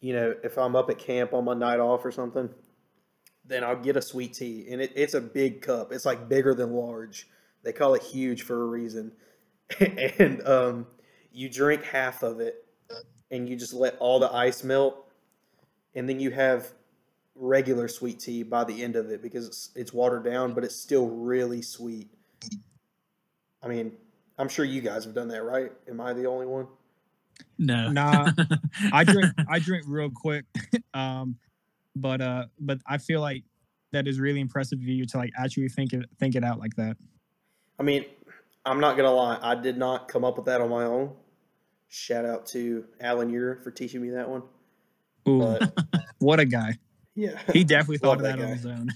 you 0.00 0.12
know, 0.12 0.34
if 0.44 0.56
I'm 0.56 0.76
up 0.76 0.88
at 0.88 0.98
camp 0.98 1.32
on 1.32 1.44
my 1.44 1.54
night 1.54 1.80
off 1.80 2.04
or 2.04 2.12
something, 2.12 2.48
then 3.44 3.64
I'll 3.64 3.76
get 3.76 3.96
a 3.96 4.02
sweet 4.02 4.34
tea, 4.34 4.66
and 4.70 4.80
it, 4.80 4.92
it's 4.94 5.14
a 5.14 5.20
big 5.20 5.62
cup. 5.62 5.92
It's 5.92 6.06
like 6.06 6.28
bigger 6.28 6.54
than 6.54 6.72
large. 6.72 7.28
They 7.62 7.72
call 7.72 7.94
it 7.94 8.02
huge 8.02 8.42
for 8.42 8.62
a 8.62 8.66
reason. 8.66 9.12
and 10.18 10.46
um, 10.46 10.86
you 11.32 11.48
drink 11.48 11.82
half 11.84 12.22
of 12.22 12.40
it, 12.40 12.64
and 13.30 13.48
you 13.48 13.56
just 13.56 13.74
let 13.74 13.96
all 13.98 14.20
the 14.20 14.32
ice 14.32 14.62
melt, 14.62 15.10
and 15.94 16.08
then 16.08 16.20
you 16.20 16.30
have 16.30 16.72
regular 17.34 17.88
sweet 17.88 18.20
tea 18.20 18.42
by 18.42 18.64
the 18.64 18.82
end 18.82 18.96
of 18.96 19.10
it 19.10 19.22
because 19.22 19.46
it's, 19.46 19.70
it's 19.74 19.92
watered 19.92 20.24
down, 20.24 20.54
but 20.54 20.64
it's 20.64 20.76
still 20.76 21.08
really 21.08 21.62
sweet. 21.62 22.08
I 23.62 23.68
mean, 23.68 23.92
I'm 24.38 24.48
sure 24.48 24.64
you 24.64 24.80
guys 24.80 25.04
have 25.04 25.14
done 25.14 25.28
that, 25.28 25.42
right? 25.42 25.72
Am 25.88 26.00
I 26.00 26.12
the 26.12 26.26
only 26.26 26.46
one? 26.46 26.66
no. 27.58 27.90
Nah, 27.90 28.30
I 28.92 29.04
drink 29.04 29.32
I 29.48 29.58
drink 29.58 29.84
real 29.88 30.10
quick. 30.10 30.44
um, 30.94 31.36
but 31.96 32.20
uh, 32.20 32.46
but 32.58 32.78
I 32.86 32.98
feel 32.98 33.20
like 33.20 33.44
that 33.92 34.06
is 34.06 34.20
really 34.20 34.40
impressive 34.40 34.78
of 34.78 34.84
you 34.84 35.06
to 35.06 35.16
like 35.16 35.30
actually 35.38 35.68
think 35.68 35.92
it 35.92 36.04
think 36.18 36.34
it 36.34 36.44
out 36.44 36.58
like 36.58 36.74
that. 36.76 36.96
I 37.78 37.82
mean, 37.82 38.04
I'm 38.64 38.80
not 38.80 38.96
gonna 38.96 39.12
lie, 39.12 39.38
I 39.40 39.54
did 39.54 39.76
not 39.78 40.08
come 40.08 40.24
up 40.24 40.36
with 40.36 40.46
that 40.46 40.60
on 40.60 40.70
my 40.70 40.84
own. 40.84 41.12
Shout 41.88 42.24
out 42.24 42.46
to 42.46 42.84
Alan 43.00 43.30
Ure 43.30 43.56
for 43.62 43.70
teaching 43.70 44.02
me 44.02 44.10
that 44.10 44.28
one. 44.28 44.42
Ooh, 45.28 45.38
But 45.38 45.78
what 46.18 46.40
a 46.40 46.44
guy! 46.44 46.78
Yeah, 47.14 47.38
He 47.52 47.64
definitely 47.64 47.98
thought 48.04 48.16
of 48.18 48.22
that 48.22 48.38
that 48.38 48.44
on 48.44 48.52
his 48.52 48.66
own. 48.66 48.90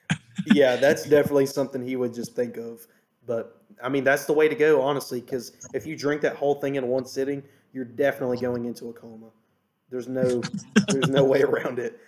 yeah, 0.46 0.76
that's 0.76 1.04
definitely 1.04 1.46
something 1.46 1.82
he 1.82 1.96
would 1.96 2.14
just 2.14 2.34
think 2.34 2.56
of. 2.56 2.86
But 3.26 3.60
I 3.82 3.88
mean, 3.88 4.04
that's 4.04 4.26
the 4.26 4.32
way 4.32 4.48
to 4.48 4.54
go, 4.54 4.82
honestly, 4.82 5.20
because 5.20 5.52
if 5.72 5.86
you 5.86 5.96
drink 5.96 6.22
that 6.22 6.36
whole 6.36 6.54
thing 6.56 6.74
in 6.76 6.86
one 6.86 7.04
sitting, 7.06 7.42
you're 7.72 7.84
definitely 7.84 8.38
going 8.38 8.64
into 8.66 8.88
a 8.90 8.92
coma. 8.92 9.28
There's 9.90 10.08
no, 10.08 10.42
there's 10.88 11.08
no 11.08 11.24
way 11.24 11.42
around 11.42 11.78
it. 11.78 11.98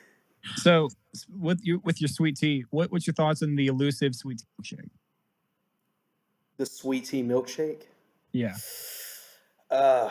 so 0.57 0.89
with 1.29 1.61
you 1.63 1.81
with 1.85 2.01
your 2.01 2.09
sweet 2.09 2.37
tea, 2.37 2.65
what 2.71 2.93
what's 2.93 3.07
your 3.07 3.15
thoughts 3.15 3.43
on 3.43 3.57
the 3.57 3.67
elusive 3.67 4.15
sweet 4.15 4.39
tea 4.39 4.45
shake? 4.63 4.91
The 6.59 6.67
sweet 6.67 7.07
tea 7.07 7.23
milkshake. 7.23 7.83
Yeah, 8.33 8.57
Uh, 9.71 10.11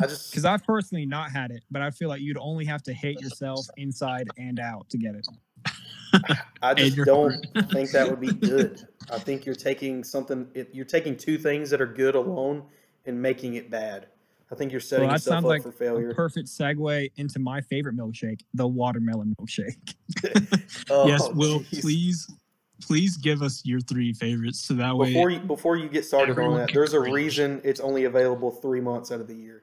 I 0.00 0.06
just 0.06 0.30
because 0.30 0.44
I've 0.44 0.64
personally 0.64 1.06
not 1.06 1.30
had 1.30 1.50
it, 1.50 1.62
but 1.70 1.82
I 1.82 1.90
feel 1.90 2.08
like 2.08 2.20
you'd 2.20 2.38
only 2.38 2.64
have 2.64 2.82
to 2.84 2.92
hate 2.92 3.20
yourself 3.20 3.66
inside 3.76 4.28
and 4.38 4.58
out 4.60 4.88
to 4.90 4.98
get 4.98 5.14
it. 5.14 5.26
I 6.62 6.74
just 6.74 6.96
don't 7.04 7.44
think 7.72 7.90
that 7.90 8.08
would 8.08 8.20
be 8.20 8.32
good. 8.32 8.86
I 9.10 9.18
think 9.18 9.44
you're 9.46 9.54
taking 9.54 10.04
something. 10.04 10.46
You're 10.72 10.84
taking 10.84 11.16
two 11.16 11.38
things 11.38 11.70
that 11.70 11.80
are 11.80 11.86
good 11.86 12.14
alone 12.14 12.62
and 13.06 13.20
making 13.20 13.54
it 13.54 13.70
bad. 13.70 14.06
I 14.52 14.54
think 14.54 14.70
you're 14.70 14.80
setting 14.80 15.08
Well, 15.08 15.14
that 15.16 15.20
yourself 15.24 15.38
up 15.38 15.44
like 15.44 15.62
for 15.62 15.70
A 15.70 15.72
failure. 15.72 16.14
perfect 16.14 16.48
segue 16.48 17.10
into 17.16 17.38
my 17.40 17.60
favorite 17.62 17.96
milkshake, 17.96 18.42
the 18.54 18.66
watermelon 18.68 19.34
milkshake. 19.40 19.94
Oh, 20.90 21.08
yes, 21.08 21.28
Will, 21.32 21.60
jeez. 21.60 21.80
please 21.80 22.30
please 22.82 23.16
give 23.16 23.40
us 23.40 23.62
your 23.64 23.80
three 23.80 24.12
favorites 24.12 24.60
so 24.60 24.74
that 24.74 24.94
way 24.96 25.08
Before 25.14 25.30
you 25.30 25.38
before 25.40 25.76
you 25.76 25.88
get 25.88 26.04
started 26.04 26.38
on 26.38 26.56
that, 26.56 26.70
there's 26.72 26.92
a 26.92 26.98
cringe. 26.98 27.14
reason 27.14 27.60
it's 27.64 27.80
only 27.80 28.04
available 28.04 28.50
three 28.50 28.80
months 28.80 29.10
out 29.10 29.20
of 29.20 29.26
the 29.26 29.34
year 29.34 29.62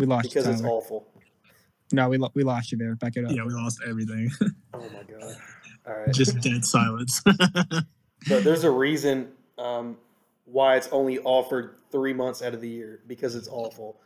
We 0.00 0.06
lost 0.06 0.28
because 0.28 0.46
you, 0.46 0.52
it's 0.52 0.62
awful. 0.62 1.06
No, 1.92 2.08
we 2.08 2.18
lo- 2.18 2.30
we 2.34 2.42
lost 2.42 2.72
you 2.72 2.78
there. 2.78 2.94
Back 2.96 3.16
it 3.16 3.24
up. 3.24 3.32
yeah, 3.32 3.44
we 3.44 3.52
lost 3.52 3.80
everything. 3.86 4.30
Oh 4.72 4.78
my 4.94 5.02
god! 5.02 5.36
All 5.86 5.94
right, 5.94 6.14
Just 6.14 6.40
dead 6.40 6.64
silence. 6.64 7.20
but 7.24 8.44
there's 8.44 8.62
a 8.62 8.70
reason 8.70 9.28
um, 9.58 9.96
why 10.44 10.76
it's 10.76 10.88
only 10.92 11.18
offered 11.18 11.74
three 11.90 12.12
months 12.12 12.40
out 12.40 12.54
of 12.54 12.60
the 12.60 12.68
year 12.68 13.00
because 13.08 13.34
it's 13.34 13.48
awful. 13.48 14.00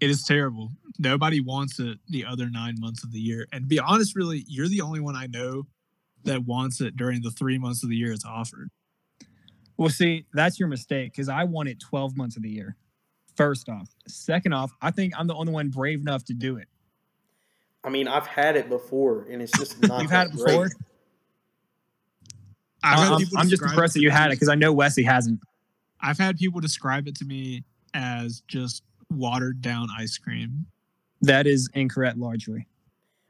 it 0.00 0.10
is 0.10 0.24
terrible. 0.24 0.70
Nobody 0.98 1.40
wants 1.40 1.80
it 1.80 1.98
the 2.10 2.26
other 2.26 2.50
nine 2.50 2.76
months 2.78 3.02
of 3.02 3.12
the 3.12 3.18
year. 3.18 3.46
And 3.50 3.62
to 3.64 3.66
be 3.66 3.78
honest, 3.78 4.14
really, 4.14 4.44
you're 4.46 4.68
the 4.68 4.82
only 4.82 5.00
one 5.00 5.16
I 5.16 5.26
know 5.26 5.66
that 6.24 6.44
wants 6.44 6.80
it 6.82 6.96
during 6.96 7.22
the 7.22 7.30
three 7.30 7.58
months 7.58 7.82
of 7.82 7.88
the 7.88 7.96
year 7.96 8.12
it's 8.12 8.26
offered. 8.26 8.70
Well, 9.78 9.88
see, 9.88 10.26
that's 10.34 10.60
your 10.60 10.68
mistake 10.68 11.12
because 11.12 11.28
I 11.30 11.44
want 11.44 11.70
it 11.70 11.80
12 11.80 12.16
months 12.16 12.36
of 12.36 12.42
the 12.42 12.50
year. 12.50 12.76
First 13.36 13.68
off. 13.68 13.88
Second 14.06 14.52
off, 14.52 14.72
I 14.80 14.90
think 14.90 15.12
I'm 15.18 15.26
the 15.26 15.34
only 15.34 15.52
one 15.52 15.68
brave 15.68 16.00
enough 16.00 16.24
to 16.26 16.34
do 16.34 16.56
it. 16.56 16.68
I 17.82 17.90
mean, 17.90 18.08
I've 18.08 18.26
had 18.26 18.56
it 18.56 18.68
before, 18.68 19.26
and 19.30 19.42
it's 19.42 19.52
just 19.58 19.80
not. 19.82 20.00
You've 20.00 20.10
had 20.10 20.28
that 20.28 20.34
it 20.34 20.36
great. 20.36 20.46
before? 20.46 20.70
I've 22.82 22.98
had 22.98 23.12
I'm, 23.12 23.26
I'm 23.36 23.48
just 23.48 23.62
impressed 23.62 23.94
that 23.94 24.00
you 24.00 24.10
had 24.10 24.28
it 24.30 24.34
because 24.36 24.48
I 24.48 24.54
know 24.54 24.72
Wesley 24.72 25.02
hasn't. 25.02 25.40
I've 26.00 26.18
had 26.18 26.36
people 26.36 26.60
describe 26.60 27.08
it 27.08 27.16
to 27.16 27.24
me 27.24 27.64
as 27.94 28.42
just 28.46 28.82
watered 29.10 29.60
down 29.60 29.88
ice 29.98 30.18
cream. 30.18 30.66
That 31.22 31.46
is 31.46 31.68
incorrect 31.74 32.18
largely. 32.18 32.66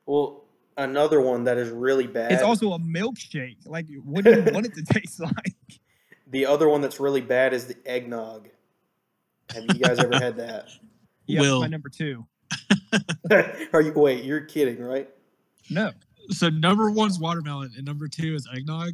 Well, 0.07 0.45
another 0.77 1.21
one 1.21 1.45
that 1.45 1.57
is 1.57 1.71
really 1.71 2.07
bad. 2.07 2.33
It's 2.33 2.43
also 2.43 2.73
a 2.73 2.79
milkshake. 2.79 3.59
Like, 3.67 3.87
what 4.05 4.25
do 4.25 4.31
you 4.31 4.53
want 4.53 4.67
it 4.67 4.75
to 4.75 4.83
taste 4.93 5.21
like? 5.21 5.55
the 6.27 6.47
other 6.47 6.69
one 6.69 6.81
that's 6.81 6.99
really 6.99 7.21
bad 7.21 7.55
is 7.55 7.67
the 7.67 7.77
eggnog. 7.87 8.49
Have 9.53 9.65
you 9.65 9.75
guys 9.75 9.99
ever 9.99 10.17
had 10.19 10.37
that? 10.37 10.69
Yeah, 11.27 11.41
Will. 11.41 11.61
my 11.63 11.69
number 11.69 11.89
two. 11.89 12.27
Are 13.73 13.81
you? 13.81 13.93
Wait, 13.95 14.25
you're 14.27 14.43
kidding, 14.43 14.79
right? 14.83 15.09
No, 15.71 15.91
So 16.29 16.51
number 16.51 16.91
one's 16.91 17.19
watermelon 17.19 17.73
and 17.79 17.87
number 17.87 18.09
two 18.09 18.35
is 18.35 18.47
eggnog. 18.55 18.93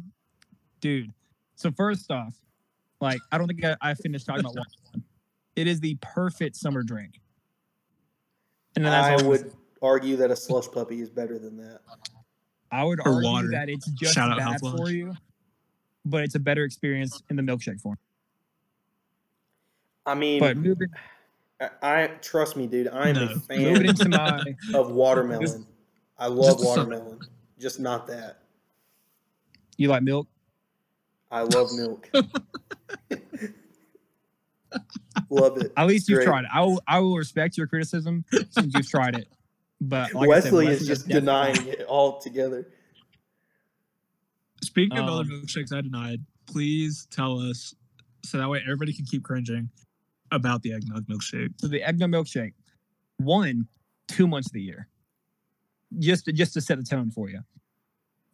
dude. 0.79 1.11
So 1.55 1.71
first 1.71 2.09
off, 2.09 2.33
like, 3.01 3.19
I 3.33 3.37
don't 3.37 3.47
think 3.47 3.65
I, 3.65 3.75
I 3.81 3.93
finished 3.95 4.27
talking 4.27 4.39
about 4.45 4.55
watermelon. 4.55 5.03
It 5.57 5.67
is 5.67 5.81
the 5.81 5.97
perfect 6.01 6.55
summer 6.55 6.83
drink. 6.83 7.19
And 8.77 8.85
then 8.85 8.93
I 8.93 9.11
all 9.11 9.19
I'm 9.19 9.25
would 9.27 9.51
argue 9.81 10.15
that 10.15 10.31
a 10.31 10.35
slush 10.37 10.67
puppy 10.71 11.01
is 11.01 11.09
better 11.09 11.37
than 11.37 11.57
that. 11.57 11.81
I 12.71 12.85
would 12.85 13.01
Or 13.01 13.09
argue 13.15 13.29
water. 13.29 13.49
that 13.51 13.67
it's 13.67 13.87
just 13.91 14.13
Shout 14.13 14.31
out 14.31 14.37
bad 14.37 14.47
Health 14.47 14.59
for 14.61 14.77
Lunch. 14.77 14.91
you, 14.91 15.13
but 16.05 16.23
it's 16.23 16.35
a 16.35 16.39
better 16.39 16.63
experience 16.63 17.21
in 17.29 17.35
the 17.35 17.41
milkshake 17.43 17.81
form. 17.81 17.97
I 20.05 20.15
mean, 20.15 20.39
But 20.39 20.57
moving, 20.57 20.87
I, 21.59 21.69
I 21.81 22.07
trust 22.21 22.55
me, 22.57 22.67
dude. 22.67 22.87
I 22.87 23.09
am 23.09 23.15
No. 23.15 23.23
a 23.25 23.39
fan 23.39 23.61
moving 23.61 23.85
into 23.89 24.09
my, 24.09 24.43
of 24.73 24.91
watermelon. 24.91 25.65
I 26.17 26.27
love 26.27 26.57
just 26.57 26.59
a 26.59 26.63
sub- 26.63 26.77
watermelon, 26.89 27.19
just 27.59 27.79
not 27.79 28.07
that. 28.07 28.39
you 29.77 29.87
like 29.89 30.03
milk? 30.03 30.27
I 31.29 31.41
love 31.41 31.69
milk. 31.73 32.09
love 35.29 35.57
it. 35.57 35.71
At 35.77 35.87
least 35.87 36.09
you've 36.09 36.23
tried 36.23 36.45
it. 36.45 36.49
I 36.53 36.61
will, 36.61 36.81
I 36.87 36.99
will 36.99 37.15
respect 37.17 37.57
your 37.57 37.67
criticism 37.67 38.25
since 38.51 38.73
you've 38.73 38.89
tried 38.89 39.15
it. 39.17 39.27
But 39.79 40.13
like 40.13 40.29
I 40.29 40.39
said, 40.41 40.51
Wesley 40.53 40.67
is 40.67 40.71
Wesley 40.81 40.87
just 40.87 41.07
definitely- 41.07 41.19
denying 41.21 41.67
it 41.67 41.85
altogether. 41.87 42.67
Speaking 44.63 44.97
of 44.99 45.05
other 45.09 45.21
Um, 45.21 45.29
milkshakes 45.43 45.73
I 45.75 45.81
denied, 45.81 46.19
please 46.45 47.07
tell 47.09 47.39
us 47.39 47.73
so 48.23 48.37
that 48.37 48.47
way 48.47 48.61
everybody 48.63 48.93
can 48.93 49.05
keep 49.05 49.23
cringing 49.23 49.69
about 50.31 50.61
the 50.61 50.73
eggnog 50.73 51.05
milkshake. 51.07 51.53
So 51.57 51.67
the 51.67 51.81
eggnog 51.83 52.09
milkshake, 52.11 52.53
one, 53.17 53.67
two 54.07 54.27
months 54.27 54.47
of 54.47 54.53
the 54.53 54.61
year, 54.61 54.87
just 55.99 56.25
to, 56.25 56.31
just 56.33 56.53
to 56.53 56.61
set 56.61 56.77
the 56.77 56.83
tone 56.83 57.11
for 57.11 57.29
you. 57.29 57.39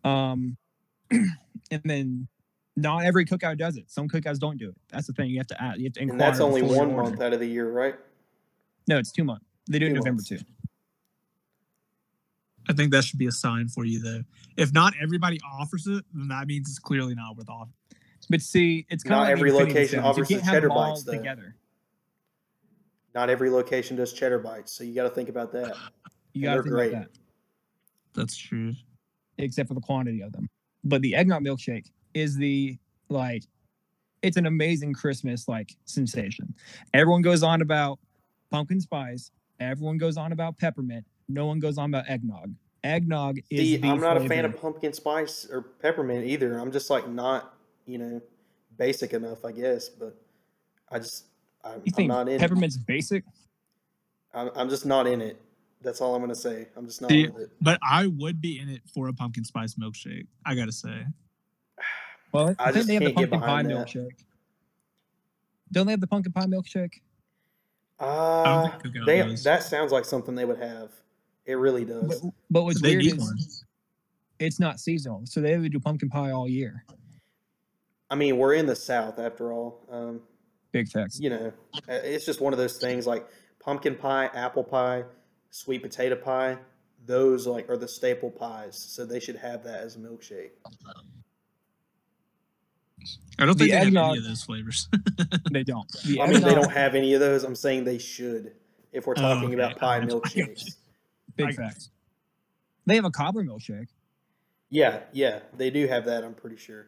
Um, 0.10 0.58
and 1.12 1.82
then 1.84 2.28
not 2.76 3.04
every 3.04 3.26
cookout 3.26 3.58
does 3.58 3.78
it. 3.78 3.90
Some 3.90 4.08
cookouts 4.08 4.40
don't 4.40 4.58
do 4.58 4.70
it. 4.70 4.76
That's 4.90 5.08
the 5.08 5.14
thing. 5.14 5.30
You 5.30 5.38
have 5.40 5.48
to 5.48 5.62
add. 5.62 5.78
You 5.80 5.86
have 5.86 5.94
to 5.94 6.02
inquire. 6.02 6.14
And 6.14 6.22
that's 6.22 6.40
only 6.40 6.62
one 6.62 6.92
order. 6.92 7.10
month 7.10 7.22
out 7.22 7.34
of 7.34 7.40
the 7.40 7.48
year, 7.48 7.72
right? 7.72 7.96
No, 8.88 8.98
it's 8.98 9.12
two 9.12 9.24
months. 9.24 9.46
They 9.70 9.80
do 9.80 9.88
it 9.88 9.90
Two 9.90 9.96
November 9.96 10.22
months. 10.22 10.30
too. 10.30 10.40
I 12.70 12.74
think 12.74 12.92
that 12.92 13.04
should 13.04 13.20
be 13.20 13.28
a 13.28 13.32
sign 13.32 13.68
for 13.70 13.86
you, 13.86 14.02
though. 14.02 14.22
If 14.58 14.74
not 14.74 14.94
everybody 15.02 15.40
offers 15.60 15.88
it, 15.88 16.04
then 16.14 16.28
that 16.30 16.48
means 16.48 16.70
it's 16.70 16.80
clearly 16.80 17.16
not 17.16 17.38
worth 17.38 17.50
offering. 17.50 17.74
But 18.30 18.42
see, 18.42 18.86
it's 18.90 19.04
kind 19.04 19.12
Not 19.12 19.22
of 19.24 19.28
like 19.28 19.32
every 19.38 19.52
location 19.54 20.00
offers 20.00 20.30
you 20.30 20.36
the 20.38 20.42
can't 20.42 20.44
have 20.46 20.54
cheddar 20.56 20.68
them 20.68 20.78
all 20.78 20.92
bites, 20.92 21.04
though. 21.04 21.14
together. 21.14 21.56
Not 23.18 23.32
every 23.32 23.50
location 23.50 23.98
does 23.98 24.14
cheddar 24.14 24.38
bites, 24.38 24.72
so 24.72 24.84
you 24.84 24.94
got 24.94 25.02
to 25.06 25.10
think 25.10 25.28
about 25.28 25.52
that. 25.54 25.76
You 26.34 26.44
And 26.44 26.44
got 26.44 26.50
to 26.50 26.56
they're 26.56 26.64
think 26.64 26.76
great. 26.76 26.94
about 26.94 27.14
that. 27.14 27.20
That's 28.14 28.38
true. 28.38 28.74
except 29.40 29.68
for 29.70 29.74
the 29.74 29.82
quantity 29.82 30.22
of 30.22 30.32
them. 30.34 30.48
But 30.84 31.02
the 31.02 31.16
eggnog 31.16 31.42
milkshake 31.44 31.88
is 32.14 32.36
the 32.38 32.78
like 33.10 33.42
it's 34.22 34.38
an 34.38 34.46
amazing 34.46 34.94
Christmas 34.94 35.48
like 35.48 35.76
sensation. 35.86 36.54
Everyone 36.94 37.24
goes 37.24 37.42
on 37.42 37.64
about 37.64 37.98
pumpkin 38.52 38.80
spice, 38.80 39.32
everyone 39.60 39.98
goes 39.98 40.16
on 40.16 40.32
about 40.32 40.60
peppermint, 40.60 41.08
no 41.28 41.48
one 41.48 41.58
goes 41.60 41.80
on 41.80 41.90
about 41.90 42.08
eggnog. 42.08 42.54
Eggnog 42.84 43.40
is 43.50 43.60
See, 43.60 43.78
the 43.78 43.88
I'm 43.90 44.00
not 44.00 44.18
a 44.18 44.28
fan 44.28 44.46
of 44.46 44.62
pumpkin 44.62 44.94
spice 44.94 45.48
or 45.52 45.64
peppermint 45.64 46.24
either. 46.28 46.60
I'm 46.60 46.72
just 46.72 46.92
like 46.92 47.08
not, 47.10 47.56
you 47.88 47.98
know, 47.98 48.22
basic 48.78 49.14
enough, 49.14 49.44
I 49.44 49.54
guess. 49.54 49.90
But 49.90 50.16
I 50.92 51.00
just, 51.00 51.26
I'm, 51.68 51.74
You 51.78 51.82
I'm 51.88 51.94
think 51.94 52.08
not 52.10 52.30
in. 52.30 52.40
peppermint's 52.40 52.78
basic? 52.78 53.24
I'm, 54.34 54.50
I'm 54.56 54.70
just 54.70 54.86
not 54.86 55.08
in 55.08 55.22
it. 55.22 55.42
That's 55.82 56.02
all 56.02 56.16
I'm 56.16 56.22
gonna 56.22 56.36
say. 56.36 56.68
I'm 56.76 56.86
just 56.88 57.02
not 57.02 57.12
See, 57.12 57.28
with 57.28 57.44
it. 57.44 57.52
But 57.62 57.80
I 57.88 58.08
would 58.08 58.42
be 58.42 58.60
in 58.60 58.70
it 58.70 58.82
for 58.94 59.08
a 59.10 59.14
pumpkin 59.14 59.44
spice 59.44 59.76
milkshake. 59.76 60.28
I 60.46 60.56
gotta 60.56 60.72
say. 60.72 61.06
Well, 62.34 62.54
I 62.60 62.66
I, 62.66 62.72
think 62.74 62.88
they 62.88 62.96
have 62.96 63.04
the 63.06 63.14
pumpkin 63.14 63.40
pie 63.40 63.64
that. 63.64 63.72
milkshake. 63.72 64.10
Don't 65.72 65.86
they 65.86 65.92
have 65.94 66.02
the 66.02 66.08
pumpkin 66.08 66.34
pie 66.34 66.46
milkshake? 66.46 66.96
Uh, 68.00 68.70
they, 69.06 69.20
does. 69.24 69.44
that 69.46 69.64
sounds 69.64 69.94
like 69.94 70.04
something 70.04 70.36
they 70.36 70.44
would 70.44 70.60
have. 70.60 70.92
It 71.46 71.56
really 71.56 71.86
does. 71.86 72.22
but 72.52 72.64
what's 72.64 72.82
they 72.82 72.98
weird 72.98 73.06
is 73.06 73.18
one. 73.18 73.38
it's 74.40 74.60
not 74.60 74.82
seasonal, 74.82 75.22
so 75.26 75.40
they 75.40 75.58
would 75.58 75.72
do 75.72 75.80
pumpkin 75.80 76.10
pie 76.10 76.32
all 76.32 76.50
year. 76.50 76.84
I 78.10 78.16
mean, 78.16 78.38
we're 78.38 78.54
in 78.54 78.66
the 78.66 78.76
South 78.76 79.20
after 79.20 79.54
all. 79.54 79.80
Um, 79.90 80.22
Big 80.72 80.88
facts. 80.90 81.20
you 81.20 81.30
know, 81.30 81.52
uh, 81.90 81.94
it's 82.04 82.26
just 82.26 82.42
one 82.42 82.54
of 82.54 82.60
those 82.60 82.78
things 82.78 83.08
like 83.08 83.28
pumpkin 83.60 83.96
pie, 83.96 84.26
apple 84.34 84.64
pie, 84.64 85.04
sweet 85.50 85.82
potato 85.82 86.16
pie. 86.16 86.58
Those 87.06 87.48
like 87.48 87.70
are 87.70 87.78
the 87.78 87.88
staple 87.88 88.30
pies, 88.32 88.78
so 88.78 89.06
they 89.06 89.20
should 89.20 89.38
have 89.38 89.64
that 89.64 89.80
as 89.82 89.96
a 89.96 90.00
milkshake. 90.00 90.50
I 93.40 93.46
don't 93.46 93.58
The 93.58 93.66
think 93.66 93.72
they 93.72 93.78
have 93.78 93.88
eggnog- 93.88 94.10
any 94.10 94.18
of 94.20 94.24
those 94.26 94.44
flavors. 94.44 94.90
They 95.52 95.64
don't. 95.64 95.90
The 96.06 96.22
I 96.22 96.28
mean, 96.28 96.42
they 96.42 96.54
don't 96.54 96.72
have 96.72 96.94
any 96.96 97.14
of 97.14 97.20
those. 97.20 97.44
I'm 97.44 97.56
saying 97.56 97.84
they 97.86 97.98
should. 97.98 98.54
If 98.92 99.08
we're 99.08 99.14
Oh, 99.18 99.22
talking 99.22 99.46
okay. 99.46 99.54
about 99.56 99.78
pie 99.78 99.98
I 100.02 100.06
got 100.06 100.36
you. 100.36 100.46
milkshakes, 100.46 100.64
Big 101.36 101.56
facts. 101.56 101.90
They 102.86 102.96
have 102.96 103.06
a 103.06 103.10
cobbler 103.12 103.44
milkshake. 103.44 103.88
yeah, 104.70 105.00
yeah, 105.14 105.40
they 105.56 105.70
do 105.70 105.88
have 105.88 106.06
that. 106.06 106.24
I'm 106.24 106.34
pretty 106.34 106.58
sure. 106.58 106.88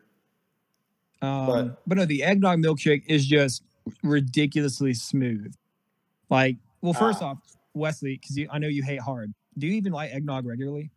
Um, 1.21 1.45
But- 1.47 1.81
but, 1.87 1.97
no, 1.97 2.05
the 2.05 2.23
eggnog 2.23 2.59
milkshake 2.59 3.03
is 3.07 3.25
just 3.25 3.63
ridiculously 4.03 4.93
smooth. 4.93 5.53
Like, 6.29 6.57
well, 6.81 6.93
first 6.93 7.21
Ah. 7.21 7.29
off, 7.31 7.37
Wesley, 7.73 8.17
because 8.21 8.37
I 8.51 8.57
know 8.59 8.67
you 8.67 8.83
hate 8.83 8.99
hard. 9.01 9.33
Do 9.57 9.67
you 9.67 9.73
even 9.73 9.91
like 9.93 10.11
eggnog 10.13 10.45
regularly? 10.45 10.91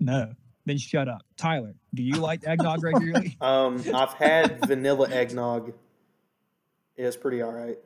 no. 0.00 0.34
Then 0.66 0.78
shut 0.78 1.06
up. 1.08 1.22
Tyler, 1.36 1.76
do 1.94 2.02
you 2.02 2.16
like 2.16 2.44
eggnog 2.44 2.82
regularly? 2.82 3.36
Um, 3.40 3.80
I've 3.94 4.14
had 4.14 4.58
vanilla 4.66 5.08
eggnog. 5.08 5.72
It's 6.96 7.16
pretty 7.16 7.40
all 7.40 7.52
right. 7.52 7.78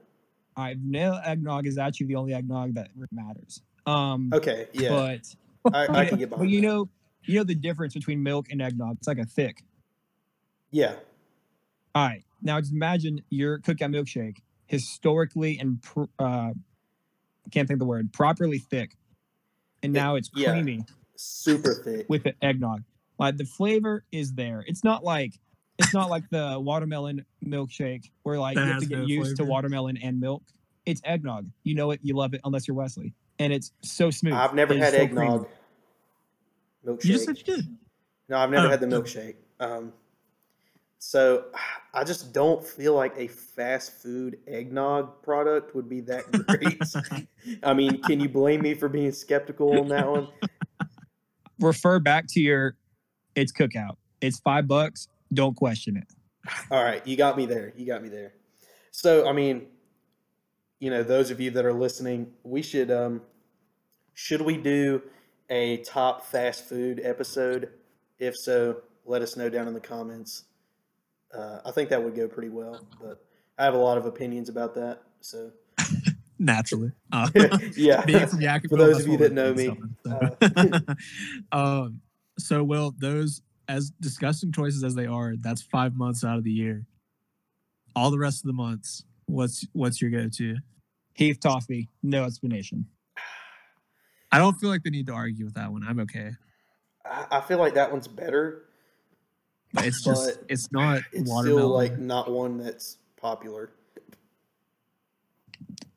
All 0.56 0.64
right, 0.64 0.78
vanilla 0.78 1.20
eggnog 1.26 1.66
is 1.66 1.76
actually 1.76 2.06
the 2.06 2.14
only 2.14 2.32
eggnog 2.32 2.72
that 2.76 2.88
matters. 3.12 3.60
Um, 3.84 4.30
Okay, 4.32 4.66
yeah, 4.72 4.88
but 4.88 5.74
I, 5.74 5.88
I 6.00 6.04
can 6.06 6.16
get 6.18 6.30
but 6.30 6.36
behind. 6.36 6.52
you 6.52 6.62
know, 6.62 6.88
you 7.24 7.34
know 7.36 7.44
the 7.44 7.54
difference 7.54 7.92
between 7.92 8.22
milk 8.22 8.46
and 8.50 8.62
eggnog. 8.62 8.96
It's 8.96 9.06
like 9.08 9.18
a 9.18 9.26
thick. 9.26 9.62
yeah, 10.70 10.94
All 11.94 12.06
right, 12.06 12.24
now 12.42 12.60
just 12.60 12.72
imagine 12.72 13.22
your 13.30 13.58
cookout 13.60 13.94
milkshake 13.94 14.38
historically 14.66 15.58
and 15.58 15.82
pr- 15.82 16.04
uh, 16.18 16.50
can't 17.50 17.66
think 17.66 17.70
of 17.76 17.78
the 17.80 17.84
word 17.86 18.12
properly 18.12 18.58
thick, 18.58 18.96
and 19.82 19.92
now 19.92 20.14
it's 20.14 20.30
yeah. 20.34 20.52
creamy 20.52 20.84
super 21.16 21.74
thick. 21.84 22.06
with 22.08 22.22
the 22.24 22.34
eggnog. 22.42 22.82
Like 23.18 23.36
the 23.36 23.44
flavor 23.44 24.04
is 24.12 24.32
there. 24.34 24.64
It's 24.66 24.84
not 24.84 25.04
like 25.04 25.34
it's 25.78 25.92
not 25.94 26.08
like 26.10 26.28
the 26.30 26.58
watermelon 26.60 27.24
milkshake 27.44 28.10
where 28.22 28.38
like 28.38 28.54
That 28.56 28.66
you 28.66 28.72
have 28.72 28.80
to 28.82 28.86
get 28.86 28.98
no 29.00 29.04
used 29.06 29.36
to 29.36 29.44
watermelon 29.44 29.96
and 29.98 30.20
milk. 30.20 30.42
It's 30.86 31.00
eggnog. 31.04 31.46
You 31.64 31.74
know 31.74 31.90
it. 31.90 32.00
You 32.02 32.14
love 32.14 32.34
it 32.34 32.40
unless 32.44 32.66
you're 32.68 32.76
Wesley, 32.76 33.12
and 33.38 33.52
it's 33.52 33.72
so 33.82 34.10
smooth. 34.10 34.34
I've 34.34 34.54
never 34.54 34.76
had 34.76 34.92
so 34.92 35.06
creamy. 35.08 35.22
eggnog 35.22 35.48
milkshake. 36.86 37.04
You 37.04 37.12
just 37.12 37.24
said 37.26 37.38
you 37.38 37.44
did. 37.44 37.76
No, 38.28 38.38
I've 38.38 38.50
never 38.50 38.68
Oh, 38.68 38.70
had 38.70 38.80
the 38.80 38.86
milkshake. 38.86 39.34
Um, 39.58 39.92
so 41.00 41.46
I 41.92 42.04
just 42.04 42.32
don't 42.32 42.64
feel 42.64 42.94
like 42.94 43.14
a 43.16 43.26
fast 43.26 44.00
food 44.00 44.38
eggnog 44.46 45.24
product 45.24 45.74
would 45.74 45.88
be 45.88 46.00
that 46.02 46.30
great. 46.46 47.58
I 47.64 47.74
mean, 47.74 48.00
can 48.02 48.20
you 48.20 48.28
blame 48.28 48.62
me 48.62 48.74
for 48.74 48.88
being 48.88 49.10
skeptical 49.10 49.80
on 49.80 49.88
that 49.88 50.08
one? 50.08 50.28
Refer 51.58 51.98
back 51.98 52.26
to 52.28 52.40
your. 52.40 52.76
It's 53.34 53.52
cookout. 53.52 53.96
It's 54.20 54.38
five 54.38 54.68
bucks. 54.68 55.08
Don't 55.34 55.56
question 55.56 55.96
it. 55.96 56.06
All 56.70 56.82
right, 56.82 57.04
you 57.04 57.16
got 57.16 57.36
me 57.36 57.44
there. 57.44 57.72
You 57.76 57.86
got 57.86 58.02
me 58.02 58.08
there. 58.08 58.34
So, 58.92 59.28
I 59.28 59.32
mean, 59.32 59.66
you 60.78 60.90
know, 60.90 61.02
those 61.02 61.30
of 61.30 61.40
you 61.40 61.50
that 61.52 61.64
are 61.64 61.72
listening, 61.72 62.32
we 62.44 62.62
should 62.62 62.90
um 62.90 63.22
should 64.14 64.42
we 64.42 64.56
do 64.56 65.02
a 65.48 65.78
top 65.78 66.24
fast 66.24 66.68
food 66.68 67.00
episode? 67.02 67.70
If 68.18 68.36
so, 68.36 68.82
let 69.04 69.22
us 69.22 69.36
know 69.36 69.48
down 69.48 69.66
in 69.66 69.74
the 69.74 69.80
comments. 69.80 70.44
Uh, 71.34 71.60
I 71.64 71.70
think 71.70 71.90
that 71.90 72.02
would 72.02 72.14
go 72.14 72.26
pretty 72.28 72.48
well, 72.48 72.86
but 73.00 73.24
I 73.58 73.64
have 73.64 73.74
a 73.74 73.78
lot 73.78 73.98
of 73.98 74.06
opinions 74.06 74.48
about 74.48 74.74
that. 74.74 75.02
So, 75.20 75.52
Naturally. 76.38 76.92
Uh, 77.12 77.28
yeah. 77.76 78.04
being 78.06 78.26
from 78.26 78.40
Yadkinville, 78.40 78.70
For 78.70 78.76
those 78.76 79.00
of 79.00 79.08
you 79.08 79.18
that 79.18 79.32
know 79.32 79.52
me, 79.52 79.66
doing, 79.66 79.96
so. 80.06 80.80
um, 81.52 82.00
so 82.38 82.64
well, 82.64 82.94
those 82.98 83.42
as 83.68 83.92
disgusting 84.00 84.50
choices 84.50 84.82
as 84.82 84.94
they 84.94 85.06
are, 85.06 85.34
that's 85.36 85.62
five 85.62 85.94
months 85.94 86.24
out 86.24 86.38
of 86.38 86.44
the 86.44 86.50
year. 86.50 86.86
All 87.94 88.10
the 88.10 88.18
rest 88.18 88.42
of 88.42 88.46
the 88.46 88.52
months, 88.52 89.04
what's 89.26 89.66
what's 89.72 90.00
your 90.00 90.10
go-to? 90.10 90.56
Heath 91.14 91.38
Toffee. 91.40 91.88
No 92.02 92.24
explanation. 92.24 92.86
I 94.32 94.38
don't 94.38 94.54
feel 94.54 94.70
like 94.70 94.82
they 94.82 94.90
need 94.90 95.06
to 95.06 95.12
argue 95.12 95.44
with 95.44 95.54
that 95.54 95.70
one. 95.70 95.84
I'm 95.86 96.00
okay. 96.00 96.30
I, 97.04 97.26
I 97.30 97.40
feel 97.40 97.58
like 97.58 97.74
that 97.74 97.92
one's 97.92 98.08
better. 98.08 98.62
It's 99.78 100.02
just 100.04 100.38
it's 100.48 100.70
not 100.72 101.02
It's 101.12 101.28
watermelon. 101.28 101.44
still 101.44 101.68
like 101.68 101.98
not 101.98 102.30
one 102.30 102.58
that's 102.58 102.98
popular. 103.16 103.70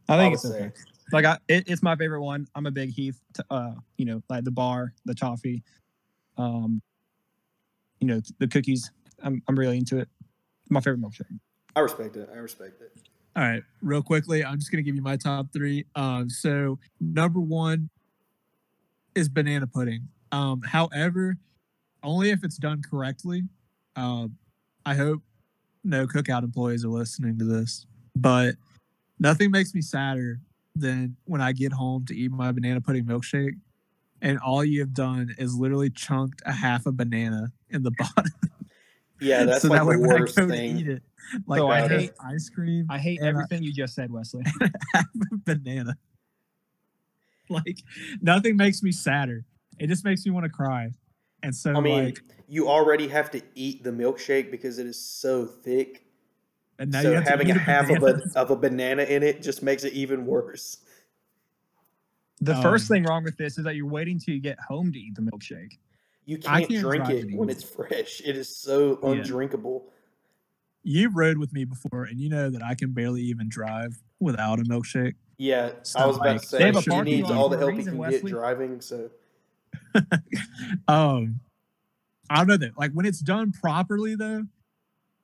I 0.10 0.18
think 0.18 0.34
it's 0.36 0.46
okay. 0.46 0.72
Like 1.12 1.26
I, 1.26 1.38
it, 1.48 1.66
it's 1.68 1.84
my 1.84 1.96
favorite 1.96 2.22
one. 2.22 2.48
I'm 2.56 2.66
a 2.66 2.72
big 2.72 2.90
Heath. 2.90 3.20
Uh, 3.50 3.74
you 3.98 4.06
know, 4.06 4.22
like 4.30 4.44
the 4.44 4.52
bar, 4.52 4.94
the 5.06 5.14
toffee, 5.14 5.64
um, 6.38 6.82
you 8.00 8.08
know, 8.08 8.22
the 8.40 8.48
cookies. 8.48 8.92
I'm 9.22 9.42
I'm 9.48 9.58
really 9.58 9.78
into 9.78 9.98
it. 10.00 10.10
My 10.70 10.82
favorite 10.82 11.02
milkshake. 11.02 11.40
I 11.76 11.80
respect 11.82 12.16
it. 12.16 12.30
I 12.34 12.38
respect 12.38 12.82
it. 12.82 12.92
All 13.36 13.44
right, 13.44 13.64
real 13.82 14.02
quickly, 14.04 14.46
I'm 14.46 14.60
just 14.60 14.72
gonna 14.72 14.84
give 14.84 14.96
you 14.96 15.02
my 15.02 15.18
top 15.18 15.52
three. 15.54 15.86
Um, 15.96 16.30
so 16.30 16.78
number 17.00 17.40
one 17.40 17.90
is 19.16 19.30
banana 19.30 19.68
pudding. 19.68 20.08
Um, 20.32 20.62
however, 20.62 21.38
only 22.04 22.32
if 22.32 22.44
it's 22.44 22.58
done 22.58 22.82
correctly. 22.82 23.44
Um, 23.96 24.38
I 24.86 24.96
hope 24.96 25.22
no 25.84 26.08
cookout 26.08 26.44
employees 26.44 26.84
are 26.86 26.90
listening 26.90 27.38
to 27.40 27.46
this, 27.46 27.86
but 28.16 28.56
nothing 29.20 29.52
makes 29.52 29.74
me 29.74 29.82
sadder 29.82 30.40
than 30.76 31.16
when 31.26 31.42
I 31.42 31.52
get 31.52 31.72
home 31.74 32.06
to 32.08 32.16
eat 32.16 32.32
my 32.32 32.52
banana 32.52 32.82
pudding 32.82 33.06
milkshake, 33.06 33.54
and 34.22 34.40
all 34.40 34.64
you 34.64 34.80
have 34.80 34.94
done 34.94 35.36
is 35.38 35.56
literally 35.56 35.90
chunked 35.90 36.42
a 36.46 36.52
half 36.52 36.86
a 36.86 36.92
banana 36.92 37.52
in 37.70 37.84
the 37.84 37.92
bottom. 37.98 38.32
Yeah, 39.22 39.44
that's 39.44 39.62
so 39.62 39.68
like 39.70 39.80
that 39.80 39.86
way 39.86 39.96
the 39.96 40.02
when 40.02 40.10
I 40.12 40.20
worst 40.22 40.36
go 40.36 40.48
to 40.48 40.52
thing. 40.52 40.78
eat 40.80 40.88
it, 40.88 41.04
like 41.48 41.60
So 41.60 41.68
I 41.68 41.78
I 41.84 41.88
hate 41.88 42.00
hate- 42.00 42.12
ice 42.20 42.50
cream. 42.50 42.88
I 42.90 42.98
hate 42.98 43.20
And 43.20 43.28
I- 43.28 43.30
everything 43.30 43.64
you 43.64 43.72
just 43.72 43.94
said, 43.94 44.12
Wesley. 44.12 44.44
half 44.94 45.06
a 45.32 45.38
banana. 45.46 45.96
Like 47.50 47.80
nothing 48.22 48.56
makes 48.56 48.82
me 48.82 48.92
sadder. 48.92 49.46
It 49.78 49.88
just 49.88 50.04
makes 50.06 50.26
me 50.26 50.32
want 50.32 50.46
to 50.46 50.50
cry. 50.50 50.92
And 51.44 51.54
so 51.54 51.74
I 51.76 51.82
mean, 51.82 52.06
like 52.06 52.22
you 52.48 52.68
already 52.70 53.08
have 53.10 53.30
to 53.32 53.42
eat 53.56 53.84
the 53.84 53.92
milkshake 53.92 54.50
because 54.50 54.80
it 54.80 54.88
is 54.88 55.00
so 55.00 55.46
thick. 55.46 56.06
and 56.80 56.92
now 56.92 57.02
so 57.02 57.10
you 57.10 57.16
have 57.16 57.28
having 57.28 57.48
to 57.48 57.54
a 57.54 57.60
half 57.60 57.90
of 57.90 58.02
a, 58.04 58.22
of 58.36 58.50
a 58.52 58.56
banana 58.56 59.04
in 59.04 59.22
it 59.24 59.42
just 59.44 59.62
makes 59.62 59.84
it 59.84 59.94
even 59.94 60.26
worse. 60.26 60.78
The 62.42 62.56
first 62.56 62.90
Um, 62.90 62.96
thing 62.96 63.04
wrong 63.04 63.24
with 63.24 63.38
this 63.38 63.58
is 63.58 63.64
that 63.66 63.76
you're 63.76 63.88
waiting 63.88 64.20
till 64.20 64.34
you 64.34 64.42
get 64.42 64.60
home 64.60 64.92
to 64.92 65.00
eat 65.00 65.16
the 65.16 65.22
milkshake. 65.22 65.78
You 66.26 66.38
can't, 66.38 66.68
can't 66.68 66.82
drink 66.82 67.10
it 67.10 67.38
when 67.38 67.50
it's 67.50 67.64
fresh. 67.64 68.22
It 68.26 68.36
is 68.38 68.56
so 68.56 69.00
Yeah. 69.04 69.12
undrinkable. 69.12 69.92
You 70.84 71.10
rode 71.10 71.38
with 71.38 71.54
me 71.54 71.64
before 71.66 72.04
and 72.06 72.20
you 72.20 72.30
know 72.30 72.50
that 72.50 72.64
I 72.64 72.76
can 72.76 72.92
barely 72.92 73.22
even 73.22 73.48
drive 73.50 74.02
without 74.20 74.60
a 74.60 74.64
milkshake. 74.64 75.16
Yeah, 75.38 75.70
so 75.84 76.00
I 76.00 76.04
So, 76.04 76.08
was 76.08 76.18
about 76.18 76.42
to 76.42 76.48
say 76.48 76.64
have 76.66 76.76
a 76.76 76.82
he 76.82 77.02
needs 77.02 77.32
all 77.32 77.50
the 77.50 77.58
help 77.58 77.72
he 77.72 77.78
reason, 77.78 78.02
can 78.02 78.10
get 78.12 78.26
driving. 78.26 78.82
So 78.82 79.10
um 80.88 81.40
i 82.30 82.38
don't 82.38 82.48
know 82.48 82.58
that 82.58 82.78
like 82.78 82.92
when 82.92 83.06
it's 83.06 83.20
done 83.20 83.52
properly 83.52 84.16
though 84.16 84.44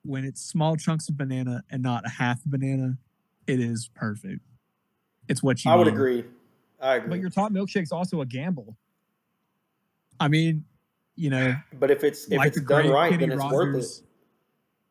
when 0.02 0.24
it's 0.24 0.40
small 0.42 0.76
chunks 0.76 1.08
of 1.08 1.16
banana 1.16 1.62
and 1.70 1.82
not 1.82 2.04
a 2.06 2.08
half 2.08 2.42
banana 2.44 2.96
it 3.46 3.60
is 3.60 3.90
perfect 3.94 4.40
it's 5.28 5.42
what 5.42 5.64
you 5.64 5.70
I 5.70 5.76
would 5.76 5.86
need. 5.86 5.92
agree. 5.94 6.24
I 6.80 6.96
agree. 6.96 7.10
But 7.10 7.20
your 7.20 7.30
top 7.30 7.52
milkshake's 7.52 7.92
also 7.92 8.20
a 8.20 8.26
gamble. 8.26 8.76
i 10.18 10.28
mean 10.28 10.64
you 11.16 11.30
know 11.30 11.54
But 11.78 11.90
if 11.90 12.02
it's 12.04 12.26
if 12.26 12.32
like 12.38 12.48
it's 12.48 12.60
done 12.62 12.88
right, 12.90 13.10
kenny 13.12 13.26
then 13.26 13.32
it's 13.38 13.44
worth 13.52 13.76
it. 13.76 14.02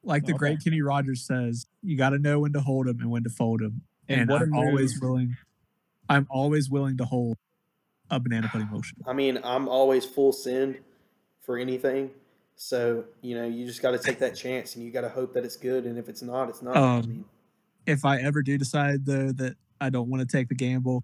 like 0.03 0.25
the 0.25 0.33
Okay. 0.33 0.37
great 0.39 0.63
kenny 0.63 0.81
rogers 0.81 1.25
says 1.25 1.65
you 1.81 1.97
got 1.97 2.11
to 2.11 2.19
know 2.19 2.39
when 2.39 2.53
to 2.53 2.61
hold 2.61 2.87
them 2.87 2.99
and 2.99 3.09
when 3.09 3.23
to 3.23 3.29
fold 3.29 3.61
them 3.61 3.81
And 4.07 4.21
and, 4.21 4.29
what 4.29 4.41
a 4.41 4.45
i'm 4.45 4.53
always 4.53 4.99
willing 5.01 5.35
i'm 6.09 6.27
always 6.29 6.69
willing 6.69 6.97
to 6.97 7.05
hold 7.05 7.37
a 8.09 8.19
banana 8.19 8.49
pudding 8.51 8.69
motion? 8.71 8.97
I 9.05 9.13
mean, 9.13 9.39
I'm 9.43 9.67
always 9.67 10.05
full 10.05 10.31
send 10.31 10.79
for 11.41 11.57
anything. 11.57 12.11
So 12.55 13.05
you 13.21 13.35
know, 13.35 13.45
you 13.45 13.65
just 13.65 13.81
got 13.81 13.91
to 13.91 13.99
take 13.99 14.19
that 14.19 14.35
chance, 14.35 14.75
and 14.75 14.83
you 14.83 14.91
got 14.91 15.01
to 15.01 15.09
hope 15.09 15.33
that 15.33 15.45
it's 15.45 15.55
good. 15.55 15.85
And 15.85 15.97
if 15.97 16.09
it's 16.09 16.21
not, 16.21 16.49
it's 16.49 16.61
not. 16.61 16.75
I 16.75 16.97
Um, 16.97 17.07
mean, 17.07 17.25
if 17.85 18.05
I 18.05 18.19
ever 18.19 18.41
do 18.41 18.57
decide 18.57 19.05
though 19.05 19.31
that 19.33 19.55
I 19.79 19.89
don't 19.89 20.09
want 20.09 20.27
to 20.27 20.37
take 20.37 20.49
the 20.49 20.55
gamble, 20.55 21.03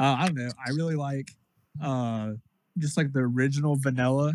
uh, 0.00 0.16
I 0.18 0.26
don't 0.26 0.36
know. 0.36 0.50
I 0.58 0.70
really 0.70 0.96
like 0.96 1.32
uh, 1.82 2.32
just 2.78 2.96
like 2.96 3.12
the 3.12 3.20
original 3.20 3.76
vanilla. 3.76 4.34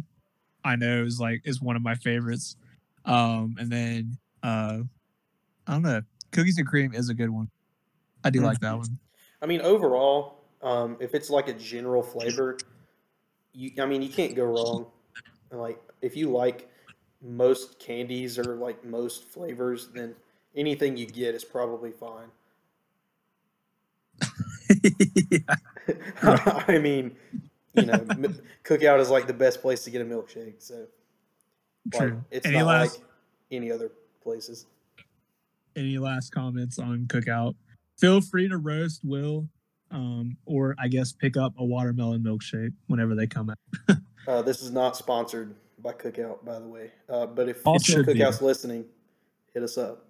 I 0.64 0.76
know 0.76 1.04
is 1.04 1.20
like 1.20 1.42
is 1.46 1.60
one 1.62 1.76
of 1.76 1.82
my 1.82 1.96
favorites. 1.96 2.56
Um, 3.06 3.56
and 3.60 3.72
then 3.72 4.18
uh, 4.44 4.80
I 5.66 5.72
don't 5.74 5.82
know. 5.82 6.02
Cookies 6.32 6.58
and 6.60 6.68
cream 6.68 6.94
is 6.94 7.10
a 7.10 7.14
good 7.14 7.30
one. 7.32 7.50
I 8.24 8.30
do 8.30 8.42
like 8.42 8.60
that 8.60 8.78
one. 8.78 9.00
I 9.42 9.48
mean, 9.48 9.62
overall, 9.62 10.41
um, 10.64 10.98
if 11.00 11.16
it's 11.16 11.30
like 11.30 11.48
a 11.48 11.54
general 11.54 12.04
flavor, 12.04 12.58
you 13.54 13.72
I 13.80 13.86
mean, 13.86 14.02
you 14.02 14.10
can't 14.10 14.36
go 14.36 14.46
wrong. 14.46 14.86
Like 15.52 15.80
if 16.02 16.16
you 16.16 16.30
like 16.32 16.70
most 17.22 17.80
candies 17.80 18.38
or 18.40 18.56
like 18.56 18.84
most 18.86 19.26
flavors, 19.26 19.90
then 19.94 20.16
anything 20.56 20.98
you 20.98 21.06
get 21.06 21.36
is 21.36 21.44
probably 21.44 21.92
fine. 21.92 22.28
I 26.24 26.78
mean, 26.82 27.16
you 27.74 27.86
know, 27.86 27.94
m- 27.94 28.40
cookout 28.64 29.00
is 29.00 29.10
like 29.10 29.28
the 29.28 29.34
best 29.34 29.62
place 29.62 29.84
to 29.84 29.92
get 29.92 30.02
a 30.02 30.06
milkshake. 30.06 30.56
So 30.60 30.88
like, 31.94 32.02
True. 32.10 32.24
it's 32.32 32.46
Any 32.46 32.58
not 32.60 32.68
last 32.68 33.00
like 33.00 33.08
any 33.52 33.72
other 33.72 33.92
places. 34.24 34.66
any 35.76 35.98
last 35.98 36.32
comments 36.32 36.80
on 36.80 37.06
cookout? 37.08 37.56
Feel 37.98 38.22
free 38.22 38.48
to 38.48 38.58
roast 38.58 39.02
Will, 39.04 39.48
um, 39.92 40.38
or 40.46 40.76
I 40.80 40.88
guess 40.88 41.12
pick 41.12 41.38
up 41.38 41.54
a 41.58 41.66
watermelon 41.66 42.24
milkshake 42.24 42.74
whenever 42.88 43.16
they 43.16 43.28
come 43.28 43.50
out. 43.52 43.98
Uh, 44.28 44.40
this 44.40 44.62
is 44.62 44.70
not 44.70 44.96
sponsored 44.96 45.56
by 45.80 45.92
Cookout, 45.92 46.46
by 46.46 46.60
the 46.60 46.68
way. 46.68 46.92
Uh, 47.10 47.26
but 47.26 47.50
if, 47.50 47.58
It 47.58 47.64
if 47.66 47.82
should 47.84 48.06
be. 48.06 48.14
Cookout's 48.14 48.40
listening, 48.40 48.86
hit 49.52 49.64
us 49.64 49.80
up. 49.80 50.06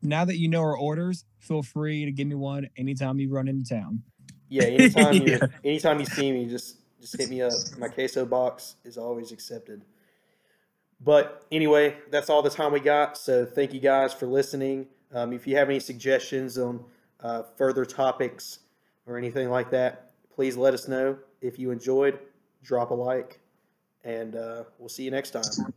Now 0.00 0.24
that 0.24 0.38
you 0.38 0.46
know 0.46 0.60
our 0.60 0.76
orders, 0.76 1.24
feel 1.40 1.60
free 1.60 2.04
to 2.04 2.12
give 2.12 2.28
me 2.28 2.36
one 2.36 2.68
anytime 2.76 3.18
you 3.18 3.30
run 3.30 3.48
into 3.48 3.68
town. 3.68 4.04
Yeah, 4.48 4.62
anytime 4.62 5.14
you 5.14 5.22
Yeah. 5.24 5.46
anytime 5.64 5.98
you 5.98 6.06
see 6.06 6.30
me, 6.30 6.46
just 6.46 6.76
just 7.00 7.16
hit 7.20 7.28
me 7.30 7.42
up. 7.42 7.52
My 7.78 7.88
queso 7.88 8.24
box 8.24 8.76
is 8.84 8.96
always 8.96 9.32
accepted. 9.32 9.82
But 11.00 11.44
anyway, 11.50 11.96
that's 12.12 12.30
all 12.30 12.42
the 12.42 12.50
time 12.50 12.72
we 12.72 12.78
got. 12.78 13.18
So 13.18 13.44
thank 13.44 13.74
you 13.74 13.80
guys 13.80 14.14
for 14.14 14.26
listening. 14.26 14.86
Um, 15.12 15.32
if 15.32 15.48
you 15.48 15.56
have 15.56 15.68
any 15.68 15.80
suggestions 15.80 16.56
on 16.58 16.84
uh, 17.20 17.42
further 17.56 17.84
topics 17.84 18.60
or 19.06 19.18
anything 19.18 19.50
like 19.50 19.70
that, 19.70 20.10
please 20.34 20.56
let 20.56 20.74
us 20.74 20.88
know. 20.88 21.16
If 21.40 21.58
you 21.58 21.70
enjoyed, 21.70 22.18
drop 22.62 22.90
a 22.90 22.94
like, 22.94 23.40
and 24.04 24.36
uh, 24.36 24.64
we'll 24.78 24.88
see 24.88 25.04
you 25.04 25.10
next 25.10 25.30
time. 25.30 25.72